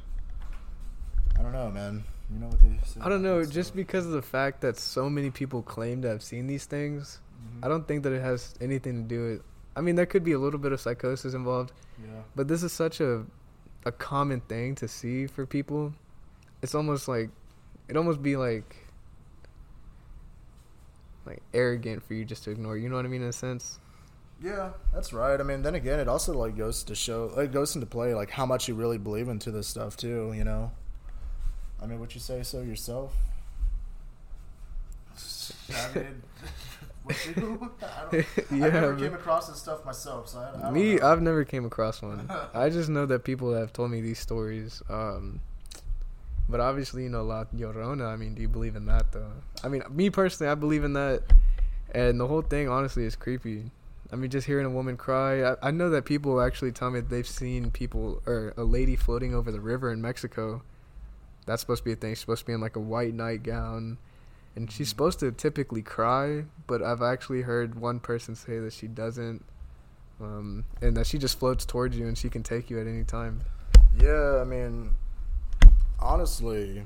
I 1.37 1.41
don't 1.41 1.53
know, 1.53 1.71
man. 1.71 2.03
You 2.31 2.39
know 2.39 2.47
what 2.47 2.59
they 2.59 2.77
say? 2.85 2.99
I 3.01 3.09
don't 3.09 3.23
know, 3.23 3.43
just 3.43 3.69
stuff? 3.69 3.75
because 3.75 4.05
of 4.05 4.11
the 4.11 4.21
fact 4.21 4.61
that 4.61 4.77
so 4.77 5.09
many 5.09 5.31
people 5.31 5.63
claim 5.63 6.03
to 6.03 6.07
have 6.09 6.21
seen 6.21 6.45
these 6.45 6.65
things, 6.65 7.19
Mhm. 7.41 7.65
I 7.65 7.67
don't 7.67 7.87
think 7.87 8.03
that 8.03 8.13
it 8.13 8.21
has 8.21 8.53
anything 8.61 9.01
to 9.01 9.07
do 9.07 9.23
with. 9.31 9.41
I 9.75 9.81
mean, 9.81 9.95
there 9.95 10.05
could 10.05 10.23
be 10.23 10.33
a 10.33 10.39
little 10.39 10.59
bit 10.59 10.71
of 10.71 10.79
psychosis 10.79 11.33
involved, 11.33 11.71
Yeah. 12.03 12.21
but 12.35 12.47
this 12.47 12.61
is 12.61 12.71
such 12.71 13.01
a 13.01 13.25
a 13.85 13.91
common 13.91 14.41
thing 14.41 14.75
to 14.75 14.87
see 14.87 15.27
for 15.27 15.45
people. 15.45 15.93
It's 16.61 16.75
almost 16.75 17.07
like 17.07 17.29
it 17.87 17.97
almost 17.97 18.21
be 18.21 18.35
like 18.35 18.75
like 21.25 21.41
arrogant 21.53 22.03
for 22.03 22.13
you 22.13 22.25
just 22.25 22.43
to 22.45 22.51
ignore. 22.51 22.77
You 22.77 22.89
know 22.89 22.95
what 22.95 23.05
I 23.05 23.09
mean 23.09 23.21
in 23.21 23.29
a 23.29 23.33
sense. 23.33 23.79
Yeah, 24.41 24.71
that's 24.93 25.11
right. 25.11 25.39
I 25.39 25.43
mean, 25.43 25.63
then 25.63 25.75
again, 25.75 25.99
it 25.99 26.07
also 26.07 26.33
like 26.33 26.55
goes 26.55 26.83
to 26.83 26.95
show, 26.95 27.25
it 27.37 27.51
goes 27.51 27.75
into 27.75 27.85
play 27.85 28.13
like 28.13 28.31
how 28.31 28.45
much 28.45 28.69
you 28.69 28.73
really 28.73 28.97
believe 28.97 29.27
into 29.27 29.51
this 29.51 29.67
stuff 29.67 29.97
too. 29.97 30.33
You 30.33 30.43
know, 30.43 30.71
I 31.81 31.85
mean, 31.85 31.99
would 31.99 32.13
you 32.13 32.21
say 32.21 32.43
so 32.43 32.61
yourself? 32.61 33.13
I 35.69 35.93
mean, 35.97 36.21
would 37.09 37.37
you? 37.37 37.71
I, 37.81 38.11
don't, 38.11 38.49
Yeah, 38.51 38.65
I 38.67 38.69
never 38.69 38.95
came 38.95 39.13
across 39.13 39.47
this 39.47 39.57
stuff 39.57 39.85
myself, 39.85 40.29
so 40.29 40.39
I, 40.39 40.67
I 40.67 40.71
Me, 40.71 40.95
know. 40.95 41.07
I've 41.07 41.21
never 41.21 41.43
came 41.43 41.65
across 41.65 42.01
one. 42.01 42.29
I 42.53 42.69
just 42.69 42.89
know 42.89 43.05
that 43.05 43.23
people 43.23 43.53
have 43.53 43.73
told 43.73 43.91
me 43.91 44.01
these 44.01 44.19
stories. 44.19 44.81
Um, 44.89 45.41
but 46.47 46.59
obviously, 46.59 47.03
you 47.03 47.09
know, 47.09 47.23
La 47.23 47.45
Llorona. 47.45 48.07
I 48.07 48.15
mean, 48.15 48.33
do 48.33 48.41
you 48.41 48.47
believe 48.47 48.75
in 48.75 48.85
that 48.87 49.11
though? 49.11 49.31
I 49.63 49.67
mean, 49.67 49.83
me 49.89 50.09
personally, 50.09 50.51
I 50.51 50.55
believe 50.55 50.83
in 50.83 50.93
that, 50.93 51.23
and 51.93 52.19
the 52.19 52.27
whole 52.27 52.41
thing 52.41 52.69
honestly 52.69 53.05
is 53.05 53.15
creepy. 53.15 53.71
I 54.11 54.15
mean, 54.15 54.31
just 54.31 54.47
hearing 54.47 54.65
a 54.65 54.69
woman 54.71 54.97
cry. 54.97 55.43
I, 55.51 55.55
I 55.61 55.71
know 55.71 55.91
that 55.91 56.05
people 56.05 56.41
actually 56.41 56.71
tell 56.71 56.89
me 56.89 56.99
they've 57.01 57.27
seen 57.27 57.69
people 57.69 58.23
or 58.25 58.53
a 58.57 58.63
lady 58.63 58.95
floating 58.95 59.35
over 59.35 59.51
the 59.51 59.59
river 59.59 59.91
in 59.91 60.01
Mexico. 60.01 60.63
That's 61.45 61.61
supposed 61.61 61.81
to 61.81 61.85
be 61.85 61.93
a 61.93 61.95
thing. 61.95 62.11
She's 62.11 62.21
supposed 62.21 62.41
to 62.41 62.45
be 62.47 62.53
in 62.53 62.61
like 62.61 62.75
a 62.75 62.79
white 62.79 63.13
nightgown, 63.13 63.97
and 64.55 64.71
she's 64.71 64.89
supposed 64.89 65.19
to 65.19 65.31
typically 65.31 65.81
cry. 65.81 66.45
But 66.67 66.81
I've 66.81 67.01
actually 67.01 67.41
heard 67.41 67.75
one 67.75 67.99
person 67.99 68.35
say 68.35 68.59
that 68.59 68.73
she 68.73 68.88
doesn't 68.88 69.43
um, 70.21 70.65
and 70.81 70.95
that 70.97 71.07
she 71.07 71.17
just 71.17 71.39
floats 71.39 71.65
towards 71.65 71.97
you 71.97 72.07
and 72.07 72.17
she 72.17 72.29
can 72.29 72.43
take 72.43 72.69
you 72.69 72.79
at 72.79 72.88
any 72.88 73.03
time. 73.03 73.41
Yeah, 73.97 74.39
I 74.41 74.43
mean, 74.43 74.91
honestly, 75.99 76.83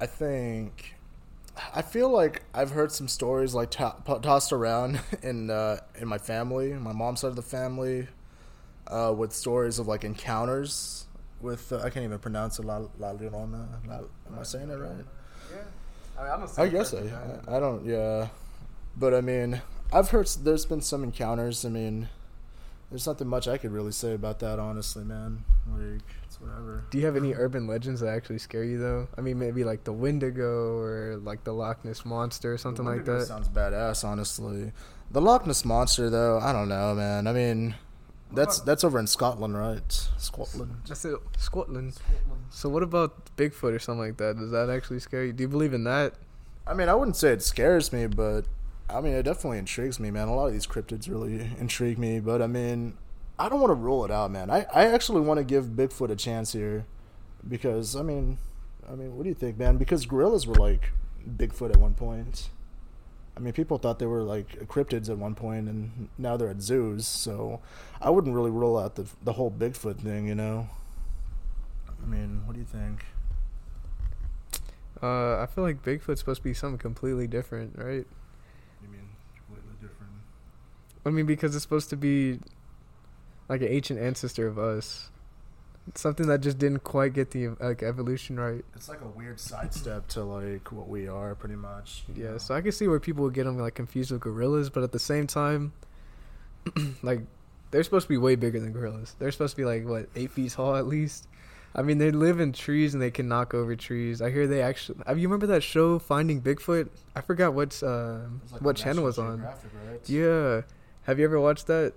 I 0.00 0.06
think 0.06 0.94
I 1.74 1.82
feel 1.82 2.08
like 2.08 2.42
I've 2.54 2.70
heard 2.70 2.92
some 2.92 3.08
stories 3.08 3.54
like 3.54 3.70
to- 3.72 3.96
tossed 4.22 4.52
around 4.52 5.00
in 5.22 5.50
uh, 5.50 5.78
in 5.96 6.08
my 6.08 6.18
family, 6.18 6.72
my 6.72 6.92
mom's 6.92 7.20
side 7.20 7.28
of 7.28 7.36
the 7.36 7.42
family, 7.42 8.08
uh, 8.88 9.14
with 9.16 9.32
stories 9.32 9.78
of 9.78 9.86
like 9.86 10.04
encounters 10.04 11.06
with 11.42 11.72
uh, 11.72 11.78
I 11.78 11.90
can't 11.90 12.04
even 12.04 12.18
pronounce 12.18 12.58
it. 12.58 12.64
La, 12.64 12.78
La 12.98 13.12
Llorona. 13.12 13.66
La, 13.86 13.96
am 13.96 14.38
I 14.38 14.42
saying 14.42 14.70
it 14.70 14.76
right? 14.76 15.04
Yeah. 15.50 15.58
I, 16.18 16.22
mean, 16.22 16.32
I'm 16.32 16.48
I 16.56 16.68
guess 16.68 16.94
I, 16.94 17.56
I 17.56 17.60
don't 17.60 17.84
yeah, 17.84 18.28
but 18.96 19.14
I 19.14 19.20
mean 19.20 19.62
I've 19.92 20.10
heard 20.10 20.26
there's 20.42 20.64
been 20.64 20.80
some 20.80 21.04
encounters. 21.04 21.64
I 21.64 21.68
mean, 21.68 22.08
there's 22.90 23.06
nothing 23.06 23.28
much 23.28 23.46
I 23.46 23.58
could 23.58 23.72
really 23.72 23.92
say 23.92 24.14
about 24.14 24.38
that 24.40 24.58
honestly, 24.58 25.04
man. 25.04 25.44
Like 25.70 26.02
it's 26.24 26.40
whatever. 26.40 26.84
Do 26.90 26.98
you 26.98 27.04
have 27.04 27.16
any 27.16 27.34
urban 27.34 27.66
legends 27.66 28.00
that 28.00 28.08
actually 28.08 28.38
scare 28.38 28.64
you 28.64 28.78
though? 28.78 29.08
I 29.18 29.20
mean, 29.20 29.38
maybe 29.38 29.64
like 29.64 29.84
the 29.84 29.92
Wendigo 29.92 30.78
or 30.78 31.18
like 31.22 31.44
the 31.44 31.52
Loch 31.52 31.84
Ness 31.84 32.04
monster 32.04 32.54
or 32.54 32.58
something 32.58 32.84
like 32.84 33.04
that. 33.04 33.26
Sounds 33.26 33.48
badass, 33.48 34.04
honestly. 34.04 34.72
The 35.10 35.20
Loch 35.20 35.46
Ness 35.46 35.64
monster, 35.66 36.08
though, 36.08 36.38
I 36.38 36.54
don't 36.54 36.70
know, 36.70 36.94
man. 36.94 37.26
I 37.26 37.32
mean, 37.34 37.74
that's 38.34 38.60
that's 38.60 38.84
over 38.84 38.98
in 38.98 39.06
Scotland, 39.06 39.56
right? 39.56 40.08
Scotland. 40.18 40.76
That's 40.86 41.04
it, 41.04 41.18
Scotland. 41.38 41.94
So 42.50 42.68
what 42.68 42.82
about 42.82 43.34
Bigfoot 43.36 43.74
or 43.74 43.78
something 43.78 44.06
like 44.06 44.16
that? 44.18 44.36
Does 44.36 44.50
that 44.50 44.70
actually 44.70 45.00
scare 45.00 45.24
you? 45.24 45.32
Do 45.32 45.42
you 45.42 45.48
believe 45.48 45.72
in 45.72 45.84
that? 45.84 46.14
I 46.66 46.74
mean, 46.74 46.88
I 46.88 46.94
wouldn't 46.94 47.16
say 47.16 47.32
it 47.32 47.42
scares 47.42 47.92
me, 47.92 48.06
but 48.06 48.42
I 48.88 49.00
mean, 49.00 49.14
it 49.14 49.22
definitely 49.22 49.58
intrigues 49.58 49.98
me, 49.98 50.10
man. 50.10 50.28
A 50.28 50.34
lot 50.34 50.46
of 50.46 50.52
these 50.52 50.66
cryptids 50.66 51.08
really 51.08 51.50
intrigue 51.58 51.98
me, 51.98 52.20
but 52.20 52.42
I 52.42 52.46
mean, 52.46 52.96
I 53.38 53.48
don't 53.48 53.60
want 53.60 53.70
to 53.70 53.74
rule 53.74 54.04
it 54.04 54.10
out, 54.10 54.30
man. 54.30 54.50
I, 54.50 54.66
I 54.72 54.86
actually 54.86 55.22
want 55.22 55.38
to 55.38 55.44
give 55.44 55.66
Bigfoot 55.66 56.10
a 56.10 56.16
chance 56.16 56.52
here 56.52 56.86
because 57.48 57.96
I 57.96 58.02
mean, 58.02 58.38
I 58.90 58.94
mean, 58.94 59.16
what 59.16 59.24
do 59.24 59.28
you 59.28 59.34
think, 59.34 59.58
man? 59.58 59.76
Because 59.76 60.06
gorillas 60.06 60.46
were 60.46 60.54
like 60.54 60.90
Bigfoot 61.28 61.70
at 61.70 61.76
one 61.76 61.94
point. 61.94 62.50
I 63.36 63.40
mean, 63.40 63.52
people 63.52 63.78
thought 63.78 63.98
they 63.98 64.06
were 64.06 64.22
like 64.22 64.68
cryptids 64.68 65.08
at 65.08 65.18
one 65.18 65.34
point, 65.34 65.68
and 65.68 66.08
now 66.18 66.36
they're 66.36 66.50
at 66.50 66.60
zoos. 66.60 67.06
So 67.06 67.60
I 68.00 68.10
wouldn't 68.10 68.34
really 68.34 68.50
rule 68.50 68.76
out 68.76 68.96
the 68.96 69.06
the 69.22 69.32
whole 69.32 69.50
Bigfoot 69.50 70.00
thing, 70.00 70.26
you 70.28 70.34
know. 70.34 70.68
I 72.02 72.06
mean, 72.06 72.42
what 72.46 72.54
do 72.54 72.58
you 72.58 72.66
think? 72.66 73.04
Uh, 75.02 75.40
I 75.40 75.46
feel 75.46 75.64
like 75.64 75.82
Bigfoot's 75.82 76.20
supposed 76.20 76.40
to 76.40 76.44
be 76.44 76.54
something 76.54 76.78
completely 76.78 77.26
different, 77.26 77.76
right? 77.76 78.06
You 78.82 78.88
mean 78.88 79.08
completely 79.36 79.74
different? 79.80 80.12
I 81.04 81.10
mean, 81.10 81.26
because 81.26 81.56
it's 81.56 81.62
supposed 81.62 81.90
to 81.90 81.96
be 81.96 82.38
like 83.48 83.62
an 83.62 83.68
ancient 83.68 83.98
ancestor 83.98 84.46
of 84.46 84.58
us. 84.58 85.10
Something 85.94 86.28
that 86.28 86.40
just 86.40 86.58
didn't 86.58 86.84
quite 86.84 87.12
get 87.12 87.32
the 87.32 87.48
like 87.60 87.82
evolution 87.82 88.38
right. 88.38 88.64
It's 88.74 88.88
like 88.88 89.00
a 89.00 89.08
weird 89.08 89.40
sidestep 89.40 90.06
to 90.08 90.22
like 90.22 90.70
what 90.70 90.88
we 90.88 91.08
are, 91.08 91.34
pretty 91.34 91.56
much. 91.56 92.04
Yeah, 92.14 92.32
know? 92.32 92.38
so 92.38 92.54
I 92.54 92.60
can 92.60 92.72
see 92.72 92.86
where 92.86 93.00
people 93.00 93.24
would 93.24 93.34
get 93.34 93.44
them 93.44 93.58
like 93.58 93.74
confused 93.74 94.12
with 94.12 94.20
gorillas, 94.20 94.70
but 94.70 94.84
at 94.84 94.92
the 94.92 95.00
same 95.00 95.26
time, 95.26 95.72
like 97.02 97.22
they're 97.72 97.82
supposed 97.82 98.04
to 98.04 98.08
be 98.08 98.16
way 98.16 98.36
bigger 98.36 98.60
than 98.60 98.72
gorillas. 98.72 99.16
They're 99.18 99.32
supposed 99.32 99.56
to 99.56 99.60
be 99.60 99.64
like 99.64 99.84
what 99.84 100.08
eight 100.14 100.30
feet 100.30 100.52
tall 100.52 100.76
at 100.76 100.86
least. 100.86 101.26
I 101.74 101.82
mean, 101.82 101.98
they 101.98 102.10
live 102.10 102.38
in 102.38 102.52
trees 102.52 102.92
and 102.92 103.02
they 103.02 103.10
can 103.10 103.28
knock 103.28 103.54
over 103.54 103.74
trees. 103.74 104.20
I 104.20 104.30
hear 104.30 104.46
they 104.46 104.62
actually. 104.62 104.98
Have 105.06 105.18
you 105.18 105.26
remember 105.26 105.46
that 105.48 105.62
show 105.62 105.98
Finding 105.98 106.40
Bigfoot? 106.40 106.90
I 107.16 107.22
forgot 107.22 107.54
what's 107.54 107.82
uh 107.82 108.28
like 108.52 108.62
what 108.62 108.76
channel 108.76 109.04
was 109.04 109.18
on. 109.18 109.40
Right? 109.42 110.08
Yeah, 110.08 110.62
have 111.02 111.18
you 111.18 111.24
ever 111.24 111.40
watched 111.40 111.66
that? 111.68 111.94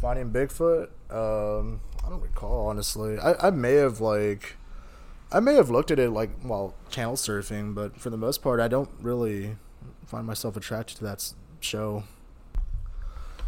Finding 0.00 0.32
Bigfoot. 0.32 0.88
Um, 1.10 1.80
I 2.04 2.08
don't 2.08 2.22
recall 2.22 2.66
honestly. 2.66 3.18
I, 3.18 3.48
I 3.48 3.50
may 3.50 3.74
have 3.74 4.00
like, 4.00 4.56
I 5.30 5.40
may 5.40 5.54
have 5.54 5.70
looked 5.70 5.90
at 5.90 5.98
it 5.98 6.10
like 6.10 6.30
while 6.42 6.74
channel 6.90 7.14
surfing, 7.14 7.74
but 7.74 7.98
for 8.00 8.10
the 8.10 8.16
most 8.16 8.42
part, 8.42 8.60
I 8.60 8.68
don't 8.68 8.90
really 9.00 9.56
find 10.06 10.26
myself 10.26 10.56
attracted 10.56 10.98
to 10.98 11.04
that 11.04 11.32
show. 11.60 12.04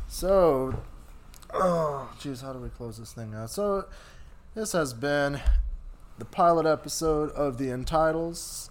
So, 0.06 0.82
oh, 1.52 2.10
jeez, 2.20 2.42
how 2.42 2.52
do 2.52 2.58
we 2.58 2.68
close 2.68 2.98
this 2.98 3.12
thing 3.12 3.34
out? 3.34 3.50
So, 3.50 3.86
this 4.54 4.72
has 4.72 4.94
been 4.94 5.40
the 6.18 6.24
pilot 6.24 6.66
episode 6.66 7.30
of 7.30 7.58
the 7.58 7.70
Entitles. 7.70 8.70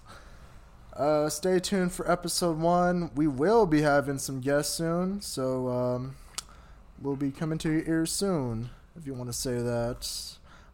Uh, 0.95 1.27
stay 1.27 1.59
tuned 1.59 1.91
for 1.91 2.09
episode 2.09 2.57
one. 2.57 3.11
We 3.15 3.27
will 3.27 3.65
be 3.65 3.81
having 3.81 4.19
some 4.19 4.39
guests 4.39 4.73
soon, 4.73 5.21
so 5.21 5.67
um, 5.67 6.15
we'll 7.01 7.15
be 7.15 7.31
coming 7.31 7.57
to 7.59 7.71
your 7.71 7.83
ears 7.87 8.11
soon, 8.11 8.69
if 8.97 9.05
you 9.05 9.13
want 9.13 9.29
to 9.29 9.33
say 9.33 9.55
that. 9.55 10.07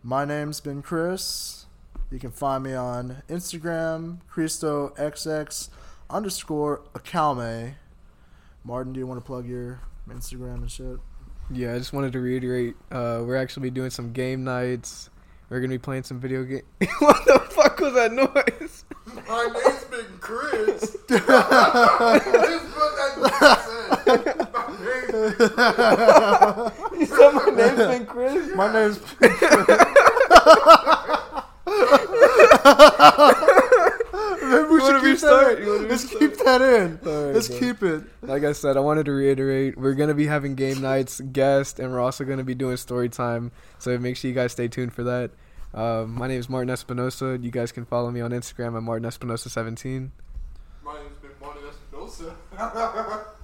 My 0.03 0.25
name's 0.25 0.59
been 0.59 0.81
Chris. 0.81 1.65
You 2.11 2.19
can 2.19 2.31
find 2.31 2.63
me 2.63 2.73
on 2.73 3.21
Instagram, 3.29 4.19
ChristoXX 4.33 5.69
underscore 6.09 6.81
Akalme. 6.93 7.73
Martin, 8.63 8.93
do 8.93 8.99
you 8.99 9.07
want 9.07 9.19
to 9.19 9.25
plug 9.25 9.47
your 9.47 9.81
Instagram 10.09 10.55
and 10.55 10.71
shit? 10.71 10.97
Yeah, 11.51 11.75
I 11.75 11.77
just 11.77 11.93
wanted 11.93 12.13
to 12.13 12.19
reiterate. 12.19 12.75
Uh, 12.91 13.23
we're 13.25 13.35
actually 13.35 13.69
doing 13.69 13.89
some 13.89 14.11
game 14.11 14.43
nights. 14.43 15.09
We're 15.49 15.61
gonna 15.61 15.73
be 15.73 15.79
playing 15.79 16.03
some 16.03 16.19
video 16.19 16.43
game. 16.43 16.61
what 16.99 17.25
the 17.25 17.39
fuck 17.49 17.79
was 17.79 17.93
that 17.95 18.11
noise? 18.11 18.85
My 19.27 19.47
name's 19.51 19.83
been 19.85 20.19
Chris. 20.19 20.95
This 21.07 21.21
is 21.21 21.27
what 22.75 22.91
that 22.95 23.11
said. 24.05 24.53
My 24.53 24.67
name's 24.85 25.08
You 26.99 27.05
said 27.05 27.31
my 27.33 27.45
name's 27.55 27.77
been 27.77 28.05
Chris. 28.05 28.55
My 28.55 28.73
name's. 28.73 28.99
Maybe 34.41 34.63
we 34.63 34.75
You 34.75 34.81
wanna 34.81 34.85
should 34.85 35.01
keep 35.01 35.03
restart? 35.03 35.57
that 35.57 35.63
You 35.63 35.69
wanna 35.69 35.83
in. 35.83 35.89
Let's 35.89 36.03
restart? 36.03 36.19
keep 36.19 36.37
that 36.45 36.61
in. 36.61 36.99
Alright, 37.05 37.35
Let's 37.35 37.47
bro. 37.49 37.59
keep 37.59 37.83
it. 37.83 38.03
Like 38.21 38.43
I 38.43 38.51
said, 38.53 38.77
I 38.77 38.79
wanted 38.79 39.05
to 39.05 39.11
reiterate. 39.11 39.77
We're 39.77 39.93
gonna 39.93 40.13
be 40.15 40.25
having 40.27 40.55
game 40.55 40.81
nights, 40.81 41.19
guests, 41.21 41.79
and 41.79 41.91
we're 41.91 41.99
also 41.99 42.23
gonna 42.23 42.43
be 42.43 42.55
doing 42.55 42.77
story 42.77 43.09
time. 43.09 43.51
So 43.77 43.97
make 43.97 44.17
sure 44.17 44.29
you 44.29 44.35
guys 44.35 44.51
stay 44.53 44.67
tuned 44.67 44.93
for 44.93 45.03
that. 45.03 45.31
Um, 45.73 46.15
my 46.15 46.27
name 46.27 46.39
is 46.39 46.49
Martin 46.49 46.69
Espinosa. 46.71 47.37
You 47.41 47.51
guys 47.51 47.71
can 47.71 47.85
follow 47.85 48.09
me 48.09 48.21
on 48.21 48.31
Instagram 48.31 48.75
at 48.75 48.81
Martin 48.83 49.07
Espinosa17. 49.07 50.09
My 50.83 50.93
name's 50.95 51.17
been 51.21 51.31
Martin 51.39 51.63
Espinosa. 51.69 53.25